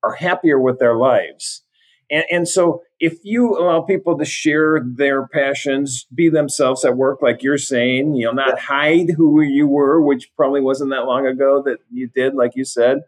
are 0.02 0.14
happier 0.14 0.58
with 0.58 0.78
their 0.78 0.96
lives. 0.96 1.62
And, 2.10 2.24
and 2.30 2.48
so 2.48 2.82
if 3.00 3.18
you 3.24 3.58
allow 3.58 3.82
people 3.82 4.16
to 4.18 4.24
share 4.24 4.80
their 4.84 5.26
passions, 5.26 6.06
be 6.14 6.28
themselves 6.28 6.84
at 6.84 6.96
work, 6.96 7.20
like 7.20 7.42
you're 7.42 7.58
saying, 7.58 8.14
you 8.14 8.26
know, 8.26 8.32
not 8.32 8.58
hide 8.58 9.10
who 9.16 9.40
you 9.40 9.66
were, 9.66 10.00
which 10.00 10.30
probably 10.36 10.60
wasn't 10.60 10.90
that 10.90 11.06
long 11.06 11.26
ago 11.26 11.62
that 11.64 11.78
you 11.90 12.08
did, 12.08 12.34
like 12.34 12.52
you 12.54 12.64
said, 12.64 13.02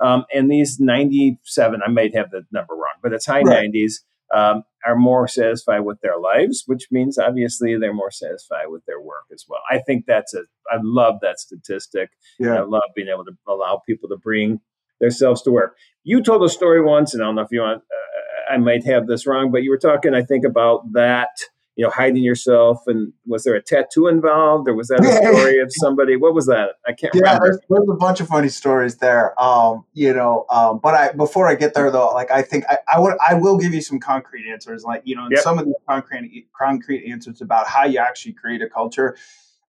um, 0.00 0.24
and 0.32 0.50
these 0.50 0.78
97, 0.78 1.80
I 1.84 1.90
might 1.90 2.14
have 2.14 2.30
the 2.30 2.46
number 2.52 2.74
wrong, 2.74 2.98
but 3.02 3.12
it's 3.12 3.26
high 3.26 3.42
right. 3.42 3.70
90s, 3.70 3.94
um, 4.34 4.62
are 4.86 4.96
more 4.96 5.26
satisfied 5.26 5.80
with 5.80 6.00
their 6.02 6.18
lives, 6.18 6.64
which 6.66 6.88
means 6.90 7.18
obviously 7.18 7.76
they're 7.76 7.94
more 7.94 8.10
satisfied 8.10 8.66
with 8.68 8.84
their 8.86 9.00
work 9.00 9.24
as 9.32 9.44
well. 9.48 9.60
I 9.70 9.78
think 9.78 10.04
that's 10.06 10.34
a, 10.34 10.42
I 10.70 10.78
love 10.82 11.16
that 11.22 11.40
statistic. 11.40 12.10
Yeah. 12.38 12.56
I 12.56 12.60
love 12.60 12.82
being 12.94 13.08
able 13.08 13.24
to 13.24 13.32
allow 13.46 13.82
people 13.86 14.08
to 14.10 14.16
bring 14.16 14.60
themselves 15.00 15.42
to 15.42 15.50
work. 15.50 15.76
You 16.04 16.22
told 16.22 16.44
a 16.44 16.48
story 16.48 16.82
once, 16.82 17.14
and 17.14 17.22
I 17.22 17.26
don't 17.26 17.36
know 17.36 17.42
if 17.42 17.48
you 17.50 17.60
want, 17.60 17.78
uh, 17.78 18.07
I 18.50 18.56
might 18.58 18.84
have 18.86 19.06
this 19.06 19.26
wrong, 19.26 19.50
but 19.50 19.62
you 19.62 19.70
were 19.70 19.78
talking, 19.78 20.14
I 20.14 20.22
think, 20.22 20.44
about 20.44 20.92
that 20.92 21.30
you 21.78 21.84
know, 21.84 21.90
hiding 21.90 22.24
yourself? 22.24 22.82
And 22.88 23.12
was 23.24 23.44
there 23.44 23.54
a 23.54 23.62
tattoo 23.62 24.08
involved, 24.08 24.68
or 24.68 24.74
was 24.74 24.88
that 24.88 24.98
a 25.00 25.16
story 25.36 25.60
of 25.60 25.70
somebody? 25.70 26.16
What 26.16 26.34
was 26.34 26.46
that? 26.46 26.70
I 26.84 26.92
can't 26.92 27.14
yeah, 27.14 27.20
remember. 27.20 27.44
There's, 27.44 27.60
there's, 27.70 27.88
a 27.88 27.94
bunch 27.94 28.20
of 28.20 28.26
funny 28.26 28.48
stories 28.48 28.96
there. 28.96 29.40
Um, 29.40 29.84
you 29.94 30.12
know, 30.12 30.44
um, 30.50 30.80
but 30.82 30.94
I 30.94 31.12
before 31.12 31.48
I 31.48 31.54
get 31.54 31.74
there 31.74 31.88
though, 31.92 32.08
like 32.08 32.32
I 32.32 32.42
think 32.42 32.64
I, 32.68 32.78
I 32.92 32.98
would 32.98 33.14
I 33.26 33.34
will 33.34 33.56
give 33.56 33.72
you 33.72 33.80
some 33.80 34.00
concrete 34.00 34.50
answers. 34.50 34.82
Like 34.82 35.02
you 35.04 35.14
know, 35.14 35.28
yep. 35.30 35.38
some 35.38 35.60
of 35.60 35.66
the 35.66 35.74
concrete 35.88 36.48
concrete 36.58 37.08
answers 37.08 37.40
about 37.40 37.68
how 37.68 37.84
you 37.84 38.00
actually 38.00 38.32
create 38.32 38.60
a 38.60 38.68
culture. 38.68 39.16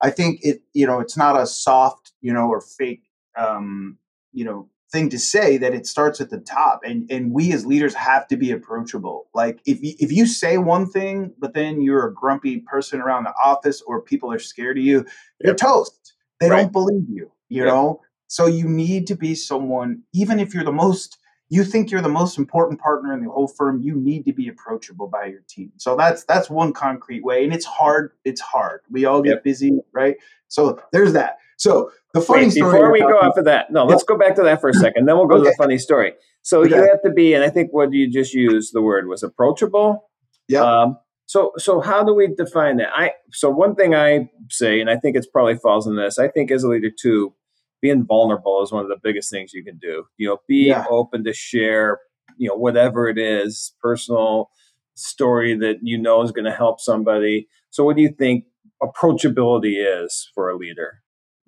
I 0.00 0.10
think 0.10 0.38
it 0.42 0.62
you 0.74 0.86
know 0.86 1.00
it's 1.00 1.16
not 1.16 1.38
a 1.38 1.44
soft 1.44 2.12
you 2.20 2.32
know 2.32 2.46
or 2.48 2.60
fake 2.60 3.02
um, 3.36 3.98
you 4.32 4.44
know 4.44 4.68
thing 4.96 5.10
to 5.10 5.18
say 5.18 5.58
that 5.58 5.74
it 5.74 5.86
starts 5.86 6.22
at 6.22 6.30
the 6.30 6.38
top 6.38 6.80
and 6.82 7.10
and 7.10 7.30
we 7.30 7.52
as 7.52 7.66
leaders 7.66 7.92
have 7.92 8.26
to 8.28 8.36
be 8.36 8.50
approachable. 8.50 9.28
Like 9.34 9.60
if 9.66 9.82
you, 9.82 9.92
if 9.98 10.10
you 10.10 10.26
say 10.26 10.56
one 10.56 10.86
thing 10.86 11.34
but 11.38 11.52
then 11.52 11.82
you're 11.82 12.06
a 12.06 12.14
grumpy 12.14 12.60
person 12.60 13.00
around 13.02 13.24
the 13.24 13.34
office 13.44 13.82
or 13.82 14.00
people 14.00 14.32
are 14.32 14.38
scared 14.38 14.78
of 14.78 14.84
you 14.84 15.04
you're 15.44 15.54
toast. 15.54 16.14
They 16.40 16.48
right. 16.48 16.62
don't 16.62 16.72
believe 16.72 17.04
you 17.10 17.30
you 17.50 17.64
yep. 17.64 17.72
know? 17.72 18.00
So 18.28 18.46
you 18.46 18.66
need 18.68 19.06
to 19.08 19.16
be 19.16 19.34
someone 19.34 20.02
even 20.14 20.40
if 20.40 20.54
you're 20.54 20.64
the 20.64 20.72
most 20.72 21.18
you 21.48 21.62
think 21.62 21.90
you're 21.90 22.00
the 22.00 22.08
most 22.08 22.38
important 22.38 22.80
partner 22.80 23.12
in 23.12 23.22
the 23.22 23.30
whole 23.30 23.48
firm 23.48 23.82
you 23.82 23.94
need 23.94 24.24
to 24.24 24.32
be 24.32 24.48
approachable 24.48 25.08
by 25.08 25.26
your 25.26 25.42
team. 25.46 25.72
So 25.76 25.94
that's 25.94 26.24
that's 26.24 26.48
one 26.48 26.72
concrete 26.72 27.22
way 27.22 27.44
and 27.44 27.52
it's 27.52 27.66
hard 27.66 28.12
it's 28.24 28.40
hard. 28.40 28.80
We 28.90 29.04
all 29.04 29.20
get 29.20 29.30
yep. 29.30 29.44
busy 29.44 29.78
right 29.92 30.16
so 30.56 30.80
there's 30.92 31.12
that 31.12 31.36
so 31.56 31.90
the 32.14 32.20
funny 32.20 32.44
Wait, 32.44 32.52
story 32.52 32.72
before 32.72 32.92
we 32.92 33.00
go 33.00 33.18
off 33.18 33.36
of 33.36 33.44
that, 33.46 33.70
no, 33.70 33.84
let's 33.84 34.02
go 34.02 34.16
back 34.16 34.34
to 34.36 34.42
that 34.42 34.60
for 34.60 34.70
a 34.70 34.74
second. 34.74 35.06
Then 35.06 35.16
we'll 35.16 35.26
go 35.26 35.36
okay. 35.36 35.44
to 35.44 35.50
the 35.50 35.56
funny 35.58 35.78
story. 35.78 36.14
So 36.42 36.60
okay. 36.60 36.70
you 36.70 36.82
have 36.82 37.02
to 37.02 37.10
be, 37.10 37.34
and 37.34 37.42
I 37.42 37.50
think 37.50 37.72
what 37.72 37.92
you 37.92 38.10
just 38.10 38.32
used 38.32 38.72
the 38.72 38.82
word 38.82 39.08
was 39.08 39.22
approachable. 39.22 40.08
Yeah. 40.48 40.62
Um, 40.62 40.98
so 41.26 41.52
so 41.56 41.80
how 41.80 42.04
do 42.04 42.14
we 42.14 42.28
define 42.28 42.76
that? 42.76 42.90
I 42.94 43.12
so 43.32 43.50
one 43.50 43.74
thing 43.74 43.94
I 43.94 44.30
say, 44.48 44.80
and 44.80 44.88
I 44.88 44.96
think 44.96 45.16
it's 45.16 45.26
probably 45.26 45.56
falls 45.56 45.86
in 45.86 45.96
this. 45.96 46.18
I 46.18 46.28
think 46.28 46.50
as 46.50 46.62
a 46.62 46.68
leader 46.68 46.90
too, 46.90 47.34
being 47.82 48.04
vulnerable 48.04 48.62
is 48.62 48.70
one 48.70 48.82
of 48.82 48.88
the 48.88 49.00
biggest 49.02 49.30
things 49.30 49.52
you 49.52 49.64
can 49.64 49.78
do. 49.78 50.04
You 50.18 50.28
know, 50.28 50.38
be 50.46 50.68
yeah. 50.68 50.84
open 50.88 51.24
to 51.24 51.32
share. 51.32 51.98
You 52.38 52.50
know, 52.50 52.54
whatever 52.54 53.08
it 53.08 53.18
is, 53.18 53.72
personal 53.80 54.50
story 54.94 55.56
that 55.58 55.78
you 55.82 55.98
know 55.98 56.22
is 56.22 56.32
going 56.32 56.44
to 56.44 56.52
help 56.52 56.80
somebody. 56.80 57.48
So, 57.70 57.82
what 57.82 57.96
do 57.96 58.02
you 58.02 58.10
think 58.10 58.44
approachability 58.82 59.74
is 59.76 60.30
for 60.34 60.50
a 60.50 60.56
leader? 60.56 61.02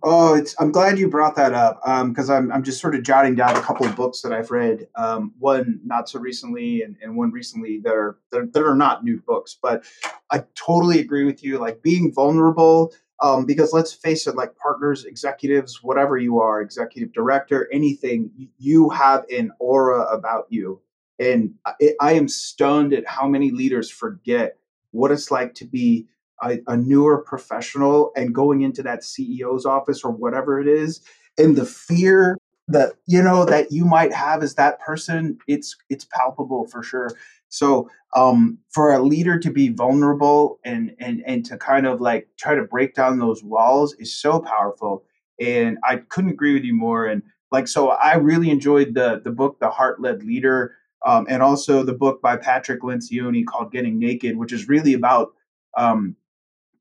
Oh, 0.05 0.35
it's, 0.35 0.55
I'm 0.61 0.71
glad 0.71 0.97
you 0.97 1.09
brought 1.09 1.35
that 1.37 1.53
up 1.55 1.81
because 2.07 2.31
um, 2.31 2.37
I'm, 2.37 2.53
I'm 2.53 2.63
just 2.63 2.81
sort 2.81 2.95
of 2.95 3.03
jotting 3.03 3.35
down 3.35 3.57
a 3.57 3.61
couple 3.61 3.85
of 3.85 3.97
books 3.97 4.21
that 4.21 4.33
I've 4.33 4.53
read. 4.53 4.87
Um, 4.95 5.35
one 5.41 5.81
not 5.85 6.09
so 6.09 6.21
recently, 6.21 6.83
and, 6.83 6.97
and 7.03 7.17
one 7.17 7.33
recently 7.33 7.81
that 7.81 7.95
are, 7.95 8.17
that 8.31 8.39
are, 8.39 8.47
that 8.47 8.63
are 8.63 8.77
not 8.77 9.03
new 9.03 9.21
books. 9.27 9.59
But 9.61 9.85
I 10.31 10.45
totally 10.55 11.01
agree 11.01 11.25
with 11.25 11.43
you. 11.43 11.59
Like 11.59 11.83
being 11.83 12.13
vulnerable, 12.15 12.95
um, 13.21 13.45
because 13.45 13.73
let's 13.73 13.93
face 13.93 14.29
it, 14.29 14.37
like 14.37 14.55
partners, 14.55 15.05
executives, 15.05 15.83
whatever 15.83 16.17
you 16.17 16.39
are, 16.39 16.61
executive 16.61 17.13
director, 17.13 17.69
anything, 17.73 18.31
you 18.57 18.91
have 18.91 19.25
an 19.37 19.51
aura 19.59 20.03
about 20.03 20.47
you, 20.49 20.81
and 21.19 21.55
I, 21.67 21.73
I 22.01 22.13
am 22.13 22.29
stunned 22.29 22.95
at 22.95 23.09
how 23.09 23.27
many 23.27 23.51
leaders 23.51 23.91
forget 23.91 24.59
what 24.93 25.11
it's 25.11 25.33
like 25.33 25.55
to 25.55 25.65
be 25.65 26.07
a, 26.43 26.59
a 26.67 26.77
newer 26.77 27.19
professional 27.19 28.13
and 28.17 28.35
going 28.35 28.63
into 28.63 28.83
that 28.83 29.01
CEO's 29.01 29.67
office 29.67 30.03
or 30.05 30.11
whatever 30.11 30.61
it 30.61 30.69
is, 30.69 31.01
and 31.37 31.57
the 31.57 31.67
fear 31.67 32.37
that 32.69 32.93
you 33.07 33.23
know 33.23 33.45
that 33.45 33.73
you 33.73 33.85
might 33.85 34.13
have 34.13 34.43
as 34.43 34.55
that 34.55 34.79
person, 34.81 35.39
it's 35.47 35.77
it's 35.89 36.05
palpable 36.05 36.67
for 36.67 36.83
sure. 36.83 37.11
So 37.49 37.89
um, 38.15 38.59
for 38.71 38.93
a 38.93 39.03
leader 39.03 39.39
to 39.39 39.51
be 39.51 39.71
vulnerable 39.71 40.61
and 40.65 40.95
and 41.01 41.23
and 41.27 41.45
to 41.47 41.57
kind 41.57 41.87
of 41.87 42.01
like 42.01 42.29
try 42.37 42.55
to 42.55 42.65
break 42.65 42.95
down 42.95 43.19
those 43.19 43.43
walls 43.43 43.95
is 43.95 44.15
so 44.15 44.41
powerful. 44.41 45.05
And 45.41 45.79
I 45.85 45.97
couldn't 45.97 46.31
agree 46.31 46.55
with 46.55 46.65
you 46.65 46.75
more. 46.75 47.07
And 47.07 47.23
like 47.51 47.69
so, 47.69 47.91
I 47.91 48.17
really 48.17 48.51
enjoyed 48.51 48.95
the 48.95 49.21
the 49.25 49.31
book, 49.31 49.59
The 49.61 49.71
Heart 49.71 50.03
Led 50.03 50.23
Leader, 50.23 50.75
um, 51.07 51.27
and 51.29 51.43
also 51.43 51.83
the 51.83 51.95
book 51.95 52.21
by 52.21 52.37
Patrick 52.37 52.83
Lencioni 52.83 53.45
called 53.47 53.73
Getting 53.73 53.99
Naked, 53.99 54.37
which 54.37 54.53
is 54.53 54.69
really 54.69 54.93
about 54.93 55.33
um, 55.77 56.17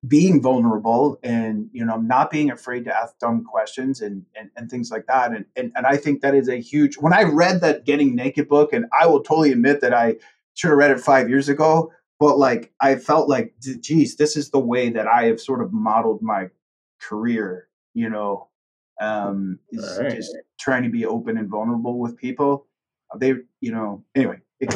being 0.07 0.41
vulnerable 0.41 1.19
and 1.23 1.69
you 1.71 1.83
know 1.83 1.97
not 1.97 2.31
being 2.31 2.51
afraid 2.51 2.85
to 2.85 2.95
ask 2.95 3.17
dumb 3.19 3.43
questions 3.43 4.01
and 4.01 4.25
and, 4.35 4.49
and 4.55 4.69
things 4.69 4.91
like 4.91 5.05
that. 5.07 5.31
And, 5.31 5.45
and 5.55 5.71
and 5.75 5.85
i 5.85 5.97
think 5.97 6.21
that 6.21 6.35
is 6.35 6.47
a 6.47 6.57
huge 6.57 6.95
when 6.95 7.13
i 7.13 7.23
read 7.23 7.61
that 7.61 7.85
getting 7.85 8.15
naked 8.15 8.47
book 8.47 8.73
and 8.73 8.85
i 8.99 9.05
will 9.05 9.21
totally 9.21 9.51
admit 9.51 9.81
that 9.81 9.93
i 9.93 10.15
should 10.53 10.69
have 10.69 10.77
read 10.77 10.91
it 10.91 10.99
five 10.99 11.29
years 11.29 11.49
ago 11.49 11.91
but 12.19 12.37
like 12.37 12.71
i 12.79 12.95
felt 12.95 13.27
like 13.29 13.53
geez 13.81 14.15
this 14.15 14.35
is 14.35 14.49
the 14.51 14.59
way 14.59 14.89
that 14.89 15.07
i 15.07 15.25
have 15.25 15.39
sort 15.39 15.61
of 15.61 15.73
modeled 15.73 16.21
my 16.21 16.47
career 16.99 17.67
you 17.97 18.09
know? 18.09 18.47
Um 18.99 19.59
is 19.71 19.97
right. 19.99 20.15
just 20.15 20.35
trying 20.59 20.83
to 20.83 20.89
be 20.89 21.05
open 21.05 21.37
and 21.37 21.49
vulnerable 21.49 21.99
with 21.99 22.17
people. 22.17 22.65
They 23.15 23.35
you 23.61 23.71
know 23.71 24.03
anyway 24.15 24.39
it, 24.59 24.73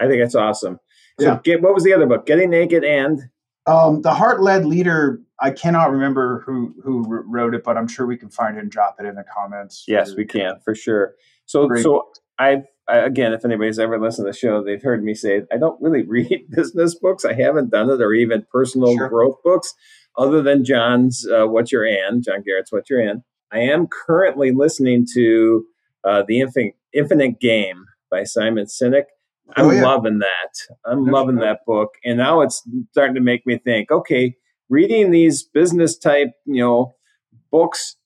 i 0.00 0.06
think 0.06 0.22
that's 0.22 0.36
awesome. 0.36 0.78
So 1.18 1.26
yeah. 1.26 1.40
get, 1.42 1.60
what 1.60 1.74
was 1.74 1.82
the 1.82 1.92
other 1.92 2.06
book? 2.06 2.24
Getting 2.24 2.50
naked 2.50 2.84
and 2.84 3.20
um, 3.68 4.02
the 4.02 4.14
heart 4.14 4.40
led 4.40 4.64
leader, 4.64 5.20
I 5.40 5.50
cannot 5.50 5.90
remember 5.90 6.42
who 6.46 6.74
who 6.82 7.04
wrote 7.26 7.54
it, 7.54 7.62
but 7.62 7.76
I'm 7.76 7.88
sure 7.88 8.06
we 8.06 8.16
can 8.16 8.30
find 8.30 8.56
it 8.56 8.60
and 8.60 8.70
drop 8.70 8.96
it 8.98 9.06
in 9.06 9.14
the 9.14 9.24
comments. 9.24 9.84
Yes, 9.86 10.14
we 10.16 10.24
can 10.24 10.58
for 10.64 10.74
sure. 10.74 11.14
So, 11.46 11.68
Great. 11.68 11.82
so 11.82 12.08
I've 12.38 12.64
I, 12.88 12.98
again, 12.98 13.34
if 13.34 13.44
anybody's 13.44 13.78
ever 13.78 14.00
listened 14.00 14.26
to 14.26 14.32
the 14.32 14.36
show, 14.36 14.64
they've 14.64 14.82
heard 14.82 15.04
me 15.04 15.14
say 15.14 15.42
I 15.52 15.58
don't 15.58 15.80
really 15.80 16.02
read 16.06 16.46
business 16.50 16.94
books. 16.94 17.24
I 17.24 17.34
haven't 17.34 17.70
done 17.70 17.90
it, 17.90 18.00
or 18.00 18.12
even 18.12 18.46
personal 18.50 18.96
sure. 18.96 19.08
growth 19.08 19.36
books, 19.44 19.74
other 20.16 20.42
than 20.42 20.64
John's 20.64 21.26
uh, 21.28 21.46
"What's 21.46 21.70
Your 21.70 21.84
And," 21.84 22.24
John 22.24 22.42
Garrett's 22.42 22.72
"What's 22.72 22.90
Your 22.90 23.00
And." 23.00 23.22
I 23.52 23.60
am 23.60 23.86
currently 23.86 24.52
listening 24.52 25.06
to 25.14 25.64
uh, 26.04 26.22
the 26.26 26.40
Infinite, 26.40 26.74
Infinite 26.92 27.40
Game 27.40 27.84
by 28.10 28.24
Simon 28.24 28.66
Sinek. 28.66 29.04
I'm 29.56 29.66
Oh, 29.66 29.70
yeah. 29.70 29.82
loving 29.84 30.18
that. 30.18 30.76
I'm 30.84 31.04
That's 31.04 31.12
loving 31.12 31.36
that 31.36 31.60
book. 31.66 31.94
And 32.04 32.18
now 32.18 32.40
it's 32.42 32.62
starting 32.92 33.14
to 33.14 33.20
make 33.20 33.46
me 33.46 33.58
think, 33.58 33.90
okay, 33.90 34.36
reading 34.68 35.10
these 35.10 35.42
business 35.42 35.96
type, 35.96 36.32
you 36.44 36.62
know, 36.62 36.94
books 37.50 37.96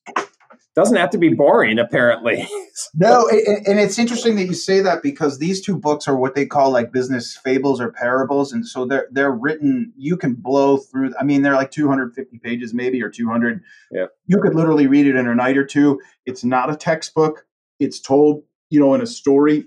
doesn't 0.75 0.97
have 0.97 1.11
to 1.11 1.17
be 1.19 1.29
boring, 1.29 1.79
apparently. 1.79 2.47
No, 2.95 3.29
and, 3.29 3.67
and 3.67 3.79
it's 3.79 3.99
interesting 3.99 4.35
that 4.37 4.45
you 4.45 4.55
say 4.55 4.79
that 4.79 5.03
because 5.03 5.37
these 5.37 5.61
two 5.61 5.77
books 5.77 6.07
are 6.07 6.17
what 6.17 6.33
they 6.33 6.47
call 6.47 6.71
like 6.71 6.91
business 6.91 7.37
fables 7.37 7.79
or 7.79 7.91
parables, 7.91 8.51
and 8.51 8.67
so 8.67 8.87
they're 8.87 9.07
they're 9.11 9.31
written. 9.31 9.93
You 9.95 10.17
can 10.17 10.33
blow 10.33 10.77
through. 10.77 11.13
I 11.19 11.23
mean, 11.23 11.43
they're 11.43 11.53
like 11.53 11.69
250 11.69 12.39
pages, 12.39 12.73
maybe 12.73 12.99
or 13.03 13.11
200. 13.11 13.61
Yep. 13.91 14.09
You 14.25 14.41
could 14.41 14.55
literally 14.55 14.87
read 14.87 15.05
it 15.05 15.15
in 15.15 15.27
a 15.27 15.35
night 15.35 15.55
or 15.55 15.63
two. 15.63 16.01
It's 16.25 16.43
not 16.43 16.71
a 16.71 16.75
textbook. 16.75 17.45
It's 17.79 17.99
told, 17.99 18.41
you 18.71 18.79
know, 18.79 18.95
in 18.95 19.01
a 19.01 19.07
story 19.07 19.65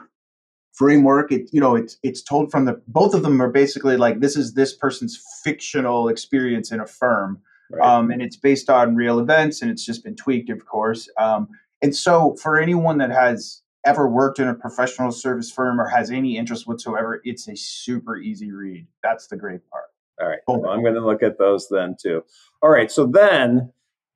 framework. 0.76 1.32
It 1.32 1.48
you 1.52 1.60
know, 1.60 1.74
it's 1.74 1.98
it's 2.02 2.22
told 2.22 2.50
from 2.50 2.64
the 2.64 2.80
both 2.86 3.14
of 3.14 3.22
them 3.22 3.42
are 3.42 3.50
basically 3.50 3.96
like 3.96 4.20
this 4.20 4.36
is 4.36 4.54
this 4.54 4.74
person's 4.74 5.20
fictional 5.42 6.08
experience 6.08 6.70
in 6.70 6.80
a 6.80 6.86
firm 6.86 7.40
um, 7.82 8.10
and 8.10 8.22
it's 8.22 8.36
based 8.36 8.70
on 8.70 8.94
real 8.94 9.18
events 9.18 9.62
and 9.62 9.70
it's 9.70 9.84
just 9.84 10.04
been 10.04 10.14
tweaked 10.14 10.50
of 10.50 10.66
course 10.66 11.08
um, 11.18 11.48
and 11.82 11.94
so 11.94 12.36
for 12.40 12.58
anyone 12.58 12.98
that 12.98 13.10
has 13.10 13.62
ever 13.84 14.08
worked 14.08 14.38
in 14.38 14.48
a 14.48 14.54
professional 14.54 15.12
service 15.12 15.50
firm 15.50 15.80
or 15.80 15.88
has 15.88 16.10
any 16.10 16.36
interest 16.36 16.66
whatsoever 16.66 17.20
it's 17.24 17.48
a 17.48 17.56
super 17.56 18.16
easy 18.16 18.52
read 18.52 18.86
that's 19.02 19.26
the 19.28 19.36
great 19.36 19.68
part 19.70 19.86
All 20.20 20.28
right. 20.28 20.38
Cool. 20.46 20.62
Well, 20.62 20.70
I'm 20.70 20.82
going 20.82 20.94
to 20.94 21.04
look 21.04 21.22
at 21.22 21.38
those 21.38 21.68
then 21.68 21.96
too. 22.00 22.24
All 22.62 22.70
right. 22.70 22.90
So 22.90 23.06
then, 23.06 23.72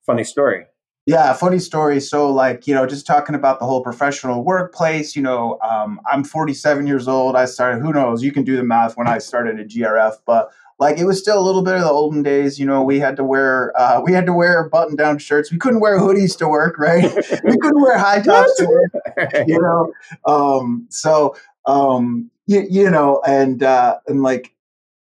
funny 0.06 0.24
story. 0.24 0.66
Yeah 1.10 1.32
funny 1.32 1.58
story. 1.58 1.98
So 1.98 2.30
like 2.30 2.68
you 2.68 2.74
know 2.74 2.86
just 2.86 3.04
talking 3.04 3.34
about 3.34 3.58
the 3.58 3.66
whole 3.66 3.82
professional 3.82 4.44
workplace 4.44 5.16
you 5.16 5.22
know 5.22 5.58
um, 5.60 6.00
i'm 6.06 6.22
47 6.22 6.86
years 6.86 7.08
old. 7.08 7.34
I 7.34 7.46
started 7.46 7.82
who 7.82 7.92
knows? 7.92 8.22
You 8.22 8.30
can 8.30 8.44
do 8.44 8.56
the 8.56 8.62
math 8.62 8.96
when 8.96 9.08
i 9.08 9.18
started 9.18 9.58
at 9.58 9.66
grf 9.68 10.14
but 10.24 10.50
like 10.78 10.98
it 10.98 11.04
was 11.04 11.18
still 11.18 11.38
a 11.38 11.42
little 11.42 11.62
bit 11.62 11.74
of 11.74 11.80
the 11.80 11.90
olden 11.90 12.22
days 12.22 12.60
you 12.60 12.64
know 12.64 12.82
we 12.84 13.00
had 13.00 13.16
to 13.16 13.24
wear 13.24 13.72
uh, 13.76 14.00
we 14.00 14.12
had 14.12 14.24
to 14.26 14.32
wear 14.32 14.68
button 14.68 14.94
down 14.94 15.18
shirts. 15.18 15.50
We 15.50 15.58
couldn't 15.58 15.80
wear 15.80 15.98
hoodies 15.98 16.38
to 16.38 16.48
work 16.48 16.78
right? 16.78 17.02
We 17.44 17.58
couldn't 17.58 17.82
wear 17.82 17.98
high 17.98 18.22
tops 18.22 18.56
to 18.58 18.66
work 18.66 19.32
you 19.48 19.60
know? 19.66 19.92
Um 20.32 20.86
so 20.90 21.34
um 21.66 22.30
you, 22.46 22.64
you 22.70 22.88
know 22.88 23.20
and 23.26 23.64
uh 23.64 23.98
and 24.06 24.22
like 24.22 24.54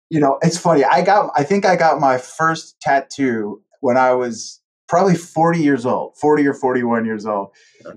you 0.08 0.18
know 0.18 0.38
it's 0.40 0.56
funny. 0.56 0.82
I 0.82 1.02
got 1.02 1.30
i 1.36 1.44
think 1.44 1.66
i 1.66 1.76
got 1.76 2.00
my 2.00 2.16
first 2.16 2.80
tattoo 2.80 3.62
when 3.80 3.98
i 3.98 4.12
was 4.12 4.60
probably 4.90 5.14
40 5.14 5.61
years 5.61 5.87
old 5.87 6.16
40 6.16 6.48
or 6.48 6.53
41 6.53 7.05
years 7.05 7.24
old. 7.24 7.53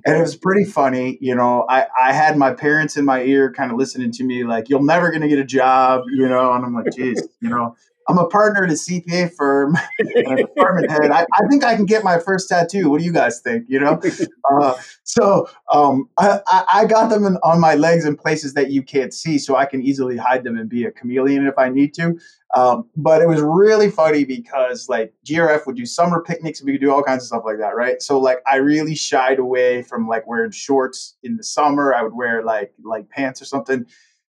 And 0.05 0.15
it 0.15 0.21
was 0.21 0.35
pretty 0.35 0.63
funny 0.63 1.17
you 1.19 1.33
know 1.33 1.65
i 1.67 1.87
i 1.99 2.13
had 2.13 2.37
my 2.37 2.53
parents 2.53 2.97
in 2.97 3.03
my 3.03 3.23
ear 3.23 3.51
kind 3.51 3.71
of 3.71 3.79
listening 3.79 4.11
to 4.11 4.23
me 4.23 4.43
like 4.43 4.69
you're 4.69 4.83
never 4.83 5.09
going 5.09 5.23
to 5.23 5.27
get 5.27 5.39
a 5.39 5.43
job 5.43 6.03
you 6.13 6.29
know 6.29 6.53
and 6.53 6.63
i'm 6.63 6.75
like 6.75 6.93
geez 6.95 7.27
you 7.41 7.49
know 7.49 7.75
i'm 8.07 8.17
a 8.17 8.27
partner 8.27 8.63
at 8.63 8.69
a 8.69 8.73
cpa 8.73 9.31
firm 9.33 9.75
and 9.99 10.39
a 10.39 10.43
department 10.43 10.89
head 10.91 11.11
I, 11.11 11.25
I 11.35 11.47
think 11.49 11.63
i 11.63 11.75
can 11.75 11.85
get 11.85 12.03
my 12.03 12.19
first 12.19 12.49
tattoo 12.49 12.89
what 12.89 12.99
do 12.99 13.05
you 13.05 13.13
guys 13.13 13.41
think 13.41 13.65
you 13.67 13.79
know 13.79 13.99
uh, 14.51 14.75
so 15.03 15.47
um, 15.71 16.09
I, 16.17 16.39
I 16.73 16.85
got 16.85 17.09
them 17.09 17.25
in, 17.25 17.37
on 17.43 17.59
my 17.59 17.75
legs 17.75 18.05
in 18.05 18.15
places 18.15 18.53
that 18.53 18.71
you 18.71 18.83
can't 18.83 19.13
see, 19.13 19.37
so 19.37 19.55
I 19.55 19.65
can 19.65 19.81
easily 19.81 20.17
hide 20.17 20.43
them 20.43 20.57
and 20.57 20.69
be 20.69 20.85
a 20.85 20.91
chameleon 20.91 21.47
if 21.47 21.57
I 21.57 21.69
need 21.69 21.93
to. 21.95 22.17
Um, 22.55 22.87
but 22.95 23.21
it 23.21 23.27
was 23.27 23.41
really 23.41 23.89
funny 23.89 24.23
because 24.25 24.87
like 24.87 25.13
GRF 25.25 25.65
would 25.65 25.75
do 25.75 25.85
summer 25.85 26.21
picnics, 26.21 26.59
and 26.59 26.67
we 26.67 26.73
could 26.73 26.81
do 26.81 26.91
all 26.91 27.03
kinds 27.03 27.23
of 27.23 27.27
stuff 27.27 27.43
like 27.45 27.57
that, 27.57 27.75
right? 27.75 28.01
So 28.01 28.19
like 28.19 28.39
I 28.45 28.57
really 28.57 28.95
shied 28.95 29.39
away 29.39 29.81
from 29.81 30.07
like 30.07 30.27
wearing 30.27 30.51
shorts 30.51 31.15
in 31.23 31.37
the 31.37 31.43
summer. 31.43 31.93
I 31.93 32.03
would 32.03 32.13
wear 32.13 32.43
like 32.43 32.73
like 32.83 33.09
pants 33.09 33.41
or 33.41 33.45
something 33.45 33.85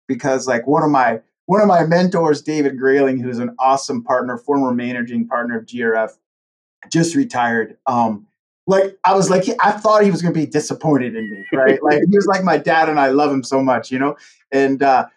because 0.08 0.48
like 0.48 0.68
one 0.68 0.84
of 0.84 0.92
my 0.92 1.22
one 1.52 1.60
of 1.60 1.68
my 1.68 1.86
mentors, 1.86 2.42
David 2.42 2.78
Grayling, 2.80 3.20
who's 3.20 3.38
an 3.38 3.54
awesome 3.60 4.02
partner, 4.06 4.38
former 4.38 4.74
managing 4.74 5.28
partner 5.28 5.58
of 5.58 5.66
GRF, 5.66 6.12
just 6.90 7.14
retired. 7.14 7.76
Um, 7.88 8.26
like 8.68 8.98
I 9.04 9.14
was 9.14 9.30
like, 9.30 9.44
I 9.60 9.72
thought 9.74 10.02
he 10.02 10.12
was 10.12 10.22
going 10.22 10.34
to 10.34 10.40
be 10.40 10.46
disappointed 10.46 11.14
in 11.14 11.30
me, 11.30 11.44
right? 11.52 11.78
like 11.84 12.00
he 12.10 12.16
was 12.16 12.26
like 12.26 12.46
my 12.46 12.58
dad, 12.58 12.88
and 12.88 12.98
I 12.98 13.10
love 13.10 13.34
him 13.34 13.44
so 13.44 13.62
much, 13.62 13.92
you 13.92 14.00
know. 14.00 14.16
And 14.54 14.82
uh, 14.82 15.08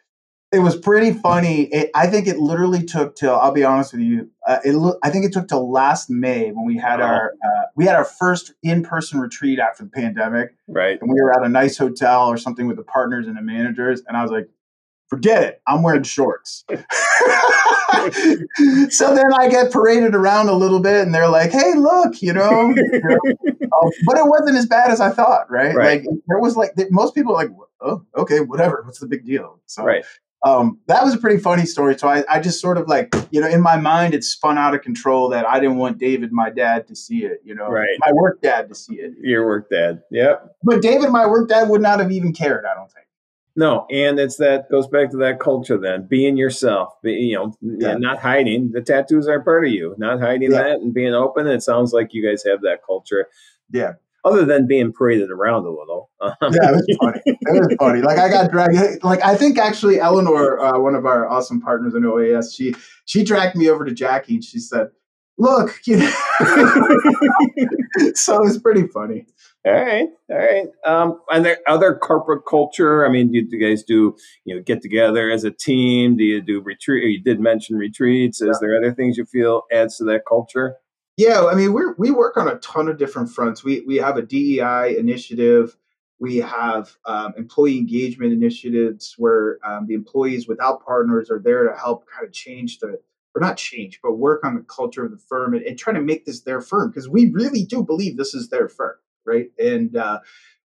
it 0.51 0.59
was 0.59 0.75
pretty 0.75 1.13
funny. 1.13 1.67
It, 1.73 1.91
I 1.95 2.09
think 2.09 2.27
it 2.27 2.39
literally 2.41 2.83
took 2.83 3.15
till 3.15 3.37
I'll 3.37 3.53
be 3.53 3.63
honest 3.63 3.93
with 3.93 4.03
you. 4.03 4.29
Uh, 4.45 4.59
it 4.65 4.73
lo- 4.73 4.99
I 5.05 5.11
think 5.11 5.25
it 5.25 5.33
took 5.33 5.47
till 5.47 5.71
last 5.71 6.11
May 6.11 6.51
when 6.51 6.67
we 6.67 6.77
had 6.77 6.99
Wow. 6.99 7.07
our 7.07 7.33
uh, 7.47 7.63
we 7.77 7.85
had 7.85 7.95
our 7.95 8.05
first 8.05 8.55
in 8.65 8.83
person 8.83 9.21
retreat 9.21 9.61
after 9.61 9.85
the 9.85 9.91
pandemic, 9.91 10.57
Right. 10.67 10.99
and 11.01 11.09
we 11.09 11.23
were 11.23 11.33
at 11.33 11.47
a 11.47 11.49
nice 11.49 11.79
hotel 11.79 12.27
or 12.27 12.37
something 12.39 12.67
with 12.67 12.77
the 12.77 12.83
partners 12.83 13.29
and 13.29 13.37
the 13.37 13.43
managers, 13.43 14.03
and 14.09 14.17
I 14.17 14.23
was 14.23 14.33
like, 14.33 14.49
forget 15.15 15.43
it, 15.43 15.63
I'm 15.67 15.83
wearing 15.83 16.03
shorts. 16.03 16.65
so 18.91 19.15
then 19.15 19.33
I 19.33 19.49
get 19.49 19.73
paraded 19.73 20.15
around 20.15 20.49
a 20.49 20.55
little 20.55 20.81
bit, 20.81 21.03
and 21.03 21.15
they're 21.15 21.29
like, 21.29 21.51
"Hey, 21.53 21.75
look, 21.75 22.21
you 22.23 22.33
know." 22.33 22.51
um, 22.71 22.75
but 24.07 24.19
it 24.19 24.27
wasn't 24.27 24.57
as 24.57 24.67
bad 24.67 24.91
as 24.91 25.01
I 25.01 25.11
thought, 25.11 25.51
right? 25.51 25.75
Right. 25.75 26.05
Like 26.05 26.17
there 26.27 26.39
was 26.39 26.57
like 26.57 26.73
most 26.91 27.15
people 27.15 27.33
are 27.35 27.45
like, 27.45 27.51
"Oh, 27.81 28.05
okay, 28.17 28.41
whatever. 28.41 28.83
What's 28.85 28.99
the 28.99 29.07
big 29.07 29.25
deal?" 29.25 29.61
So 29.67 29.85
Right. 29.85 30.05
um, 30.45 30.79
that 30.89 31.05
was 31.05 31.15
a 31.15 31.19
pretty 31.19 31.41
funny 31.41 31.65
story. 31.67 31.97
So 31.99 32.09
I, 32.09 32.25
I 32.29 32.41
just 32.41 32.61
sort 32.61 32.77
of 32.79 32.89
like, 32.89 33.15
you 33.31 33.41
know, 33.41 33.49
in 33.49 33.61
my 33.63 33.77
mind, 33.77 34.13
it 34.15 34.25
spun 34.25 34.59
out 34.59 34.75
of 34.75 34.83
control 34.83 35.29
that 35.31 35.47
I 35.47 35.61
didn't 35.61 35.77
want 35.77 35.99
David, 35.99 36.33
my 36.33 36.51
dad, 36.51 36.87
to 36.89 36.97
see 36.97 37.25
it. 37.25 37.41
You 37.45 37.55
know, 37.55 37.69
Right. 37.69 37.89
my 38.05 38.13
work 38.13 38.43
dad 38.43 38.69
to 38.69 38.75
see 38.75 38.97
it. 38.97 39.13
Your 39.21 39.47
work 39.47 39.71
dad. 39.71 40.03
Yep. 40.11 40.57
But 40.65 40.83
David, 40.83 41.11
my 41.11 41.27
work 41.27 41.49
dad, 41.49 41.69
would 41.69 41.81
not 41.81 42.01
have 42.01 42.11
even 42.13 42.33
cared. 42.33 42.65
I 42.67 42.75
don't 42.75 42.91
think. 42.93 43.07
No, 43.57 43.87
and 43.91 44.19
it's 44.19 44.37
that 44.39 44.69
goes 44.71 44.89
back 44.89 45.11
to 45.13 45.17
that 45.19 45.39
culture 45.39 45.79
then, 45.79 46.07
being 46.09 46.37
yourself, 46.37 46.95
be, 47.03 47.13
you 47.13 47.37
know, 47.37 47.55
Yeah. 47.61 47.95
not 47.95 48.19
hiding. 48.19 48.73
The 48.73 48.81
tattoos 48.83 49.29
are 49.29 49.41
part 49.43 49.67
of 49.67 49.73
you, 49.73 49.95
not 49.97 50.19
hiding 50.21 50.51
Yeah. 50.51 50.63
that 50.63 50.81
and 50.81 50.93
being 50.93 51.15
open. 51.15 51.47
It 51.47 51.63
sounds 51.63 51.93
like 51.93 52.13
you 52.13 52.29
guys 52.29 52.43
have 52.45 52.63
that 52.63 52.81
culture. 52.85 53.29
Yeah. 53.71 53.93
Other 54.25 54.45
than 54.45 54.67
being 54.67 54.93
paraded 54.93 55.31
around 55.31 55.67
a 55.67 55.71
little. 55.71 56.11
Yeah, 56.23 56.35
it 56.41 56.73
was 56.73 56.97
funny. 57.01 57.21
It 57.27 57.37
was 57.43 57.77
funny. 57.79 58.01
Like 58.01 58.19
I 58.19 58.29
got 58.31 58.51
dragged. 58.51 59.05
Like 59.05 59.23
I 59.25 59.37
think 59.37 59.59
actually 59.59 60.01
Eleanor, 60.01 60.59
uh, 60.59 60.79
one 60.81 60.95
of 60.95 61.05
our 61.07 61.29
awesome 61.29 61.61
partners 61.61 61.95
in 61.95 62.03
OAS, 62.05 62.55
she 62.57 62.75
she 63.05 63.23
dragged 63.23 63.55
me 63.55 63.69
over 63.69 63.85
to 63.85 63.93
Jackie 63.93 64.37
and 64.37 64.45
she 64.45 64.59
said, 64.59 64.89
"Look, 65.37 65.79
you 65.87 65.99
know." 65.99 66.13
so 68.15 68.37
it 68.37 68.45
was 68.45 68.59
pretty 68.59 68.87
funny. 68.87 69.27
All 69.67 69.73
right, 69.73 70.09
all 70.31 70.37
right. 70.37 70.67
Um, 70.87 71.21
and 71.31 71.45
there 71.45 71.59
other 71.67 71.95
corporate 71.95 72.45
culture. 72.47 73.07
I 73.07 73.09
mean, 73.09 73.33
do 73.33 73.39
you 73.39 73.59
guys 73.59 73.83
do 73.83 74.15
you 74.45 74.55
know 74.55 74.63
get 74.63 74.83
together 74.83 75.31
as 75.31 75.45
a 75.45 75.51
team? 75.51 76.17
Do 76.17 76.25
you 76.25 76.43
do 76.43 76.61
retreat? 76.61 77.11
You 77.11 77.23
did 77.23 77.41
mention 77.41 77.77
retreats. 77.77 78.43
Is 78.43 78.59
there 78.61 78.77
other 78.77 78.93
things 78.93 79.17
you 79.17 79.25
feel 79.25 79.63
adds 79.73 79.97
to 79.99 80.05
that 80.05 80.23
culture? 80.29 80.77
Yeah, 81.17 81.47
I 81.47 81.55
mean, 81.55 81.73
we 81.73 81.83
we 81.97 82.11
work 82.11 82.37
on 82.37 82.49
a 82.49 82.57
ton 82.57 82.89
of 82.89 82.99
different 82.99 83.31
fronts. 83.31 83.65
We 83.65 83.81
we 83.83 83.97
have 83.97 84.17
a 84.17 84.23
DEI 84.23 84.97
initiative. 84.99 85.77
We 86.19 86.39
have 86.39 86.97
um, 87.07 87.35
employee 87.37 87.79
engagement 87.79 88.33
initiatives 88.33 89.15
where 89.19 89.59
um, 89.65 89.87
the 89.87 89.95
employees 89.95 90.47
without 90.47 90.85
partners 90.85 91.31
are 91.31 91.41
there 91.41 91.69
to 91.69 91.77
help 91.77 92.07
kind 92.09 92.27
of 92.27 92.33
change 92.33 92.79
the, 92.79 92.99
or 93.35 93.41
not 93.41 93.57
change, 93.57 94.01
but 94.03 94.13
work 94.13 94.45
on 94.45 94.55
the 94.55 94.63
culture 94.63 95.05
of 95.05 95.11
the 95.11 95.19
firm 95.19 95.55
and, 95.55 95.65
and 95.65 95.79
try 95.79 95.93
to 95.93 96.01
make 96.01 96.25
this 96.25 96.43
their 96.43 96.61
firm 96.61 96.91
because 96.91 97.09
we 97.09 97.31
really 97.31 97.65
do 97.65 97.83
believe 97.83 98.17
this 98.17 98.35
is 98.35 98.49
their 98.49 98.69
firm, 98.69 98.95
right? 99.25 99.51
And 99.59 99.97
uh, 99.97 100.21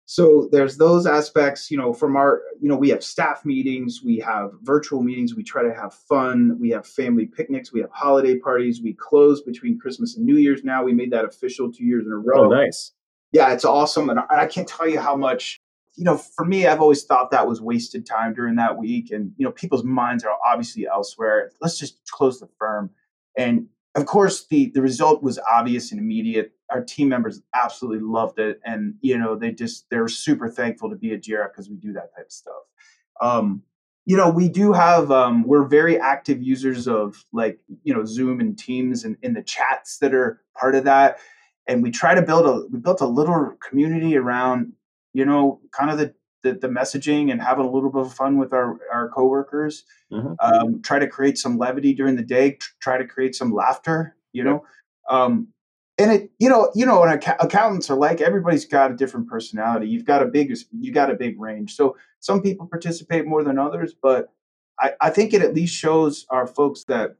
so 0.05 0.49
there's 0.51 0.77
those 0.77 1.05
aspects, 1.05 1.71
you 1.71 1.77
know, 1.77 1.93
from 1.93 2.15
our, 2.15 2.41
you 2.61 2.69
know, 2.69 2.75
we 2.75 2.89
have 2.89 3.03
staff 3.03 3.45
meetings, 3.45 4.01
we 4.03 4.17
have 4.19 4.51
virtual 4.61 5.01
meetings, 5.01 5.35
we 5.35 5.43
try 5.43 5.63
to 5.63 5.73
have 5.73 5.93
fun, 5.93 6.57
we 6.59 6.69
have 6.69 6.85
family 6.85 7.25
picnics, 7.25 7.71
we 7.73 7.81
have 7.81 7.89
holiday 7.91 8.37
parties, 8.37 8.81
we 8.81 8.93
close 8.93 9.41
between 9.41 9.79
Christmas 9.79 10.17
and 10.17 10.25
New 10.25 10.37
Year's 10.37 10.63
now. 10.63 10.83
We 10.83 10.93
made 10.93 11.11
that 11.11 11.25
official 11.25 11.71
two 11.71 11.85
years 11.85 12.05
in 12.05 12.11
a 12.11 12.17
row 12.17 12.45
Oh, 12.45 12.49
nice. 12.49 12.91
yeah, 13.31 13.51
it's 13.53 13.65
awesome. 13.65 14.09
And 14.09 14.19
I, 14.19 14.23
and 14.29 14.41
I 14.41 14.45
can't 14.45 14.67
tell 14.67 14.87
you 14.87 14.99
how 14.99 15.15
much, 15.15 15.59
you 15.95 16.03
know, 16.03 16.17
for 16.17 16.45
me, 16.45 16.65
I've 16.65 16.81
always 16.81 17.03
thought 17.03 17.31
that 17.31 17.47
was 17.47 17.61
wasted 17.61 18.05
time 18.05 18.33
during 18.33 18.55
that 18.55 18.77
week. 18.77 19.11
And, 19.11 19.33
you 19.37 19.45
know, 19.45 19.51
people's 19.51 19.83
minds 19.83 20.23
are 20.23 20.35
obviously 20.45 20.87
elsewhere. 20.87 21.51
Let's 21.61 21.77
just 21.77 22.09
close 22.09 22.39
the 22.39 22.49
firm. 22.57 22.89
And 23.37 23.67
of 23.95 24.05
course, 24.07 24.47
the, 24.47 24.71
the 24.73 24.81
result 24.81 25.21
was 25.21 25.39
obvious 25.51 25.91
and 25.91 25.99
immediate. 25.99 26.53
Our 26.71 26.83
team 26.83 27.09
members 27.09 27.41
absolutely 27.53 27.99
loved 27.99 28.39
it. 28.39 28.59
And, 28.65 28.95
you 29.01 29.17
know, 29.17 29.35
they 29.35 29.51
just, 29.51 29.87
they're 29.91 30.07
super 30.07 30.49
thankful 30.49 30.89
to 30.89 30.95
be 30.95 31.13
at 31.13 31.21
GRF 31.21 31.51
because 31.51 31.69
we 31.69 31.75
do 31.75 31.93
that 31.93 32.15
type 32.15 32.25
of 32.25 32.31
stuff. 32.31 32.63
Um, 33.21 33.61
you 34.05 34.17
know, 34.17 34.29
we 34.29 34.49
do 34.49 34.73
have, 34.73 35.11
um, 35.11 35.43
we're 35.43 35.63
very 35.63 35.99
active 35.99 36.41
users 36.41 36.87
of 36.87 37.23
like, 37.31 37.59
you 37.83 37.93
know, 37.93 38.03
Zoom 38.03 38.39
and 38.39 38.57
Teams 38.57 39.03
and 39.03 39.15
in 39.21 39.33
the 39.33 39.43
chats 39.43 39.99
that 39.99 40.13
are 40.13 40.41
part 40.55 40.75
of 40.75 40.85
that 40.85 41.19
and 41.67 41.81
we 41.81 41.91
try 41.91 42.13
to 42.15 42.21
build 42.21 42.45
a 42.45 42.67
we 42.71 42.79
built 42.79 43.01
a 43.01 43.07
little 43.07 43.53
community 43.67 44.17
around 44.17 44.73
you 45.13 45.25
know 45.25 45.59
kind 45.71 45.89
of 45.91 45.97
the 45.97 46.13
the, 46.43 46.53
the 46.53 46.67
messaging 46.67 47.31
and 47.31 47.41
having 47.41 47.65
a 47.65 47.69
little 47.71 47.89
bit 47.89 48.01
of 48.01 48.13
fun 48.13 48.37
with 48.37 48.51
our 48.53 48.79
our 48.91 49.09
coworkers 49.09 49.85
Mhm. 50.11 50.35
um, 50.41 50.81
try 50.83 50.99
to 50.99 51.07
create 51.07 51.37
some 51.37 51.57
levity 51.57 51.93
during 51.93 52.15
the 52.15 52.23
day 52.23 52.51
tr- 52.51 52.69
try 52.81 52.97
to 52.97 53.05
create 53.07 53.35
some 53.35 53.53
laughter 53.53 54.15
you 54.33 54.43
know? 54.43 54.63
Um, 55.09 55.47
and 55.99 56.11
it 56.11 56.31
you 56.39 56.49
know 56.49 56.71
you 56.75 56.85
know 56.85 57.03
and 57.03 57.13
accountants 57.39 57.89
are 57.89 57.95
like 57.97 58.19
everybody's 58.19 58.65
got 58.65 58.91
a 58.91 58.95
different 58.95 59.27
personality. 59.29 59.87
You've 59.87 60.05
got 60.05 60.23
a 60.23 60.25
big 60.25 60.51
you 60.79 60.91
got 60.91 61.11
a 61.11 61.15
big 61.15 61.39
range. 61.39 61.75
So 61.75 61.95
some 62.19 62.41
people 62.41 62.65
participate 62.67 63.25
more 63.27 63.43
than 63.43 63.59
others 63.59 63.93
but 64.01 64.31
i 64.79 64.93
i 65.01 65.09
think 65.11 65.33
it 65.33 65.41
at 65.43 65.53
least 65.53 65.75
shows 65.75 66.25
our 66.31 66.47
folks 66.47 66.83
that 66.85 67.15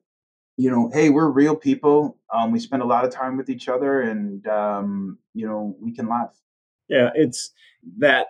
you 0.58 0.72
know 0.72 0.90
hey 0.94 1.10
we're 1.10 1.30
real 1.30 1.56
people. 1.56 2.18
Um, 2.34 2.52
we 2.52 2.60
spend 2.60 2.82
a 2.82 2.86
lot 2.86 3.06
of 3.06 3.12
time 3.12 3.38
with 3.38 3.50
each 3.50 3.70
other 3.70 4.02
and 4.02 4.46
um, 4.48 5.20
you 5.36 5.46
know 5.48 5.76
we 5.80 5.92
can 5.94 6.08
laugh 6.08 6.34
yeah 6.90 7.10
it's 7.16 7.52
that 7.98 8.28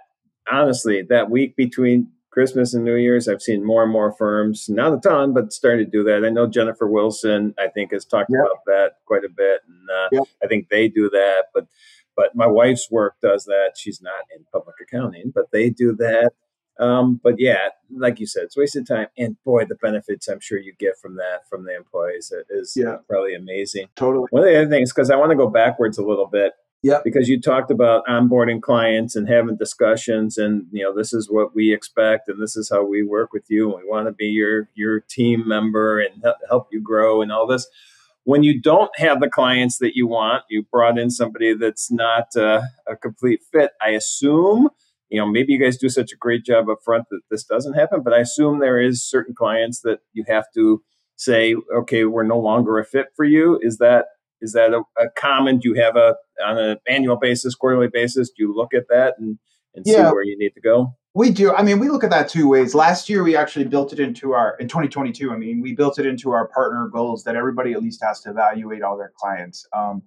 honestly 0.51 1.01
that 1.09 1.29
week 1.29 1.55
between 1.55 2.07
Christmas 2.33 2.73
and 2.73 2.83
New 2.83 2.95
Year's, 2.95 3.27
I've 3.27 3.43
seen 3.43 3.63
more 3.63 3.83
and 3.83 3.91
more 3.91 4.11
firms, 4.11 4.67
not 4.67 4.91
a 4.91 4.99
ton, 4.99 5.33
but 5.33 5.53
starting 5.53 5.85
to 5.85 5.91
do 5.91 6.03
that. 6.05 6.25
I 6.25 6.29
know 6.29 6.47
Jennifer 6.47 6.87
Wilson, 6.87 7.53
I 7.59 7.67
think, 7.67 7.93
has 7.93 8.05
talked 8.05 8.31
yep. 8.31 8.41
about 8.41 8.65
that 8.65 8.93
quite 9.05 9.23
a 9.23 9.29
bit, 9.29 9.61
and 9.67 9.87
uh, 9.87 10.09
yep. 10.11 10.23
I 10.43 10.47
think 10.47 10.69
they 10.69 10.89
do 10.89 11.11
that. 11.11 11.45
But 11.53 11.67
but 12.15 12.35
my 12.35 12.47
wife's 12.47 12.89
work 12.89 13.15
does 13.21 13.45
that. 13.45 13.73
She's 13.75 14.01
not 14.01 14.25
in 14.35 14.45
public 14.51 14.75
accounting, 14.81 15.31
but 15.33 15.51
they 15.51 15.69
do 15.69 15.95
that. 15.97 16.31
Um, 16.79 17.19
but 17.23 17.35
yeah, 17.37 17.69
like 17.95 18.19
you 18.19 18.25
said, 18.25 18.43
it's 18.43 18.57
wasted 18.57 18.87
time. 18.87 19.07
And 19.15 19.37
boy, 19.43 19.65
the 19.65 19.75
benefits 19.75 20.27
I'm 20.27 20.39
sure 20.39 20.57
you 20.57 20.73
get 20.79 20.97
from 20.99 21.15
that 21.17 21.47
from 21.47 21.65
the 21.65 21.75
employees 21.75 22.33
is 22.49 22.73
yeah. 22.75 22.97
probably 23.07 23.35
amazing. 23.35 23.87
Totally. 23.95 24.25
One 24.31 24.43
of 24.43 24.49
the 24.49 24.59
other 24.59 24.69
things, 24.69 24.91
because 24.91 25.11
I 25.11 25.15
want 25.15 25.29
to 25.31 25.37
go 25.37 25.49
backwards 25.49 25.99
a 25.99 26.03
little 26.03 26.25
bit. 26.25 26.53
Yeah. 26.83 26.99
Because 27.01 27.29
you 27.29 27.39
talked 27.39 27.71
about 27.71 28.05
onboarding 28.07 28.61
clients 28.61 29.15
and 29.15 29.27
having 29.27 29.55
discussions 29.55 30.37
and 30.37 30.67
you 30.71 30.83
know 30.83 30.93
this 30.93 31.13
is 31.13 31.31
what 31.31 31.55
we 31.55 31.73
expect 31.73 32.27
and 32.27 32.41
this 32.41 32.57
is 32.57 32.69
how 32.69 32.83
we 32.85 33.01
work 33.03 33.31
with 33.31 33.45
you 33.47 33.73
and 33.73 33.81
we 33.81 33.89
want 33.89 34.07
to 34.07 34.11
be 34.11 34.25
your 34.25 34.69
your 34.75 34.99
team 34.99 35.47
member 35.47 35.99
and 35.99 36.23
help 36.49 36.67
you 36.71 36.81
grow 36.81 37.21
and 37.21 37.31
all 37.31 37.47
this. 37.47 37.65
When 38.25 38.43
you 38.43 38.61
don't 38.61 38.91
have 38.97 39.21
the 39.21 39.29
clients 39.29 39.77
that 39.79 39.95
you 39.95 40.07
want, 40.07 40.43
you 40.49 40.63
brought 40.71 40.97
in 40.99 41.09
somebody 41.09 41.53
that's 41.53 41.89
not 41.91 42.27
uh, 42.37 42.61
a 42.87 42.95
complete 42.97 43.41
fit. 43.51 43.71
I 43.81 43.91
assume 43.91 44.67
you 45.09 45.21
know 45.21 45.25
maybe 45.25 45.53
you 45.53 45.61
guys 45.61 45.77
do 45.77 45.87
such 45.87 46.11
a 46.11 46.17
great 46.17 46.43
job 46.43 46.67
up 46.67 46.79
front 46.83 47.05
that 47.11 47.21
this 47.31 47.45
doesn't 47.45 47.75
happen, 47.75 48.03
but 48.03 48.13
I 48.13 48.19
assume 48.19 48.59
there 48.59 48.81
is 48.81 49.09
certain 49.09 49.33
clients 49.33 49.79
that 49.81 49.99
you 50.11 50.25
have 50.27 50.45
to 50.55 50.83
say, 51.15 51.55
okay, 51.73 52.03
we're 52.03 52.23
no 52.23 52.39
longer 52.39 52.77
a 52.77 52.83
fit 52.83 53.07
for 53.15 53.23
you. 53.23 53.57
Is 53.61 53.77
that 53.77 54.07
is 54.43 54.53
that 54.53 54.73
a, 54.73 54.81
a 55.01 55.09
common? 55.15 55.57
Do 55.57 55.69
you 55.69 55.81
have 55.81 55.95
a 55.95 56.15
on 56.45 56.57
an 56.57 56.77
annual 56.87 57.15
basis, 57.15 57.55
quarterly 57.55 57.87
basis? 57.91 58.29
Do 58.29 58.43
you 58.43 58.55
look 58.55 58.73
at 58.73 58.87
that 58.89 59.15
and, 59.17 59.39
and 59.73 59.85
yeah, 59.87 59.95
see 59.95 60.13
where 60.13 60.23
you 60.23 60.37
need 60.37 60.53
to 60.53 60.61
go? 60.61 60.93
We 61.15 61.29
do. 61.29 61.53
I 61.53 61.63
mean, 61.63 61.79
we 61.79 61.89
look 61.89 62.03
at 62.03 62.09
that 62.09 62.27
two 62.27 62.47
ways. 62.47 62.75
Last 62.75 63.07
year, 63.07 63.23
we 63.23 63.35
actually 63.35 63.65
built 63.65 63.93
it 63.93 63.99
into 63.99 64.33
our 64.33 64.55
in 64.57 64.67
2022. 64.67 65.31
I 65.31 65.37
mean, 65.37 65.61
we 65.61 65.73
built 65.73 65.97
it 65.97 66.05
into 66.05 66.31
our 66.31 66.47
partner 66.47 66.87
goals 66.91 67.23
that 67.23 67.35
everybody 67.35 67.73
at 67.73 67.81
least 67.81 68.03
has 68.03 68.19
to 68.21 68.31
evaluate 68.31 68.81
all 68.81 68.97
their 68.97 69.13
clients. 69.15 69.67
Um, 69.73 70.03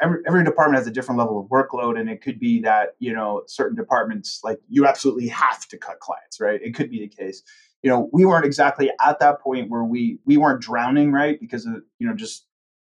every, 0.00 0.20
every 0.26 0.44
department 0.44 0.78
has 0.78 0.86
a 0.86 0.90
different 0.90 1.18
level 1.18 1.40
of 1.40 1.48
workload 1.48 1.98
and 1.98 2.08
it 2.08 2.22
could 2.22 2.38
be 2.38 2.60
that 2.60 2.90
you 2.98 3.12
know 3.12 3.42
certain 3.46 3.76
departments 3.76 4.40
like 4.44 4.58
you 4.68 4.86
absolutely 4.86 5.28
have 5.28 5.66
to 5.68 5.76
cut 5.76 5.98
clients 6.00 6.40
right 6.40 6.60
it 6.62 6.74
could 6.74 6.90
be 6.90 7.00
the 7.00 7.08
case 7.08 7.42
you 7.82 7.90
know 7.90 8.08
we 8.12 8.24
weren't 8.24 8.44
exactly 8.44 8.90
at 9.04 9.18
that 9.18 9.40
point 9.40 9.70
where 9.70 9.84
we 9.84 10.18
we 10.24 10.36
weren't 10.36 10.60
drowning 10.60 11.12
right 11.12 11.40
because 11.40 11.66
of 11.66 11.74
you 11.98 12.06
know 12.06 12.14
just 12.14 12.46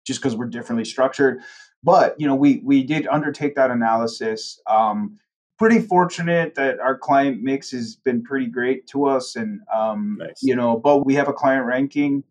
just 0.09 0.19
because 0.19 0.35
we're 0.35 0.47
differently 0.47 0.83
structured. 0.83 1.39
But 1.83 2.19
you 2.19 2.27
know, 2.27 2.35
we 2.35 2.61
we 2.65 2.83
did 2.83 3.07
undertake 3.07 3.55
that 3.55 3.71
analysis. 3.71 4.59
Um, 4.67 5.17
pretty 5.57 5.79
fortunate 5.79 6.55
that 6.55 6.79
our 6.79 6.97
client 6.97 7.41
mix 7.43 7.71
has 7.71 7.95
been 7.95 8.23
pretty 8.23 8.47
great 8.47 8.87
to 8.87 9.05
us, 9.05 9.35
and 9.35 9.61
um, 9.73 10.17
nice. 10.19 10.41
you 10.41 10.55
know, 10.55 10.77
but 10.77 11.05
we 11.05 11.13
have 11.13 11.27
a 11.29 11.33
client 11.33 11.65
ranking 11.65 12.23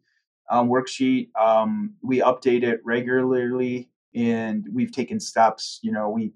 um, 0.50 0.68
worksheet. 0.68 1.28
Um, 1.40 1.94
we 2.02 2.20
update 2.20 2.64
it 2.64 2.80
regularly, 2.84 3.88
and 4.14 4.66
we've 4.72 4.92
taken 4.92 5.20
steps. 5.20 5.78
You 5.82 5.92
know, 5.92 6.10
we 6.10 6.32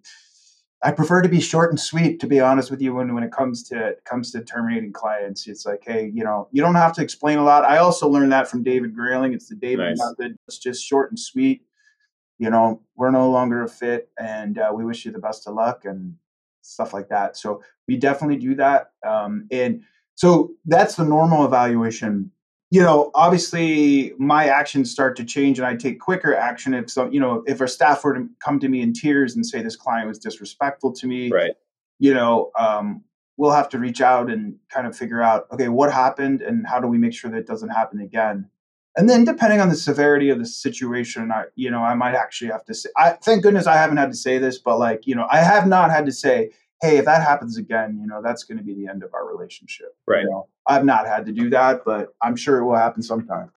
I 0.85 0.91
prefer 0.91 1.23
to 1.23 1.29
be 1.29 1.41
short 1.41 1.71
and 1.71 1.79
sweet, 1.79 2.19
to 2.21 2.27
be 2.27 2.41
honest 2.41 2.71
with 2.71 2.83
you. 2.83 2.95
When 2.95 3.15
when 3.15 3.23
it 3.23 3.31
comes 3.31 3.63
to 3.69 3.97
comes 4.05 4.33
to 4.33 4.43
terminating 4.43 4.93
clients, 4.93 5.47
it's 5.47 5.65
like, 5.65 5.83
hey, 5.85 6.11
you 6.13 6.25
know, 6.25 6.49
you 6.51 6.61
don't 6.61 6.75
have 6.75 6.93
to 6.95 7.03
explain 7.03 7.39
a 7.39 7.45
lot. 7.45 7.65
I 7.65 7.79
also 7.79 8.09
learned 8.09 8.33
that 8.33 8.49
from 8.49 8.63
David 8.65 8.95
Grayling. 8.95 9.33
It's 9.33 9.49
the 9.49 9.55
David 9.55 9.91
nice. 9.91 9.99
method. 10.19 10.37
It's 10.49 10.59
just 10.59 10.85
short 10.85 11.11
and 11.11 11.19
sweet. 11.19 11.63
You 12.39 12.51
know, 12.51 12.83
we're 12.97 13.13
no 13.13 13.31
longer 13.31 13.63
a 13.63 13.69
fit, 13.69 14.11
and 14.19 14.59
uh, 14.59 14.73
we 14.75 14.85
wish 14.85 15.05
you 15.05 15.13
the 15.13 15.21
best 15.21 15.47
of 15.47 15.55
luck 15.55 15.85
and 15.85 16.17
stuff 16.63 16.93
like 16.93 17.09
that. 17.09 17.37
So 17.37 17.63
we 17.87 17.97
definitely 17.97 18.39
do 18.39 18.57
that, 18.57 18.91
um, 19.07 19.47
and 19.53 19.83
so 20.17 20.53
that's 20.67 20.97
the 20.97 21.05
normal 21.05 21.45
evaluation 21.45 22.33
you 22.73 22.81
know, 22.81 23.11
obviously 23.15 24.15
my 24.17 24.47
actions 24.47 24.91
start 24.91 25.15
to 25.15 25.25
change 25.27 25.59
and 25.59 25.67
I 25.67 25.77
take 25.77 26.01
quicker 26.01 26.35
action 26.35 26.73
if 26.73 26.91
some, 26.91 27.13
you 27.13 27.21
know, 27.21 27.45
if 27.47 27.61
our 27.61 27.67
staff 27.67 28.03
were 28.03 28.15
to 28.15 28.27
come 28.43 28.59
to 28.61 28.69
me 28.69 28.81
in 28.81 28.95
tears 28.95 29.37
and 29.37 29.45
say 29.45 29.61
this 29.61 29.77
client 29.77 30.09
was 30.09 30.19
disrespectful 30.19 30.91
to 30.95 31.07
me, 31.07 31.31
right. 31.31 31.51
you 31.99 32.15
know, 32.15 32.51
um, 32.59 33.05
we'll 33.37 33.51
have 33.51 33.69
to 33.69 33.79
reach 33.79 34.01
out 34.01 34.31
and 34.31 34.57
kind 34.71 34.87
of 34.87 34.97
figure 34.97 35.21
out, 35.21 35.49
okay, 35.53 35.69
what 35.69 35.93
happened 35.93 36.41
and 36.41 36.67
how 36.67 36.81
do 36.81 36.87
we 36.87 36.97
make 36.97 37.13
sure 37.13 37.31
that 37.31 37.37
it 37.37 37.47
doesn't 37.47 37.69
happen 37.69 38.01
again? 38.01 38.49
And 38.97 39.07
then 39.07 39.27
depending 39.27 39.61
on 39.61 39.69
the 39.69 39.77
severity 39.77 40.31
of 40.31 40.39
the 40.39 40.47
situation, 40.47 41.31
I, 41.31 41.45
you 41.57 41.71
know, 41.71 41.83
I 41.83 41.93
might 41.93 42.15
actually 42.15 42.53
have 42.53 42.65
to 42.65 42.75
say, 42.75 42.89
I, 42.97 43.11
thank 43.11 43.43
goodness 43.43 43.67
I 43.67 43.77
haven't 43.77 43.99
had 43.99 44.11
to 44.13 44.17
say 44.17 44.39
this, 44.39 44.57
but 44.57 44.79
like, 44.79 45.07
you 45.07 45.15
know, 45.15 45.27
I 45.31 45.41
have 45.41 45.67
not 45.67 45.91
had 45.91 46.07
to 46.07 46.13
say, 46.13 46.53
hey, 46.83 46.99
if 46.99 47.05
that 47.05 47.23
happens 47.23 47.57
again, 47.57 47.97
you 48.01 48.07
know, 48.07 48.21
that's 48.21 48.43
going 48.43 48.59
to 48.59 48.65
be 48.65 48.75
the 48.75 48.89
end 48.89 49.05
of 49.05 49.15
our 49.15 49.27
relationship. 49.27 49.97
Right. 50.07 50.25
You 50.25 50.31
know, 50.31 50.49
I've 50.67 50.85
not 50.85 51.07
had 51.07 51.25
to 51.27 51.33
do 51.33 51.49
that, 51.51 51.83
but 51.87 52.09
I'm 52.21 52.37
sure 52.37 52.59
it 52.59 52.65
will 52.65 52.77
happen 52.77 53.03
sometime. 53.03 53.53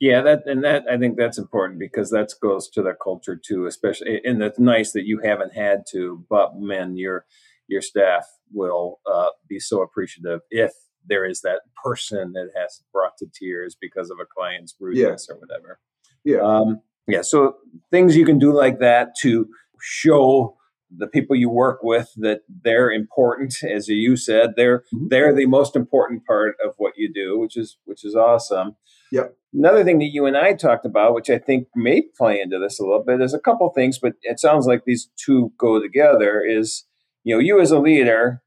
Yeah, 0.00 0.20
that 0.22 0.42
and 0.46 0.64
that 0.64 0.84
I 0.90 0.98
think 0.98 1.16
that's 1.16 1.38
important 1.38 1.78
because 1.78 2.10
that 2.10 2.32
goes 2.42 2.68
to 2.70 2.82
their 2.82 2.96
culture 2.96 3.40
too, 3.42 3.66
especially 3.66 4.20
and 4.24 4.42
it's 4.42 4.58
nice 4.58 4.92
that 4.92 5.06
you 5.06 5.20
haven't 5.20 5.54
had 5.54 5.84
to, 5.92 6.24
but 6.28 6.56
man, 6.56 6.96
your 6.96 7.24
your 7.68 7.80
staff 7.80 8.26
will 8.52 9.00
uh, 9.10 9.28
be 9.48 9.60
so 9.60 9.82
appreciative 9.82 10.40
if 10.50 10.72
there 11.06 11.24
is 11.24 11.42
that 11.42 11.60
person 11.82 12.32
that 12.32 12.50
has 12.56 12.82
brought 12.92 13.16
to 13.18 13.26
tears 13.32 13.76
because 13.80 14.10
of 14.10 14.18
a 14.20 14.26
client's 14.26 14.74
rudeness 14.80 15.28
yeah. 15.28 15.34
or 15.34 15.38
whatever. 15.38 15.78
Yeah. 16.24 16.40
Um, 16.40 16.80
yeah. 17.06 17.22
So 17.22 17.56
things 17.90 18.16
you 18.16 18.24
can 18.26 18.38
do 18.38 18.52
like 18.52 18.80
that 18.80 19.14
to 19.20 19.48
show 19.80 20.56
the 20.96 21.06
people 21.06 21.36
you 21.36 21.50
work 21.50 21.80
with 21.82 22.10
that 22.16 22.40
they're 22.62 22.90
important 22.90 23.54
as 23.62 23.88
you 23.88 24.16
said 24.16 24.50
they're 24.56 24.80
mm-hmm. 24.94 25.08
they're 25.08 25.34
the 25.34 25.46
most 25.46 25.76
important 25.76 26.24
part 26.24 26.56
of 26.64 26.74
what 26.76 26.94
you 26.96 27.12
do 27.12 27.38
which 27.38 27.56
is 27.56 27.78
which 27.84 28.04
is 28.04 28.14
awesome 28.14 28.76
yep 29.10 29.36
another 29.52 29.84
thing 29.84 29.98
that 29.98 30.10
you 30.12 30.26
and 30.26 30.36
i 30.36 30.52
talked 30.52 30.84
about 30.84 31.14
which 31.14 31.30
i 31.30 31.38
think 31.38 31.68
may 31.74 32.02
play 32.16 32.40
into 32.40 32.58
this 32.58 32.78
a 32.78 32.82
little 32.82 33.04
bit 33.04 33.20
is 33.20 33.34
a 33.34 33.40
couple 33.40 33.68
things 33.70 33.98
but 33.98 34.14
it 34.22 34.38
sounds 34.38 34.66
like 34.66 34.84
these 34.84 35.10
two 35.16 35.52
go 35.58 35.80
together 35.80 36.42
is 36.46 36.84
you 37.22 37.34
know 37.34 37.40
you 37.40 37.60
as 37.60 37.70
a 37.70 37.78
leader 37.78 38.42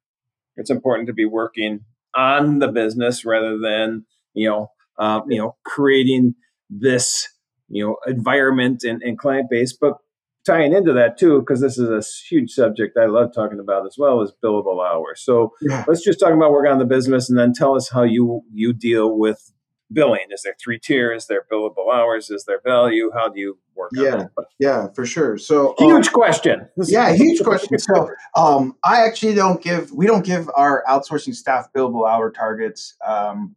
it's 0.56 0.70
important 0.70 1.08
to 1.08 1.14
be 1.14 1.26
working 1.26 1.82
on 2.16 2.60
the 2.60 2.68
business 2.68 3.26
rather 3.26 3.58
than 3.60 4.06
you 4.34 4.50
know 4.50 4.72
um, 5.00 5.24
you 5.30 5.38
know 5.38 5.56
creating 5.66 6.36
this 6.70 7.28
you 7.70 7.86
know 7.86 7.98
environment 8.08 8.84
and, 8.84 9.02
and 9.04 9.18
client 9.18 9.50
base 9.50 9.76
but 9.80 9.98
tying 10.48 10.74
into 10.74 10.94
that 10.94 11.20
too, 11.20 11.40
because 11.40 11.62
this 11.62 11.78
is 11.78 11.90
a 11.90 12.02
huge 12.28 12.52
subject 12.52 12.98
I 12.98 13.06
love 13.06 13.34
talking 13.34 13.60
about 13.60 13.86
as 13.86 13.98
well, 13.98 14.22
is 14.22 14.32
billable 14.44 14.84
hours. 14.84 15.22
So 15.22 15.54
yeah. 15.62 15.84
let's 15.88 16.04
just 16.04 16.20
talk 16.20 16.34
about 16.34 16.52
work 16.52 16.68
on 16.68 16.80
the 16.80 16.86
business, 16.86 17.30
and 17.30 17.38
then 17.38 17.54
tell 17.54 17.76
us 17.76 17.90
how 17.90 18.04
you 18.04 18.42
you 18.52 18.74
deal 18.74 19.18
with 19.18 19.52
billing. 19.92 20.28
Is 20.32 20.42
there 20.44 20.56
three 20.62 20.80
tiers? 20.80 21.24
Is 21.24 21.28
there 21.28 21.44
billable 21.52 21.94
hours? 21.94 22.30
Is 22.30 22.46
there 22.46 22.62
value? 22.64 23.12
How 23.14 23.30
do 23.30 23.40
you 23.40 23.58
work? 23.76 23.92
Yeah, 23.94 24.26
yeah, 24.60 24.88
for 24.96 25.06
sure. 25.06 25.38
So 25.38 25.76
huge 25.78 26.08
um, 26.08 26.14
question. 26.14 26.70
yeah, 26.88 27.14
huge 27.14 27.44
question. 27.44 27.78
So 27.78 28.10
um, 28.36 28.76
I 28.84 29.06
actually 29.06 29.36
don't 29.36 29.62
give 29.62 29.92
we 29.92 30.08
don't 30.08 30.26
give 30.26 30.50
our 30.56 30.84
outsourcing 30.88 31.36
staff 31.36 31.68
billable 31.76 32.10
hour 32.10 32.32
targets. 32.32 32.96
Um, 33.06 33.56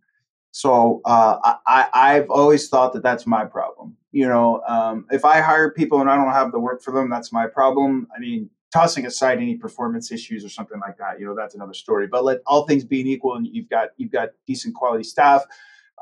so 0.53 1.01
uh, 1.05 1.55
I, 1.67 1.89
I've 1.95 2.29
always 2.29 2.69
thought 2.69 2.93
that 2.95 3.05
that's 3.05 3.27
my 3.27 3.45
problem. 3.45 3.97
You 4.13 4.29
know, 4.29 4.63
um, 4.67 5.07
if 5.11 5.25
I 5.25 5.41
hire 5.41 5.71
people 5.71 6.01
and 6.01 6.11
I 6.11 6.17
don't 6.17 6.33
have 6.33 6.53
the 6.53 6.59
work 6.59 6.83
for 6.83 6.93
them, 6.93 7.09
that's 7.09 7.33
my 7.33 7.47
problem. 7.47 8.09
I 8.15 8.19
mean, 8.19 8.51
tossing 8.73 9.07
aside 9.07 9.39
any 9.39 9.57
performance 9.57 10.11
issues 10.11 10.45
or 10.45 10.49
something 10.49 10.81
like 10.81 10.99
that, 10.99 11.21
you 11.21 11.27
know, 11.27 11.35
that's 11.35 11.55
another 11.55 11.75
story. 11.75 12.07
But 12.07 12.25
let 12.25 12.41
all 12.47 12.67
things 12.67 12.85
being 12.85 13.07
equal, 13.07 13.37
and 13.37 13.47
you've 13.47 13.69
got 13.69 13.91
you've 13.97 14.13
got 14.13 14.31
decent 14.47 14.75
quality 14.75 15.05
staff, 15.05 15.45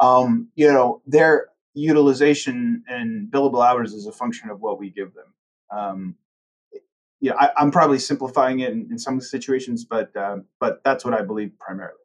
um, 0.00 0.48
you 0.54 0.70
know, 0.72 1.02
their 1.06 1.48
utilization 1.74 2.82
and 2.88 3.30
billable 3.30 3.64
hours 3.64 3.92
is 3.92 4.06
a 4.06 4.12
function 4.12 4.50
of 4.50 4.60
what 4.60 4.78
we 4.78 4.90
give 4.90 5.12
them. 5.14 5.34
Um, 5.70 6.14
yeah, 7.20 7.34
I, 7.34 7.50
am 7.62 7.70
probably 7.70 7.98
simplifying 7.98 8.60
it 8.60 8.72
in, 8.72 8.88
in, 8.92 8.98
some 8.98 9.20
situations, 9.20 9.84
but 9.84 10.14
uh, 10.16 10.38
but 10.60 10.82
that's 10.84 11.04
what 11.04 11.14
I 11.14 11.22
believe 11.22 11.52
primarily. 11.58 11.98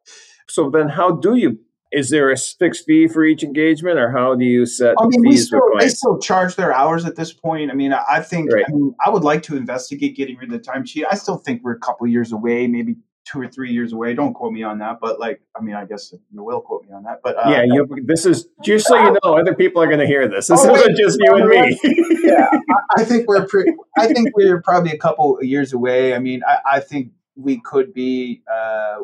So 0.48 0.70
then, 0.70 0.88
how 0.88 1.12
do 1.12 1.36
you 1.36 1.60
is 1.94 2.10
there 2.10 2.30
a 2.30 2.36
fixed 2.36 2.84
fee 2.86 3.06
for 3.06 3.24
each 3.24 3.42
engagement, 3.42 3.98
or 3.98 4.10
how 4.10 4.34
do 4.34 4.44
you 4.44 4.66
set? 4.66 4.94
I 4.98 5.06
mean, 5.06 5.22
we 5.22 5.36
still 5.36 5.62
they 5.78 5.88
still 5.88 6.18
charge 6.18 6.56
their 6.56 6.74
hours 6.74 7.04
at 7.04 7.16
this 7.16 7.32
point. 7.32 7.70
I 7.70 7.74
mean, 7.74 7.92
I 7.92 8.20
think 8.20 8.52
right. 8.52 8.64
I, 8.66 8.72
mean, 8.72 8.94
I 9.04 9.10
would 9.10 9.24
like 9.24 9.42
to 9.44 9.56
investigate 9.56 10.16
getting 10.16 10.36
rid 10.36 10.52
of 10.52 10.62
the 10.62 10.70
timesheet. 10.70 11.04
I 11.10 11.14
still 11.14 11.38
think 11.38 11.62
we're 11.62 11.74
a 11.74 11.78
couple 11.78 12.06
years 12.06 12.32
away, 12.32 12.66
maybe 12.66 12.96
two 13.24 13.40
or 13.40 13.48
three 13.48 13.72
years 13.72 13.92
away. 13.92 14.14
Don't 14.14 14.34
quote 14.34 14.52
me 14.52 14.62
on 14.62 14.78
that, 14.78 14.98
but 15.00 15.18
like, 15.18 15.40
I 15.56 15.62
mean, 15.62 15.74
I 15.74 15.84
guess 15.84 16.12
you 16.30 16.44
will 16.44 16.60
quote 16.60 16.84
me 16.84 16.92
on 16.92 17.04
that. 17.04 17.20
But 17.22 17.36
uh, 17.36 17.50
yeah, 17.50 17.62
you, 17.64 17.86
this 18.04 18.26
is 18.26 18.48
just 18.62 18.86
so 18.86 18.96
you 18.96 19.16
know, 19.22 19.38
other 19.38 19.54
people 19.54 19.82
are 19.82 19.86
going 19.86 20.00
to 20.00 20.06
hear 20.06 20.28
this. 20.28 20.48
This 20.48 20.60
oh, 20.64 20.74
isn't 20.74 20.96
just 20.96 21.18
you 21.20 21.34
and 21.34 21.48
me. 21.48 21.78
yeah, 22.24 22.46
I, 22.52 23.00
I, 23.02 23.04
think 23.04 23.26
we're 23.28 23.46
pretty. 23.46 23.72
I 23.96 24.08
think 24.08 24.30
we're 24.34 24.60
probably 24.62 24.92
a 24.92 24.98
couple 24.98 25.38
years 25.42 25.72
away. 25.72 26.14
I 26.14 26.18
mean, 26.18 26.42
I, 26.46 26.76
I 26.76 26.80
think 26.80 27.12
we 27.36 27.60
could 27.60 27.94
be, 27.94 28.42
uh, 28.52 28.96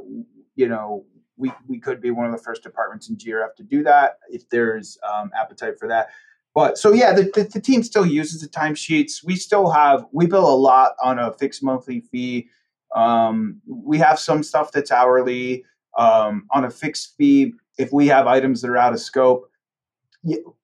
you 0.55 0.69
know, 0.69 1.05
we 1.41 1.53
we 1.67 1.79
could 1.79 2.01
be 2.01 2.11
one 2.11 2.27
of 2.27 2.33
the 2.33 2.39
first 2.39 2.63
departments 2.63 3.09
in 3.09 3.17
GRF 3.17 3.55
to 3.57 3.63
do 3.63 3.83
that 3.83 4.19
if 4.29 4.49
there's 4.51 4.99
um, 5.11 5.31
appetite 5.37 5.79
for 5.79 5.89
that. 5.89 6.11
But 6.55 6.79
so 6.79 6.93
yeah, 6.93 7.13
the, 7.13 7.31
the, 7.35 7.45
the 7.45 7.61
team 7.61 7.83
still 7.83 8.05
uses 8.05 8.43
the 8.43 8.49
timesheets. 8.49 9.25
We 9.25 9.37
still 9.37 9.71
have 9.71 10.05
we 10.13 10.27
bill 10.27 10.49
a 10.49 10.55
lot 10.55 10.93
on 11.03 11.19
a 11.19 11.33
fixed 11.33 11.63
monthly 11.63 12.01
fee. 12.01 12.49
Um, 12.95 13.61
we 13.67 13.99
have 13.99 14.19
some 14.19 14.43
stuff 14.43 14.73
that's 14.73 14.91
hourly 14.91 15.65
um, 15.97 16.47
on 16.51 16.65
a 16.65 16.71
fixed 16.71 17.15
fee. 17.17 17.55
If 17.79 17.93
we 17.93 18.09
have 18.09 18.27
items 18.27 18.61
that 18.61 18.71
are 18.71 18.77
out 18.77 18.93
of 18.93 19.01
scope, 19.01 19.51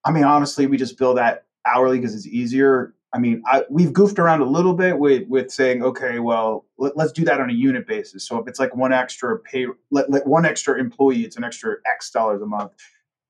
I 0.05 0.11
mean 0.11 0.25
honestly, 0.25 0.67
we 0.67 0.77
just 0.77 0.99
bill 0.99 1.15
that 1.15 1.47
hourly 1.65 1.99
because 1.99 2.15
it's 2.15 2.27
easier. 2.27 2.95
I 3.17 3.19
mean, 3.19 3.43
I, 3.47 3.65
we've 3.71 3.95
goofed 3.95 4.19
around 4.19 4.43
a 4.43 4.45
little 4.45 4.75
bit 4.75 4.99
with 4.99 5.27
with 5.27 5.51
saying, 5.51 5.83
okay, 5.83 6.19
well, 6.19 6.67
let, 6.77 6.95
us 6.99 7.13
do 7.13 7.25
that 7.25 7.41
on 7.41 7.49
a 7.49 7.53
unit 7.55 7.87
basis. 7.87 8.29
So 8.29 8.39
if 8.39 8.47
it's 8.47 8.61
like 8.61 8.77
one 8.77 8.93
extra 8.93 9.39
pay, 9.39 9.69
let, 9.91 10.11
let 10.11 10.27
one 10.27 10.45
extra 10.45 10.79
employee, 10.79 11.23
it's 11.23 11.37
an 11.39 11.43
extra 11.43 11.77
X 11.91 12.11
dollars 12.11 12.43
a 12.43 12.47
month. 12.47 12.73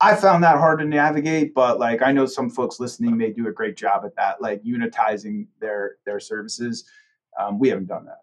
I 0.00 0.16
found 0.16 0.42
that 0.42 0.58
hard 0.58 0.80
to 0.80 0.84
navigate, 0.84 1.54
but 1.54 1.78
like 1.78 2.02
I 2.02 2.10
know 2.10 2.26
some 2.26 2.50
folks 2.50 2.80
listening 2.80 3.16
may 3.16 3.30
do 3.30 3.46
a 3.46 3.52
great 3.52 3.76
job 3.76 4.04
at 4.04 4.16
that, 4.16 4.42
like 4.42 4.60
unitizing 4.64 5.46
their 5.60 5.98
their 6.04 6.18
services. 6.18 6.84
Um, 7.38 7.60
we 7.60 7.68
haven't 7.68 7.86
done 7.86 8.06
that. 8.06 8.22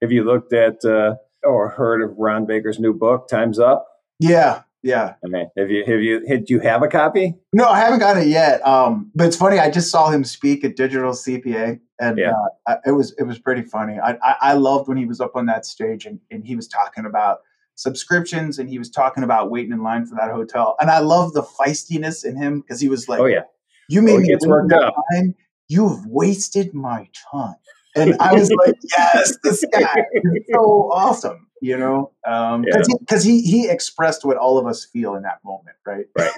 Have 0.00 0.10
you 0.10 0.24
looked 0.24 0.52
at 0.52 0.84
uh, 0.84 1.14
or 1.44 1.68
heard 1.68 2.02
of 2.02 2.18
Ron 2.18 2.46
Baker's 2.46 2.80
new 2.80 2.92
book, 2.92 3.28
Time's 3.28 3.60
Up? 3.60 3.86
Yeah, 4.18 4.62
yeah. 4.82 5.14
I 5.24 5.28
mean, 5.28 5.48
have 5.56 5.70
you 5.70 5.84
have 5.86 6.00
you 6.00 6.20
did 6.26 6.50
you 6.50 6.60
have 6.60 6.82
a 6.82 6.88
copy? 6.88 7.34
No, 7.52 7.68
I 7.68 7.78
haven't 7.78 8.00
got 8.00 8.16
it 8.16 8.26
yet. 8.26 8.66
Um, 8.66 9.10
but 9.14 9.26
it's 9.26 9.36
funny. 9.36 9.58
I 9.58 9.70
just 9.70 9.90
saw 9.90 10.10
him 10.10 10.24
speak 10.24 10.64
at 10.64 10.76
Digital 10.76 11.12
CPA, 11.12 11.80
and 12.00 12.18
yeah. 12.18 12.32
uh, 12.66 12.76
it 12.84 12.92
was 12.92 13.14
it 13.18 13.24
was 13.24 13.38
pretty 13.38 13.62
funny. 13.62 13.98
I, 13.98 14.12
I, 14.22 14.36
I 14.40 14.52
loved 14.54 14.88
when 14.88 14.96
he 14.96 15.06
was 15.06 15.20
up 15.20 15.36
on 15.36 15.46
that 15.46 15.64
stage 15.64 16.04
and, 16.04 16.18
and 16.30 16.44
he 16.44 16.56
was 16.56 16.66
talking 16.66 17.06
about 17.06 17.38
subscriptions 17.76 18.58
and 18.58 18.68
he 18.68 18.78
was 18.78 18.90
talking 18.90 19.22
about 19.24 19.50
waiting 19.50 19.72
in 19.72 19.82
line 19.82 20.06
for 20.06 20.14
that 20.16 20.30
hotel. 20.30 20.76
And 20.80 20.90
I 20.90 20.98
love 20.98 21.32
the 21.32 21.42
feistiness 21.42 22.24
in 22.24 22.36
him 22.36 22.60
because 22.60 22.80
he 22.80 22.88
was 22.88 23.08
like, 23.08 23.20
"Oh 23.20 23.26
yeah, 23.26 23.42
you 23.88 24.02
made 24.02 24.16
oh, 24.16 24.20
me 24.20 24.36
work 24.46 24.72
up. 24.72 24.94
Time. 25.12 25.34
You've 25.68 26.04
wasted 26.06 26.74
my 26.74 27.08
time." 27.30 27.54
And 27.94 28.16
I 28.20 28.32
was 28.32 28.50
like, 28.50 28.74
"Yes, 28.98 29.36
this 29.44 29.64
guy 29.72 30.04
is 30.12 30.44
so 30.52 30.90
awesome." 30.92 31.46
You 31.62 31.78
know, 31.78 32.10
because 32.24 32.54
um, 32.54 32.64
yeah. 32.66 33.18
he, 33.22 33.40
he, 33.40 33.62
he 33.62 33.70
expressed 33.70 34.24
what 34.24 34.36
all 34.36 34.58
of 34.58 34.66
us 34.66 34.84
feel 34.84 35.14
in 35.14 35.22
that 35.22 35.38
moment, 35.44 35.76
right? 35.86 36.06
Right. 36.18 36.32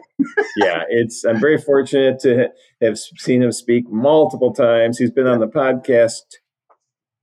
yeah, 0.58 0.82
it's 0.90 1.24
I'm 1.24 1.40
very 1.40 1.56
fortunate 1.56 2.18
to 2.20 2.48
have 2.82 2.98
seen 2.98 3.42
him 3.42 3.50
speak 3.50 3.88
multiple 3.88 4.52
times. 4.52 4.98
He's 4.98 5.10
been 5.10 5.26
on 5.26 5.40
the 5.40 5.48
podcast 5.48 6.20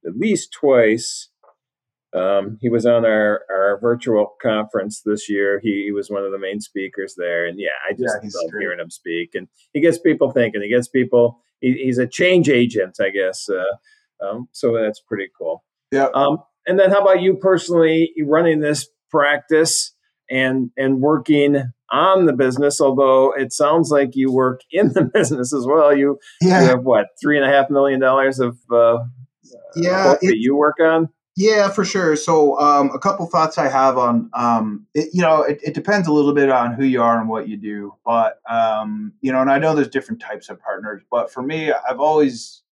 at 0.03 0.17
least 0.17 0.51
twice. 0.51 1.29
Um, 2.15 2.57
he 2.59 2.69
was 2.69 2.87
on 2.87 3.05
our, 3.05 3.41
our 3.51 3.79
virtual 3.79 4.33
conference 4.41 5.03
this 5.05 5.29
year. 5.29 5.59
He, 5.63 5.83
he, 5.85 5.91
was 5.91 6.09
one 6.09 6.23
of 6.23 6.31
the 6.31 6.39
main 6.39 6.59
speakers 6.59 7.13
there, 7.15 7.45
and 7.45 7.59
yeah, 7.59 7.69
I 7.87 7.93
just 7.93 8.17
yeah, 8.23 8.29
love 8.33 8.51
hearing 8.59 8.79
him 8.79 8.89
speak. 8.89 9.35
And 9.35 9.47
he 9.73 9.79
gets 9.79 9.99
people 9.99 10.31
thinking. 10.31 10.61
He 10.61 10.69
gets 10.69 10.87
people. 10.87 11.39
He, 11.59 11.73
he's 11.83 11.99
a 11.99 12.07
change 12.07 12.49
agent, 12.49 12.97
I 12.99 13.11
guess. 13.11 13.47
Uh, 13.47 14.25
um, 14.25 14.49
so 14.51 14.73
that's 14.73 14.99
pretty 14.99 15.29
cool. 15.37 15.63
Yeah. 15.91 16.07
Um, 16.13 16.39
and 16.67 16.79
then, 16.79 16.91
how 16.91 17.01
about 17.01 17.21
you 17.21 17.35
personally 17.35 18.11
running 18.23 18.59
this 18.59 18.87
practice 19.09 19.93
and 20.29 20.71
and 20.77 21.01
working 21.01 21.71
on 21.91 22.25
the 22.25 22.33
business? 22.33 22.79
Although 22.79 23.33
it 23.33 23.53
sounds 23.53 23.89
like 23.89 24.15
you 24.15 24.31
work 24.31 24.61
in 24.71 24.89
the 24.93 25.03
business 25.03 25.53
as 25.53 25.65
well. 25.65 25.95
You, 25.95 26.19
yeah. 26.41 26.61
you 26.61 26.67
have 26.67 26.83
what 26.83 27.07
three 27.21 27.37
and 27.37 27.45
a 27.45 27.49
half 27.49 27.69
million 27.69 27.99
dollars 27.99 28.39
of 28.39 28.57
uh, 28.71 28.99
yeah 29.75 30.15
that 30.21 30.37
you 30.37 30.55
work 30.55 30.79
on. 30.79 31.09
Yeah, 31.37 31.69
for 31.69 31.85
sure. 31.85 32.17
So, 32.17 32.59
um, 32.59 32.91
a 32.93 32.99
couple 32.99 33.25
thoughts 33.25 33.57
I 33.57 33.69
have 33.69 33.97
on, 33.97 34.29
um, 34.33 34.85
it, 34.93 35.09
you 35.13 35.21
know, 35.21 35.43
it, 35.43 35.59
it, 35.63 35.73
depends 35.73 36.07
a 36.07 36.11
little 36.11 36.33
bit 36.33 36.49
on 36.49 36.73
who 36.73 36.83
you 36.83 37.01
are 37.01 37.19
and 37.19 37.29
what 37.29 37.47
you 37.47 37.55
do, 37.55 37.95
but 38.03 38.39
um, 38.49 39.13
you 39.21 39.31
know, 39.31 39.39
and 39.39 39.49
I 39.49 39.57
know 39.57 39.73
there's 39.73 39.87
different 39.87 40.21
types 40.21 40.49
of 40.49 40.59
partners, 40.61 41.01
but 41.09 41.31
for 41.31 41.41
me, 41.41 41.71
I've 41.71 42.01
always, 42.01 42.63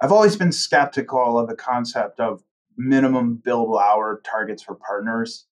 I've 0.00 0.10
always 0.10 0.36
been 0.36 0.52
skeptical 0.52 1.38
of 1.38 1.48
the 1.48 1.54
concept 1.54 2.18
of 2.18 2.42
minimum 2.76 3.42
billable 3.44 3.80
hour 3.80 4.22
targets 4.24 4.62
for 4.62 4.74
partners. 4.74 5.46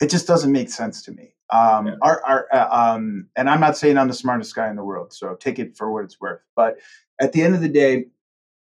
It 0.00 0.10
just 0.10 0.26
doesn't 0.26 0.52
make 0.52 0.70
sense 0.70 1.02
to 1.04 1.12
me. 1.12 1.34
Um, 1.50 1.88
yeah. 1.88 1.94
our, 2.02 2.22
our, 2.24 2.46
uh, 2.52 2.68
um, 2.70 3.26
and 3.36 3.50
I'm 3.50 3.60
not 3.60 3.76
saying 3.76 3.98
I'm 3.98 4.08
the 4.08 4.14
smartest 4.14 4.54
guy 4.54 4.70
in 4.70 4.76
the 4.76 4.84
world, 4.84 5.12
so 5.12 5.34
take 5.34 5.58
it 5.58 5.76
for 5.76 5.92
what 5.92 6.04
it's 6.04 6.20
worth. 6.20 6.40
But 6.54 6.78
at 7.20 7.32
the 7.32 7.42
end 7.42 7.54
of 7.54 7.60
the 7.60 7.68
day, 7.68 8.06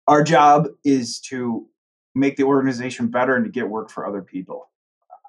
our 0.08 0.24
job 0.24 0.67
is 0.84 1.20
to 1.22 1.67
make 2.15 2.38
the 2.38 2.44
organization 2.44 3.08
better 3.08 3.36
and 3.36 3.46
to 3.46 3.52
get 3.52 3.70
work 3.70 3.89
for 3.89 4.06
other 4.08 4.22
people. 4.22 4.70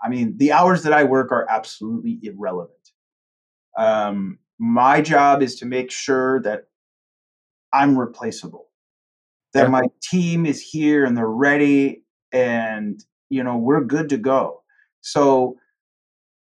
I 0.02 0.08
mean, 0.08 0.36
the 0.36 0.52
hours 0.52 0.82
that 0.82 0.92
I 0.92 1.04
work 1.04 1.30
are 1.30 1.46
absolutely 1.48 2.18
irrelevant. 2.22 2.90
Um, 3.78 4.38
my 4.58 5.00
job 5.00 5.42
is 5.42 5.56
to 5.56 5.66
make 5.66 5.90
sure 5.90 6.40
that 6.42 6.64
I'm 7.72 7.98
replaceable, 7.98 8.68
that 9.54 9.70
my 9.70 9.82
team 10.02 10.46
is 10.46 10.60
here 10.60 11.04
and 11.04 11.16
they're 11.16 11.26
ready, 11.26 12.02
and 12.32 13.04
you 13.30 13.42
know 13.42 13.56
we're 13.56 13.82
good 13.82 14.08
to 14.10 14.18
go. 14.18 14.62
So, 15.00 15.56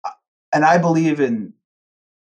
uh, 0.05 0.11
and 0.53 0.65
I 0.65 0.79
believe 0.79 1.21
in 1.21 1.53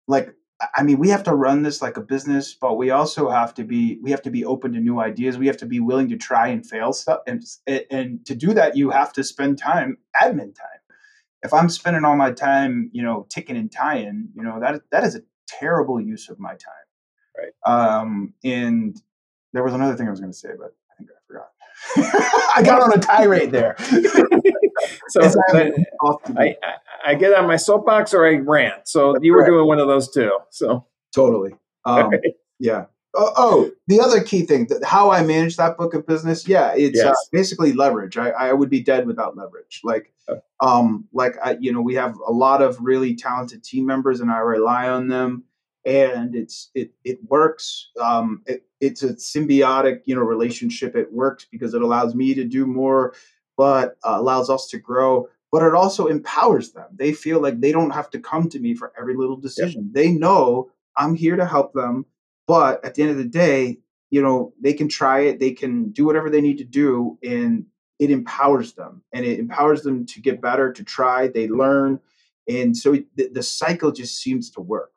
like 0.08 0.34
I 0.76 0.82
mean, 0.82 0.98
we 0.98 1.08
have 1.08 1.24
to 1.24 1.34
run 1.34 1.62
this 1.62 1.82
like 1.82 1.96
a 1.96 2.00
business, 2.00 2.54
but 2.54 2.76
we 2.76 2.90
also 2.90 3.28
have 3.28 3.54
to 3.54 3.64
be 3.64 3.98
we 4.02 4.10
have 4.10 4.22
to 4.22 4.30
be 4.30 4.44
open 4.44 4.72
to 4.72 4.80
new 4.80 5.00
ideas. 5.00 5.38
We 5.38 5.46
have 5.46 5.56
to 5.58 5.66
be 5.66 5.80
willing 5.80 6.08
to 6.10 6.16
try 6.16 6.48
and 6.48 6.64
fail 6.64 6.92
stuff, 6.92 7.20
and 7.26 7.42
and 7.90 8.24
to 8.26 8.34
do 8.34 8.54
that, 8.54 8.76
you 8.76 8.90
have 8.90 9.12
to 9.14 9.24
spend 9.24 9.58
time, 9.58 9.98
admin 10.20 10.54
time. 10.54 10.80
If 11.42 11.52
I'm 11.52 11.68
spending 11.68 12.04
all 12.04 12.16
my 12.16 12.30
time, 12.30 12.90
you 12.92 13.02
know, 13.02 13.26
ticking 13.28 13.56
and 13.56 13.70
tying, 13.72 14.28
you 14.34 14.42
know, 14.42 14.60
that 14.60 14.82
that 14.90 15.04
is 15.04 15.16
a 15.16 15.22
terrible 15.48 16.00
use 16.00 16.28
of 16.28 16.38
my 16.38 16.50
time. 16.50 16.86
Right. 17.36 17.52
Um, 17.66 18.34
and 18.44 19.00
there 19.52 19.62
was 19.62 19.74
another 19.74 19.96
thing 19.96 20.06
I 20.06 20.10
was 20.10 20.20
going 20.20 20.32
to 20.32 20.38
say, 20.38 20.50
but 20.58 20.74
I 20.90 20.94
think 20.96 21.10
I 21.10 21.20
forgot. 21.26 21.48
I 22.56 22.62
got 22.62 22.82
on 22.82 22.92
a 22.92 23.00
tirade 23.00 23.50
there. 23.50 23.76
so 25.08 25.20
I, 25.52 25.72
I, 26.36 26.56
I 27.06 27.14
get 27.14 27.34
on 27.34 27.46
my 27.46 27.56
soapbox 27.56 28.14
or 28.14 28.26
I 28.26 28.36
rant. 28.36 28.86
So 28.88 29.14
you 29.20 29.32
were 29.32 29.44
doing 29.44 29.66
one 29.66 29.78
of 29.78 29.88
those 29.88 30.10
two. 30.10 30.38
So 30.50 30.86
totally. 31.14 31.52
Um, 31.84 32.14
okay. 32.14 32.34
Yeah. 32.60 32.84
Oh, 33.12 33.32
oh, 33.36 33.70
the 33.88 33.98
other 33.98 34.22
key 34.22 34.46
thing, 34.46 34.68
how 34.84 35.10
I 35.10 35.24
manage 35.24 35.56
that 35.56 35.76
book 35.76 35.94
of 35.94 36.06
business, 36.06 36.46
yeah, 36.46 36.72
it's 36.76 37.00
uh, 37.00 37.08
yes. 37.08 37.16
uh, 37.16 37.28
basically 37.32 37.72
leverage. 37.72 38.16
I, 38.16 38.30
I 38.30 38.52
would 38.52 38.70
be 38.70 38.78
dead 38.78 39.04
without 39.04 39.36
leverage. 39.36 39.80
Like, 39.82 40.12
um, 40.60 41.08
like 41.12 41.34
I, 41.44 41.56
you 41.58 41.72
know, 41.72 41.80
we 41.80 41.96
have 41.96 42.16
a 42.24 42.30
lot 42.30 42.62
of 42.62 42.78
really 42.80 43.16
talented 43.16 43.64
team 43.64 43.84
members, 43.84 44.20
and 44.20 44.30
I 44.30 44.38
rely 44.38 44.88
on 44.88 45.08
them, 45.08 45.42
and 45.84 46.34
it's 46.34 46.70
it 46.74 46.92
it 47.04 47.18
works. 47.28 47.90
Um, 48.00 48.42
it, 48.46 48.64
it's 48.80 49.02
a 49.02 49.14
symbiotic, 49.14 50.00
you 50.04 50.14
know, 50.14 50.22
relationship. 50.22 50.96
It 50.96 51.12
works 51.12 51.46
because 51.50 51.74
it 51.74 51.82
allows 51.82 52.14
me 52.14 52.34
to 52.34 52.44
do 52.44 52.66
more, 52.66 53.14
but 53.56 53.96
uh, 54.04 54.16
allows 54.18 54.50
us 54.50 54.68
to 54.68 54.78
grow 54.78 55.28
but 55.52 55.62
it 55.62 55.74
also 55.74 56.06
empowers 56.06 56.72
them. 56.72 56.86
They 56.96 57.12
feel 57.12 57.40
like 57.40 57.60
they 57.60 57.72
don't 57.72 57.90
have 57.90 58.08
to 58.10 58.18
come 58.18 58.48
to 58.48 58.58
me 58.58 58.74
for 58.74 58.90
every 58.98 59.14
little 59.14 59.36
decision. 59.36 59.84
Yep. 59.84 59.92
They 59.92 60.10
know 60.10 60.70
I'm 60.96 61.14
here 61.14 61.36
to 61.36 61.44
help 61.44 61.74
them, 61.74 62.06
but 62.46 62.82
at 62.84 62.94
the 62.94 63.02
end 63.02 63.12
of 63.12 63.18
the 63.18 63.24
day, 63.24 63.78
you 64.10 64.22
know, 64.22 64.54
they 64.60 64.72
can 64.72 64.88
try 64.88 65.20
it, 65.20 65.38
they 65.38 65.52
can 65.52 65.90
do 65.90 66.06
whatever 66.06 66.30
they 66.30 66.40
need 66.40 66.58
to 66.58 66.64
do 66.64 67.18
and 67.22 67.66
it 67.98 68.10
empowers 68.10 68.72
them 68.72 69.02
and 69.12 69.24
it 69.24 69.38
empowers 69.38 69.82
them 69.82 70.06
to 70.06 70.20
get 70.20 70.40
better, 70.40 70.72
to 70.72 70.82
try, 70.82 71.28
they 71.28 71.48
learn. 71.48 72.00
And 72.48 72.76
so 72.76 72.94
it, 72.94 73.06
the, 73.14 73.28
the 73.28 73.42
cycle 73.42 73.92
just 73.92 74.20
seems 74.20 74.50
to 74.52 74.60
work. 74.60 74.91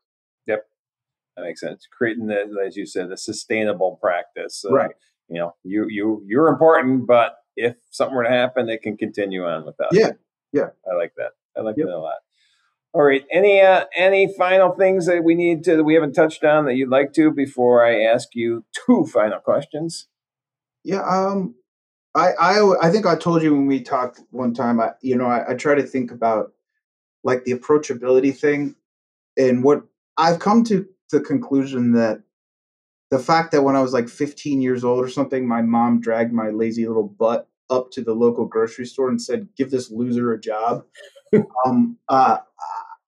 That 1.35 1.43
makes 1.43 1.61
sense. 1.61 1.87
Creating 1.91 2.27
the, 2.27 2.45
as 2.65 2.77
you 2.77 2.85
said, 2.85 3.11
a 3.11 3.17
sustainable 3.17 3.97
practice. 4.01 4.63
Uh, 4.67 4.73
right. 4.73 4.91
You 5.27 5.39
know, 5.39 5.55
you 5.63 5.87
you 5.89 6.23
you're 6.25 6.47
important, 6.47 7.07
but 7.07 7.37
if 7.55 7.75
something 7.89 8.15
were 8.15 8.23
to 8.23 8.29
happen, 8.29 8.69
it 8.69 8.81
can 8.81 8.95
continue 8.95 9.45
on 9.45 9.65
without. 9.65 9.89
Yeah, 9.91 10.07
you. 10.51 10.61
Yeah, 10.61 10.69
I 10.89 10.95
like 10.95 11.13
that. 11.17 11.31
I 11.57 11.61
like 11.61 11.77
yep. 11.77 11.87
that 11.87 11.95
a 11.95 11.99
lot. 11.99 12.17
All 12.93 13.03
right. 13.03 13.25
Any 13.31 13.59
uh, 13.59 13.85
any 13.97 14.33
final 14.37 14.71
things 14.71 15.07
that 15.07 15.23
we 15.23 15.35
need 15.35 15.63
to 15.65 15.77
that 15.77 15.83
we 15.83 15.95
haven't 15.95 16.13
touched 16.13 16.43
on 16.43 16.65
that 16.65 16.75
you'd 16.75 16.89
like 16.89 17.11
to 17.13 17.31
before 17.31 17.85
I 17.85 18.03
ask 18.03 18.29
you 18.35 18.63
two 18.85 19.05
final 19.05 19.39
questions? 19.39 20.07
Yeah. 20.83 21.01
Um. 21.01 21.55
I 22.13 22.31
I 22.39 22.75
I 22.83 22.91
think 22.91 23.05
I 23.05 23.15
told 23.15 23.41
you 23.41 23.53
when 23.53 23.67
we 23.67 23.81
talked 23.81 24.21
one 24.29 24.53
time. 24.53 24.79
I 24.79 24.91
you 25.01 25.17
know 25.17 25.25
I, 25.25 25.51
I 25.51 25.53
try 25.55 25.75
to 25.75 25.83
think 25.83 26.11
about 26.11 26.53
like 27.23 27.43
the 27.43 27.53
approachability 27.53 28.37
thing 28.37 28.75
and 29.35 29.63
what 29.63 29.83
I've 30.17 30.39
come 30.39 30.63
to 30.65 30.87
the 31.11 31.21
conclusion 31.21 31.91
that 31.93 32.21
the 33.11 33.19
fact 33.19 33.51
that 33.51 33.63
when 33.63 33.75
I 33.75 33.81
was 33.81 33.93
like 33.93 34.09
15 34.09 34.61
years 34.61 34.83
old 34.83 35.03
or 35.03 35.09
something, 35.09 35.47
my 35.47 35.61
mom 35.61 36.01
dragged 36.01 36.33
my 36.33 36.49
lazy 36.49 36.87
little 36.87 37.07
butt 37.07 37.47
up 37.69 37.91
to 37.91 38.03
the 38.03 38.13
local 38.13 38.45
grocery 38.45 38.85
store 38.85 39.09
and 39.09 39.21
said, 39.21 39.47
"Give 39.55 39.71
this 39.71 39.91
loser 39.91 40.33
a 40.33 40.39
job." 40.39 40.85
um, 41.65 41.97
uh, 42.09 42.37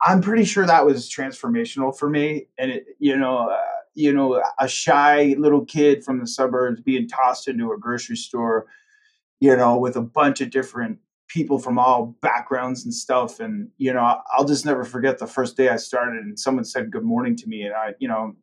I'm 0.02 0.22
pretty 0.22 0.46
sure 0.46 0.66
that 0.66 0.86
was 0.86 1.10
transformational 1.10 1.98
for 1.98 2.10
me, 2.10 2.48
and 2.58 2.72
it, 2.72 2.86
you 3.00 3.18
know, 3.18 3.50
uh, 3.50 3.62
you 3.96 4.14
know, 4.14 4.42
a 4.60 4.68
shy 4.68 5.36
little 5.40 5.66
kid 5.66 6.04
from 6.04 6.20
the 6.20 6.28
suburbs 6.28 6.82
being 6.82 7.08
tossed 7.08 7.48
into 7.48 7.72
a 7.72 7.78
grocery 7.78 8.16
store, 8.16 8.68
you 9.40 9.56
know, 9.56 9.78
with 9.78 9.96
a 9.96 10.02
bunch 10.02 10.40
of 10.40 10.52
different 10.52 11.00
people 11.28 11.60
from 11.60 11.78
all 11.78 12.16
backgrounds 12.22 12.86
and 12.86 12.94
stuff. 12.94 13.40
And, 13.40 13.70
you 13.78 13.94
know, 13.94 14.22
I'll 14.36 14.46
just 14.46 14.66
never 14.66 14.84
forget 14.84 15.20
the 15.20 15.28
first 15.28 15.58
day 15.58 15.70
I 15.70 15.76
started 15.76 16.24
and 16.24 16.40
someone 16.40 16.64
said 16.64 16.92
good 16.92 17.04
morning 17.04 17.36
to 17.38 17.48
me. 17.48 17.64
And 17.64 17.74
I, 17.74 17.94
you 18.00 18.08
know, 18.08 18.36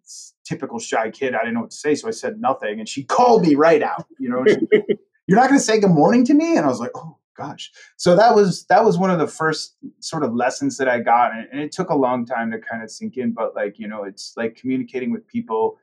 typical 0.45 0.79
shy 0.79 1.11
kid, 1.11 1.35
I 1.35 1.39
didn't 1.39 1.55
know 1.55 1.61
what 1.63 1.71
to 1.71 1.77
say. 1.77 1.95
So 1.95 2.09
I 2.09 2.11
said 2.11 2.41
nothing. 2.41 2.79
And 2.79 2.89
she 2.89 3.03
called 3.03 3.43
me 3.43 3.55
right 3.55 3.83
out, 3.83 4.07
you 4.19 4.29
know, 4.29 4.45
she, 4.47 4.59
you're 5.27 5.39
not 5.39 5.49
going 5.49 5.59
to 5.59 5.65
say 5.65 5.81
good 5.81 5.91
morning 5.91 6.25
to 6.27 6.35
me? 6.35 6.57
And 6.57 6.67
I 6.67 6.69
was 6.69 6.81
like, 6.81 6.91
oh, 6.95 7.17
gosh. 7.37 7.73
So 7.97 8.15
that 8.17 8.35
was, 8.35 8.67
that 8.67 8.85
was 8.85 8.99
one 8.99 9.11
of 9.11 9.19
the 9.19 9.27
first 9.27 9.77
sort 10.01 10.23
of 10.23 10.35
lessons 10.35 10.77
that 10.77 10.89
I 10.89 11.01
got. 11.01 11.33
And, 11.33 11.49
and 11.53 11.61
it 11.61 11.73
took 11.73 11.89
a 11.89 11.97
long 11.97 12.27
time 12.27 12.51
to 12.51 12.59
kind 12.59 12.83
of 12.83 12.91
sink 12.91 13.17
in, 13.17 13.33
but 13.33 13.55
like, 13.55 13.79
you 13.79 13.89
know, 13.89 14.05
it's 14.05 14.35
like 14.37 14.57
communicating 14.57 15.11
with 15.11 15.27
people, 15.27 15.79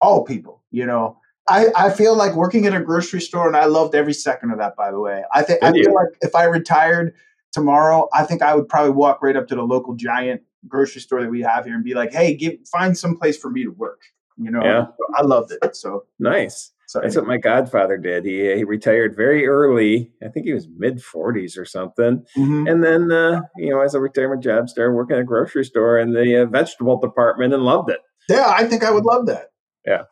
all 0.00 0.24
people, 0.24 0.62
you 0.70 0.84
know, 0.84 1.18
I, 1.48 1.66
I 1.76 1.90
feel 1.90 2.16
like 2.16 2.34
working 2.34 2.66
at 2.66 2.74
a 2.74 2.80
grocery 2.80 3.20
store, 3.20 3.46
and 3.46 3.56
I 3.56 3.66
loved 3.66 3.94
every 3.94 4.14
second 4.14 4.50
of 4.50 4.58
that. 4.58 4.76
By 4.76 4.90
the 4.90 5.00
way, 5.00 5.24
I 5.32 5.42
think 5.42 5.62
I 5.62 5.72
feel 5.72 5.94
like 5.94 6.08
if 6.22 6.34
I 6.34 6.44
retired 6.44 7.14
tomorrow, 7.52 8.08
I 8.12 8.24
think 8.24 8.42
I 8.42 8.54
would 8.54 8.68
probably 8.68 8.92
walk 8.92 9.22
right 9.22 9.36
up 9.36 9.48
to 9.48 9.54
the 9.54 9.62
local 9.62 9.94
giant 9.94 10.42
grocery 10.66 11.02
store 11.02 11.22
that 11.22 11.30
we 11.30 11.42
have 11.42 11.66
here 11.66 11.74
and 11.74 11.84
be 11.84 11.94
like, 11.94 12.12
"Hey, 12.12 12.34
give 12.34 12.54
find 12.70 12.96
some 12.96 13.16
place 13.16 13.36
for 13.36 13.50
me 13.50 13.64
to 13.64 13.70
work." 13.70 14.00
You 14.36 14.50
know, 14.50 14.64
yeah. 14.64 14.86
I 15.16 15.22
loved 15.22 15.52
it. 15.52 15.76
So 15.76 16.04
nice. 16.18 16.72
So 16.86 17.00
That's 17.00 17.16
what 17.16 17.26
my 17.26 17.38
godfather 17.38 17.96
did. 17.96 18.24
He 18.24 18.54
he 18.54 18.64
retired 18.64 19.16
very 19.16 19.46
early. 19.46 20.12
I 20.22 20.28
think 20.28 20.46
he 20.46 20.52
was 20.52 20.68
mid 20.76 21.02
forties 21.02 21.56
or 21.56 21.64
something. 21.64 22.24
Mm-hmm. 22.36 22.66
And 22.68 22.84
then 22.84 23.10
uh, 23.10 23.42
you 23.56 23.70
know, 23.70 23.80
as 23.80 23.94
a 23.94 24.00
retirement 24.00 24.42
job, 24.42 24.68
started 24.68 24.92
working 24.92 25.16
at 25.16 25.22
a 25.22 25.24
grocery 25.24 25.64
store 25.64 25.98
in 25.98 26.12
the 26.12 26.42
uh, 26.42 26.46
vegetable 26.46 27.00
department 27.00 27.54
and 27.54 27.64
loved 27.64 27.90
it. 27.90 28.00
Yeah, 28.28 28.46
I 28.46 28.64
think 28.66 28.84
I 28.84 28.90
would 28.90 29.04
love 29.04 29.26
that. 29.26 29.48
Yeah. 29.86 30.02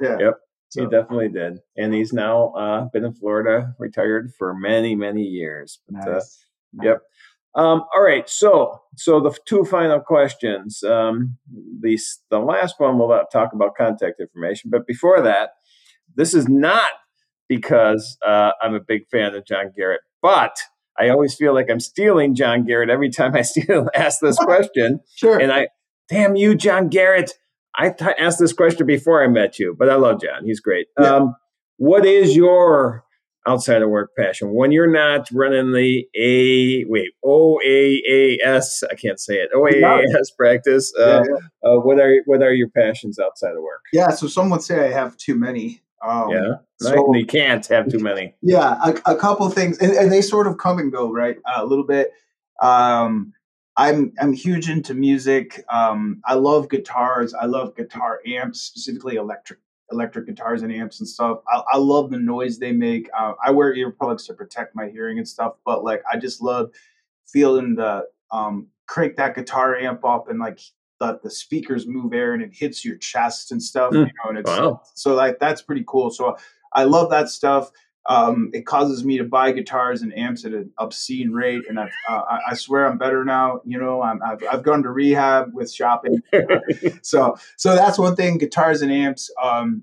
Yeah. 0.00 0.16
Yep. 0.18 0.34
So. 0.70 0.82
He 0.82 0.88
definitely 0.88 1.28
did, 1.28 1.58
and 1.76 1.92
he's 1.92 2.12
now 2.12 2.50
uh, 2.50 2.84
been 2.92 3.04
in 3.04 3.12
Florida, 3.12 3.74
retired 3.78 4.32
for 4.38 4.54
many, 4.54 4.94
many 4.94 5.22
years. 5.22 5.80
But, 5.88 6.08
uh, 6.08 6.12
nice. 6.12 6.44
uh, 6.80 6.84
yep. 6.84 6.98
Um, 7.56 7.82
all 7.94 8.02
right, 8.02 8.28
so 8.28 8.80
so 8.96 9.18
the 9.20 9.36
two 9.46 9.64
final 9.64 9.98
questions. 9.98 10.82
Um, 10.84 11.36
the 11.80 11.98
the 12.30 12.38
last 12.38 12.76
one 12.78 12.98
we'll 12.98 13.24
talk 13.32 13.52
about 13.52 13.74
contact 13.74 14.20
information, 14.20 14.70
but 14.70 14.86
before 14.86 15.20
that, 15.22 15.50
this 16.14 16.34
is 16.34 16.48
not 16.48 16.90
because 17.48 18.16
uh, 18.24 18.52
I'm 18.62 18.74
a 18.74 18.80
big 18.80 19.08
fan 19.10 19.34
of 19.34 19.44
John 19.44 19.72
Garrett, 19.76 20.02
but 20.22 20.56
I 20.96 21.08
always 21.08 21.34
feel 21.34 21.54
like 21.54 21.70
I'm 21.70 21.80
stealing 21.80 22.34
John 22.34 22.64
Garrett 22.64 22.90
every 22.90 23.10
time 23.10 23.34
I 23.34 23.42
steal 23.42 23.88
ask 23.94 24.20
this 24.20 24.36
question. 24.40 25.00
sure. 25.16 25.38
And 25.40 25.50
I, 25.52 25.68
damn 26.08 26.36
you, 26.36 26.54
John 26.54 26.88
Garrett. 26.88 27.32
I 27.76 27.90
t- 27.90 28.04
asked 28.18 28.38
this 28.38 28.52
question 28.52 28.86
before 28.86 29.22
I 29.22 29.28
met 29.28 29.58
you, 29.58 29.74
but 29.78 29.88
I 29.88 29.94
love 29.94 30.20
John. 30.20 30.44
He's 30.44 30.60
great. 30.60 30.88
Yeah. 30.98 31.16
Um, 31.16 31.36
what 31.76 32.04
is 32.04 32.36
your 32.36 33.04
outside 33.46 33.80
of 33.80 33.88
work 33.88 34.10
passion 34.18 34.52
when 34.52 34.70
you're 34.70 34.90
not 34.90 35.26
running 35.32 35.72
the 35.72 36.06
A 36.14 36.84
wait 36.88 37.12
O 37.24 37.58
A 37.64 38.02
A 38.08 38.38
S 38.44 38.82
I 38.90 38.94
can't 38.94 39.18
say 39.18 39.36
it 39.36 39.50
O 39.54 39.66
A 39.66 39.82
A 39.82 40.02
S 40.18 40.30
practice? 40.30 40.92
Uh, 40.98 41.06
yeah, 41.06 41.22
yeah. 41.28 41.70
Uh, 41.70 41.80
what 41.80 41.98
are 41.98 42.16
what 42.26 42.42
are 42.42 42.52
your 42.52 42.68
passions 42.68 43.18
outside 43.18 43.52
of 43.56 43.62
work? 43.62 43.82
Yeah, 43.92 44.10
so 44.10 44.26
some 44.26 44.50
would 44.50 44.62
say 44.62 44.86
I 44.86 44.92
have 44.92 45.16
too 45.16 45.34
many. 45.34 45.82
Um, 46.02 46.30
yeah, 46.30 46.54
so, 46.80 47.14
you 47.14 47.26
can't 47.26 47.66
have 47.66 47.90
too 47.90 47.98
many. 47.98 48.34
Yeah, 48.40 48.78
a, 48.82 49.12
a 49.12 49.16
couple 49.16 49.48
things, 49.50 49.76
and, 49.78 49.92
and, 49.92 50.10
they 50.10 50.22
sort 50.22 50.46
of 50.46 50.56
come 50.56 50.78
and 50.78 50.90
go, 50.90 51.12
right? 51.12 51.36
Uh, 51.44 51.62
a 51.62 51.66
little 51.66 51.84
bit. 51.84 52.10
Um, 52.62 53.34
I'm 53.80 54.12
I'm 54.20 54.34
huge 54.34 54.68
into 54.68 54.92
music. 54.92 55.64
Um, 55.70 56.20
I 56.26 56.34
love 56.34 56.68
guitars. 56.68 57.32
I 57.32 57.46
love 57.46 57.74
guitar 57.74 58.20
amps, 58.26 58.60
specifically 58.60 59.16
electric 59.16 59.58
electric 59.90 60.26
guitars 60.26 60.60
and 60.60 60.70
amps 60.70 61.00
and 61.00 61.08
stuff. 61.08 61.38
I, 61.48 61.62
I 61.72 61.76
love 61.78 62.10
the 62.10 62.18
noise 62.18 62.58
they 62.58 62.72
make. 62.72 63.08
Uh, 63.18 63.32
I 63.42 63.50
wear 63.50 63.74
earplugs 63.74 64.26
to 64.26 64.34
protect 64.34 64.76
my 64.76 64.90
hearing 64.90 65.16
and 65.16 65.26
stuff, 65.26 65.54
but 65.64 65.82
like 65.82 66.02
I 66.12 66.18
just 66.18 66.42
love 66.42 66.72
feeling 67.26 67.74
the 67.74 68.04
um, 68.30 68.66
crank 68.86 69.16
that 69.16 69.34
guitar 69.34 69.74
amp 69.76 70.04
up 70.04 70.28
and 70.28 70.38
like 70.38 70.60
the, 71.00 71.18
the 71.22 71.30
speakers 71.30 71.86
move 71.86 72.12
air 72.12 72.34
and 72.34 72.42
it 72.42 72.52
hits 72.52 72.84
your 72.84 72.98
chest 72.98 73.50
and 73.50 73.62
stuff. 73.62 73.92
Mm. 73.94 74.08
You 74.08 74.12
know, 74.12 74.28
and 74.28 74.38
it's 74.38 74.50
wow. 74.50 74.82
so 74.94 75.14
like 75.14 75.38
that's 75.38 75.62
pretty 75.62 75.84
cool. 75.86 76.10
So 76.10 76.36
I 76.74 76.84
love 76.84 77.08
that 77.10 77.30
stuff. 77.30 77.70
Um, 78.08 78.50
it 78.52 78.66
causes 78.66 79.04
me 79.04 79.18
to 79.18 79.24
buy 79.24 79.52
guitars 79.52 80.02
and 80.02 80.16
amps 80.16 80.44
at 80.44 80.52
an 80.52 80.72
obscene 80.78 81.32
rate, 81.32 81.62
and 81.68 81.78
I've, 81.78 81.92
uh, 82.08 82.22
I 82.48 82.54
swear 82.54 82.86
I'm 82.86 82.98
better 82.98 83.24
now. 83.24 83.60
You 83.64 83.78
know, 83.78 84.00
i 84.00 84.14
have 84.24 84.42
I've 84.50 84.62
gone 84.62 84.82
to 84.84 84.90
rehab 84.90 85.50
with 85.52 85.70
shopping, 85.72 86.22
so 87.02 87.36
so 87.56 87.74
that's 87.74 87.98
one 87.98 88.16
thing. 88.16 88.38
Guitars 88.38 88.82
and 88.82 88.90
amps. 88.90 89.30
Um, 89.42 89.82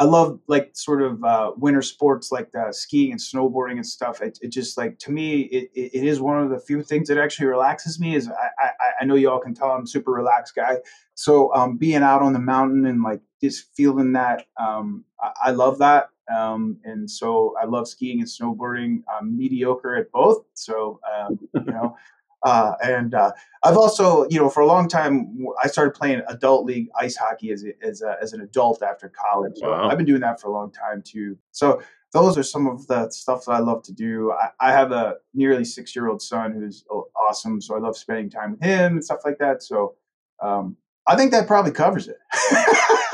I 0.00 0.04
love 0.04 0.40
like 0.48 0.70
sort 0.72 1.02
of 1.02 1.22
uh, 1.22 1.52
winter 1.58 1.82
sports 1.82 2.32
like 2.32 2.52
the 2.52 2.72
skiing 2.72 3.12
and 3.12 3.20
snowboarding 3.20 3.72
and 3.72 3.86
stuff. 3.86 4.22
It, 4.22 4.38
it 4.40 4.48
just 4.48 4.78
like 4.78 4.98
to 5.00 5.12
me, 5.12 5.42
it, 5.42 5.70
it, 5.74 5.98
it 5.98 6.04
is 6.04 6.22
one 6.22 6.42
of 6.42 6.48
the 6.48 6.58
few 6.58 6.82
things 6.82 7.08
that 7.08 7.18
actually 7.18 7.48
relaxes 7.48 8.00
me. 8.00 8.16
Is 8.16 8.26
I, 8.26 8.48
I, 8.58 8.70
I 9.02 9.04
know 9.04 9.14
you 9.14 9.30
all 9.30 9.40
can 9.40 9.54
tell 9.54 9.70
I'm 9.70 9.82
a 9.82 9.86
super 9.86 10.12
relaxed 10.12 10.54
guy. 10.54 10.78
So 11.16 11.54
um, 11.54 11.76
being 11.76 12.02
out 12.02 12.22
on 12.22 12.32
the 12.32 12.38
mountain 12.38 12.86
and 12.86 13.02
like 13.02 13.20
just 13.40 13.74
feeling 13.74 14.12
that, 14.12 14.46
um, 14.58 15.04
I, 15.20 15.32
I 15.46 15.50
love 15.50 15.78
that. 15.78 16.10
Um, 16.34 16.78
and 16.84 17.10
so 17.10 17.54
I 17.60 17.66
love 17.66 17.88
skiing 17.88 18.20
and 18.20 18.28
snowboarding. 18.28 19.02
I'm 19.12 19.36
mediocre 19.36 19.96
at 19.96 20.12
both. 20.12 20.44
So, 20.54 21.00
um, 21.12 21.38
you 21.54 21.72
know, 21.72 21.96
uh, 22.42 22.74
and 22.82 23.14
uh, 23.14 23.32
I've 23.62 23.76
also, 23.76 24.28
you 24.28 24.38
know, 24.38 24.48
for 24.48 24.60
a 24.60 24.66
long 24.66 24.88
time, 24.88 25.44
I 25.62 25.66
started 25.66 25.92
playing 25.92 26.22
adult 26.28 26.64
league 26.64 26.88
ice 26.98 27.16
hockey 27.16 27.50
as, 27.50 27.64
a, 27.64 27.72
as, 27.84 28.02
a, 28.02 28.16
as 28.22 28.32
an 28.32 28.40
adult 28.40 28.82
after 28.82 29.08
college. 29.08 29.54
So 29.56 29.70
wow. 29.70 29.88
I've 29.88 29.96
been 29.96 30.06
doing 30.06 30.20
that 30.20 30.40
for 30.40 30.48
a 30.48 30.52
long 30.52 30.70
time 30.70 31.02
too. 31.02 31.36
So 31.50 31.82
those 32.12 32.38
are 32.38 32.42
some 32.42 32.66
of 32.66 32.86
the 32.86 33.10
stuff 33.10 33.44
that 33.44 33.52
I 33.52 33.58
love 33.58 33.82
to 33.84 33.92
do. 33.92 34.32
I, 34.32 34.50
I 34.60 34.72
have 34.72 34.92
a 34.92 35.16
nearly 35.34 35.64
six 35.64 35.94
year 35.94 36.08
old 36.08 36.22
son 36.22 36.52
who's 36.52 36.84
awesome. 37.14 37.60
So 37.60 37.76
I 37.76 37.78
love 37.78 37.96
spending 37.96 38.30
time 38.30 38.52
with 38.52 38.62
him 38.62 38.94
and 38.94 39.04
stuff 39.04 39.20
like 39.24 39.38
that. 39.38 39.62
So 39.62 39.94
um, 40.40 40.76
I 41.06 41.16
think 41.16 41.30
that 41.32 41.46
probably 41.46 41.72
covers 41.72 42.08
it. 42.08 42.18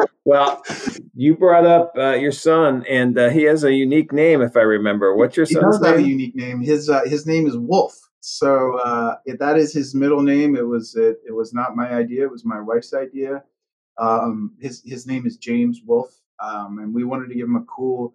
well, 0.27 0.61
you 1.15 1.37
brought 1.37 1.65
up 1.65 1.93
uh, 1.97 2.15
your 2.15 2.33
son, 2.33 2.85
and 2.91 3.17
uh, 3.17 3.31
he 3.31 3.45
has 3.45 3.63
a 3.63 3.73
unique 3.73 4.13
name, 4.13 4.43
if 4.43 4.57
I 4.57 4.63
remember. 4.63 5.15
What's 5.15 5.37
your 5.37 5.47
son's 5.47 5.55
name? 5.55 5.71
He 5.73 5.79
does 5.79 5.87
Have 5.87 5.99
a 5.99 6.09
unique 6.09 6.35
name. 6.35 6.61
His 6.61 6.91
uh, 6.91 7.05
his 7.05 7.27
name 7.27 7.47
is 7.47 7.57
Wolf. 7.57 7.97
So 8.21 8.77
uh, 8.79 9.15
that 9.39 9.57
is 9.57 9.73
his 9.73 9.95
middle 9.95 10.23
name. 10.23 10.57
It 10.57 10.67
was 10.67 10.97
it, 10.97 11.19
it 11.25 11.31
was 11.31 11.55
not 11.55 11.77
my 11.77 11.93
idea. 11.93 12.25
It 12.25 12.31
was 12.33 12.45
my 12.45 12.61
wife's 12.61 12.93
idea. 12.93 13.45
Um, 13.99 14.57
his 14.61 14.83
his 14.85 15.07
name 15.07 15.27
is 15.27 15.37
James 15.37 15.83
Wolf, 15.87 16.13
um, 16.43 16.81
and 16.81 16.93
we 16.93 17.05
wanted 17.05 17.29
to 17.29 17.37
give 17.37 17.47
him 17.47 17.55
a 17.55 17.65
cool 17.65 18.13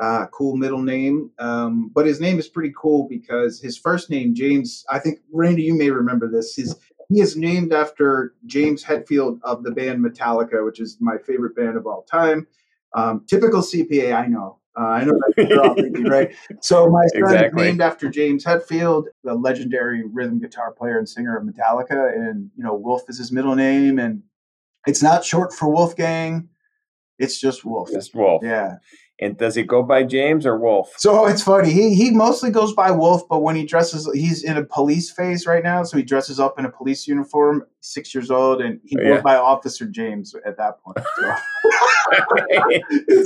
uh, 0.00 0.26
cool 0.32 0.56
middle 0.56 0.82
name. 0.82 1.30
Um, 1.38 1.92
but 1.94 2.04
his 2.04 2.20
name 2.20 2.40
is 2.40 2.48
pretty 2.48 2.74
cool 2.76 3.06
because 3.08 3.60
his 3.60 3.78
first 3.78 4.10
name 4.10 4.34
James. 4.34 4.84
I 4.90 4.98
think 4.98 5.20
Randy, 5.32 5.62
you 5.62 5.74
may 5.74 5.90
remember 5.90 6.28
this. 6.28 6.56
His 6.56 6.74
he 7.08 7.20
is 7.20 7.36
named 7.36 7.72
after 7.72 8.34
James 8.46 8.84
Hetfield 8.84 9.38
of 9.42 9.62
the 9.62 9.70
band 9.70 10.04
Metallica, 10.04 10.64
which 10.64 10.80
is 10.80 10.96
my 11.00 11.16
favorite 11.18 11.56
band 11.56 11.76
of 11.76 11.86
all 11.86 12.02
time. 12.02 12.46
Um, 12.94 13.24
typical 13.26 13.60
CPA, 13.60 14.14
I 14.14 14.26
know. 14.26 14.58
Uh, 14.76 14.82
I 14.82 15.04
know 15.04 15.12
that 15.36 16.06
right? 16.08 16.34
So 16.60 16.88
my 16.88 17.06
son 17.06 17.22
exactly. 17.22 17.62
is 17.62 17.68
named 17.68 17.80
after 17.80 18.08
James 18.08 18.44
Hetfield, 18.44 19.04
the 19.22 19.34
legendary 19.34 20.04
rhythm 20.04 20.40
guitar 20.40 20.72
player 20.72 20.98
and 20.98 21.08
singer 21.08 21.36
of 21.36 21.44
Metallica, 21.44 22.12
and 22.12 22.50
you 22.56 22.64
know 22.64 22.74
Wolf 22.74 23.02
is 23.08 23.18
his 23.18 23.30
middle 23.30 23.54
name, 23.54 24.00
and 24.00 24.22
it's 24.86 25.02
not 25.02 25.24
short 25.24 25.52
for 25.52 25.68
Wolfgang. 25.68 26.48
It's 27.20 27.40
just 27.40 27.64
Wolf. 27.64 27.90
Just 27.92 28.16
Wolf. 28.16 28.42
Yeah. 28.42 28.78
And 29.20 29.38
does 29.38 29.54
he 29.54 29.62
go 29.62 29.82
by 29.82 30.02
James 30.02 30.44
or 30.44 30.58
Wolf? 30.58 30.92
So 30.96 31.26
it's 31.26 31.42
funny. 31.42 31.70
He 31.70 31.94
he 31.94 32.10
mostly 32.10 32.50
goes 32.50 32.72
by 32.72 32.90
Wolf, 32.90 33.22
but 33.28 33.42
when 33.42 33.54
he 33.54 33.64
dresses, 33.64 34.10
he's 34.12 34.42
in 34.42 34.56
a 34.56 34.64
police 34.64 35.10
phase 35.10 35.46
right 35.46 35.62
now. 35.62 35.84
So 35.84 35.96
he 35.96 36.02
dresses 36.02 36.40
up 36.40 36.58
in 36.58 36.64
a 36.64 36.70
police 36.70 37.06
uniform. 37.06 37.64
Six 37.80 38.14
years 38.14 38.30
old, 38.30 38.60
and 38.60 38.80
he 38.84 38.96
goes 38.96 39.06
yeah. 39.06 39.20
by 39.20 39.36
Officer 39.36 39.86
James 39.86 40.34
at 40.46 40.56
that 40.56 40.80
point. 40.80 40.98
So. 41.20 41.34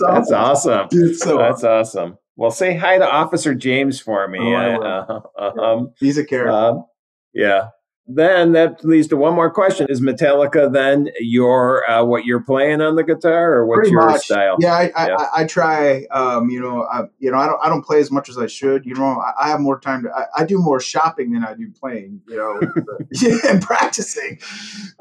That's 0.08 0.32
awesome. 0.32 0.90
So 0.90 1.38
That's 1.38 1.64
awesome. 1.64 1.70
awesome. 1.70 2.18
Well, 2.36 2.50
say 2.50 2.76
hi 2.76 2.98
to 2.98 3.08
Officer 3.08 3.54
James 3.54 3.98
for 4.00 4.28
me. 4.28 4.40
Oh, 4.40 5.22
uh, 5.38 5.60
um, 5.60 5.92
He's 5.98 6.18
a 6.18 6.24
character. 6.24 6.52
Um, 6.52 6.84
yeah 7.32 7.68
then 8.08 8.52
that 8.52 8.82
leads 8.84 9.06
to 9.08 9.16
one 9.16 9.34
more 9.34 9.50
question: 9.50 9.86
Is 9.90 10.00
Metallica 10.00 10.72
then 10.72 11.10
your 11.20 11.88
uh, 11.88 12.02
what 12.02 12.24
you're 12.24 12.42
playing 12.42 12.80
on 12.80 12.96
the 12.96 13.04
guitar, 13.04 13.52
or 13.52 13.66
what's 13.66 13.80
Pretty 13.80 13.90
your 13.90 14.06
much. 14.06 14.24
style? 14.24 14.56
Yeah, 14.58 14.72
I, 14.72 14.82
yeah. 14.84 15.16
I, 15.18 15.42
I, 15.42 15.44
try. 15.44 16.04
Um, 16.10 16.48
you 16.48 16.60
know, 16.60 16.84
I, 16.84 17.02
you 17.18 17.30
know, 17.30 17.36
I 17.36 17.46
don't 17.46 17.60
I 17.62 17.68
don't 17.68 17.84
play 17.84 18.00
as 18.00 18.10
much 18.10 18.30
as 18.30 18.38
I 18.38 18.46
should. 18.46 18.86
You 18.86 18.94
know, 18.94 19.04
I, 19.04 19.32
I 19.42 19.48
have 19.48 19.60
more 19.60 19.78
time 19.78 20.04
to. 20.04 20.10
I, 20.36 20.44
do 20.46 20.58
more 20.58 20.80
shopping 20.80 21.32
than 21.32 21.44
I 21.44 21.52
do 21.52 21.70
playing. 21.70 22.22
You 22.26 22.36
know, 22.36 22.60
yeah, 23.12 23.36
and 23.46 23.62
practicing. 23.62 24.38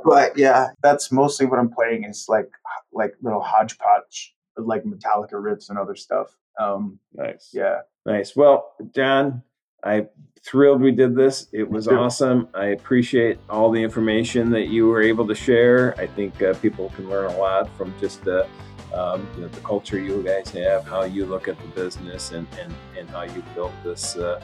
But 0.04 0.38
yeah, 0.38 0.68
that's 0.84 1.10
mostly 1.10 1.46
what 1.46 1.60
I'm 1.60 1.70
playing 1.70 2.04
is 2.04 2.26
like 2.28 2.50
like 2.92 3.14
little 3.22 3.42
hodgepodge 3.42 4.36
like 4.58 4.84
Metallica 4.84 5.34
riffs 5.34 5.70
and 5.70 5.78
other 5.78 5.96
stuff. 5.96 6.36
Um, 6.60 7.00
nice. 7.14 7.52
Yeah. 7.54 7.82
Nice. 8.06 8.36
Well, 8.36 8.74
John, 8.96 9.44
I 9.84 10.08
thrilled 10.44 10.82
we 10.82 10.92
did 10.92 11.16
this. 11.16 11.48
It 11.52 11.70
was 11.70 11.88
awesome. 11.88 12.48
I 12.54 12.68
appreciate 12.68 13.38
all 13.50 13.70
the 13.70 13.82
information 13.82 14.50
that 14.52 14.68
you 14.68 14.88
were 14.88 15.02
able 15.02 15.28
to 15.28 15.36
share. 15.36 15.94
I 16.00 16.08
think 16.08 16.42
uh, 16.42 16.54
people 16.56 16.92
can 16.96 17.10
learn 17.10 17.32
a 17.32 17.38
lot 17.38 17.70
from 17.78 17.94
just 18.00 18.24
the 18.24 18.48
um, 18.94 19.28
you 19.36 19.42
know, 19.42 19.48
the 19.50 19.60
culture 19.62 20.00
you 20.00 20.24
guys 20.24 20.50
have, 20.52 20.86
how 20.86 21.04
you 21.04 21.26
look 21.26 21.48
at 21.48 21.60
the 21.60 21.68
business, 21.68 22.32
and 22.32 22.48
and, 22.60 22.74
and 22.98 23.10
how 23.10 23.24
you 23.24 23.44
built 23.54 23.74
this 23.84 24.16
uh, 24.16 24.42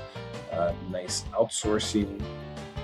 uh, 0.52 0.74
nice 0.92 1.24
outsourcing. 1.34 2.22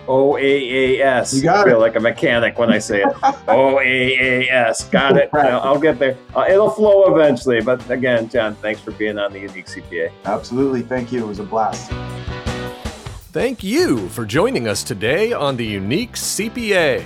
OAAS. 0.08 1.36
You 1.36 1.44
got 1.44 1.68
I 1.68 1.70
feel 1.70 1.78
it. 1.78 1.82
like 1.82 1.96
a 1.96 2.00
mechanic 2.00 2.58
when 2.58 2.72
I 2.72 2.80
say 2.80 3.02
it. 3.02 3.08
OAAS. 3.48 4.90
Got 4.90 5.18
it. 5.18 5.30
I'll, 5.34 5.60
I'll 5.60 5.80
get 5.80 6.00
there. 6.00 6.18
Uh, 6.36 6.48
it'll 6.50 6.72
flow 6.72 7.14
eventually. 7.14 7.62
But 7.62 7.88
again, 7.92 8.28
John, 8.28 8.56
thanks 8.56 8.82
for 8.82 8.92
being 8.92 9.20
on 9.20 9.32
the 9.32 9.40
Unique 9.40 9.68
CPA. 9.68 10.12
Absolutely. 10.26 10.82
Thank 10.82 11.12
you. 11.12 11.24
It 11.24 11.28
was 11.28 11.38
a 11.38 11.44
blast. 11.44 11.92
Thank 13.32 13.64
you 13.64 14.10
for 14.10 14.26
joining 14.26 14.68
us 14.68 14.84
today 14.84 15.34
on 15.34 15.56
the 15.56 15.64
Unique 15.64 16.14
CPA. 16.14 17.06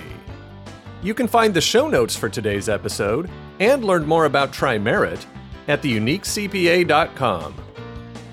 You 1.02 1.14
can 1.14 1.28
find 1.28 1.54
the 1.54 1.60
show 1.60 1.90
notes 1.90 2.16
for 2.16 2.30
today's 2.30 2.70
episode 2.70 3.30
and 3.60 3.84
learn 3.84 4.06
more 4.06 4.24
about 4.24 4.54
TriMerit 4.54 5.26
at 5.68 5.82
theuniquecpa.com. 5.82 7.56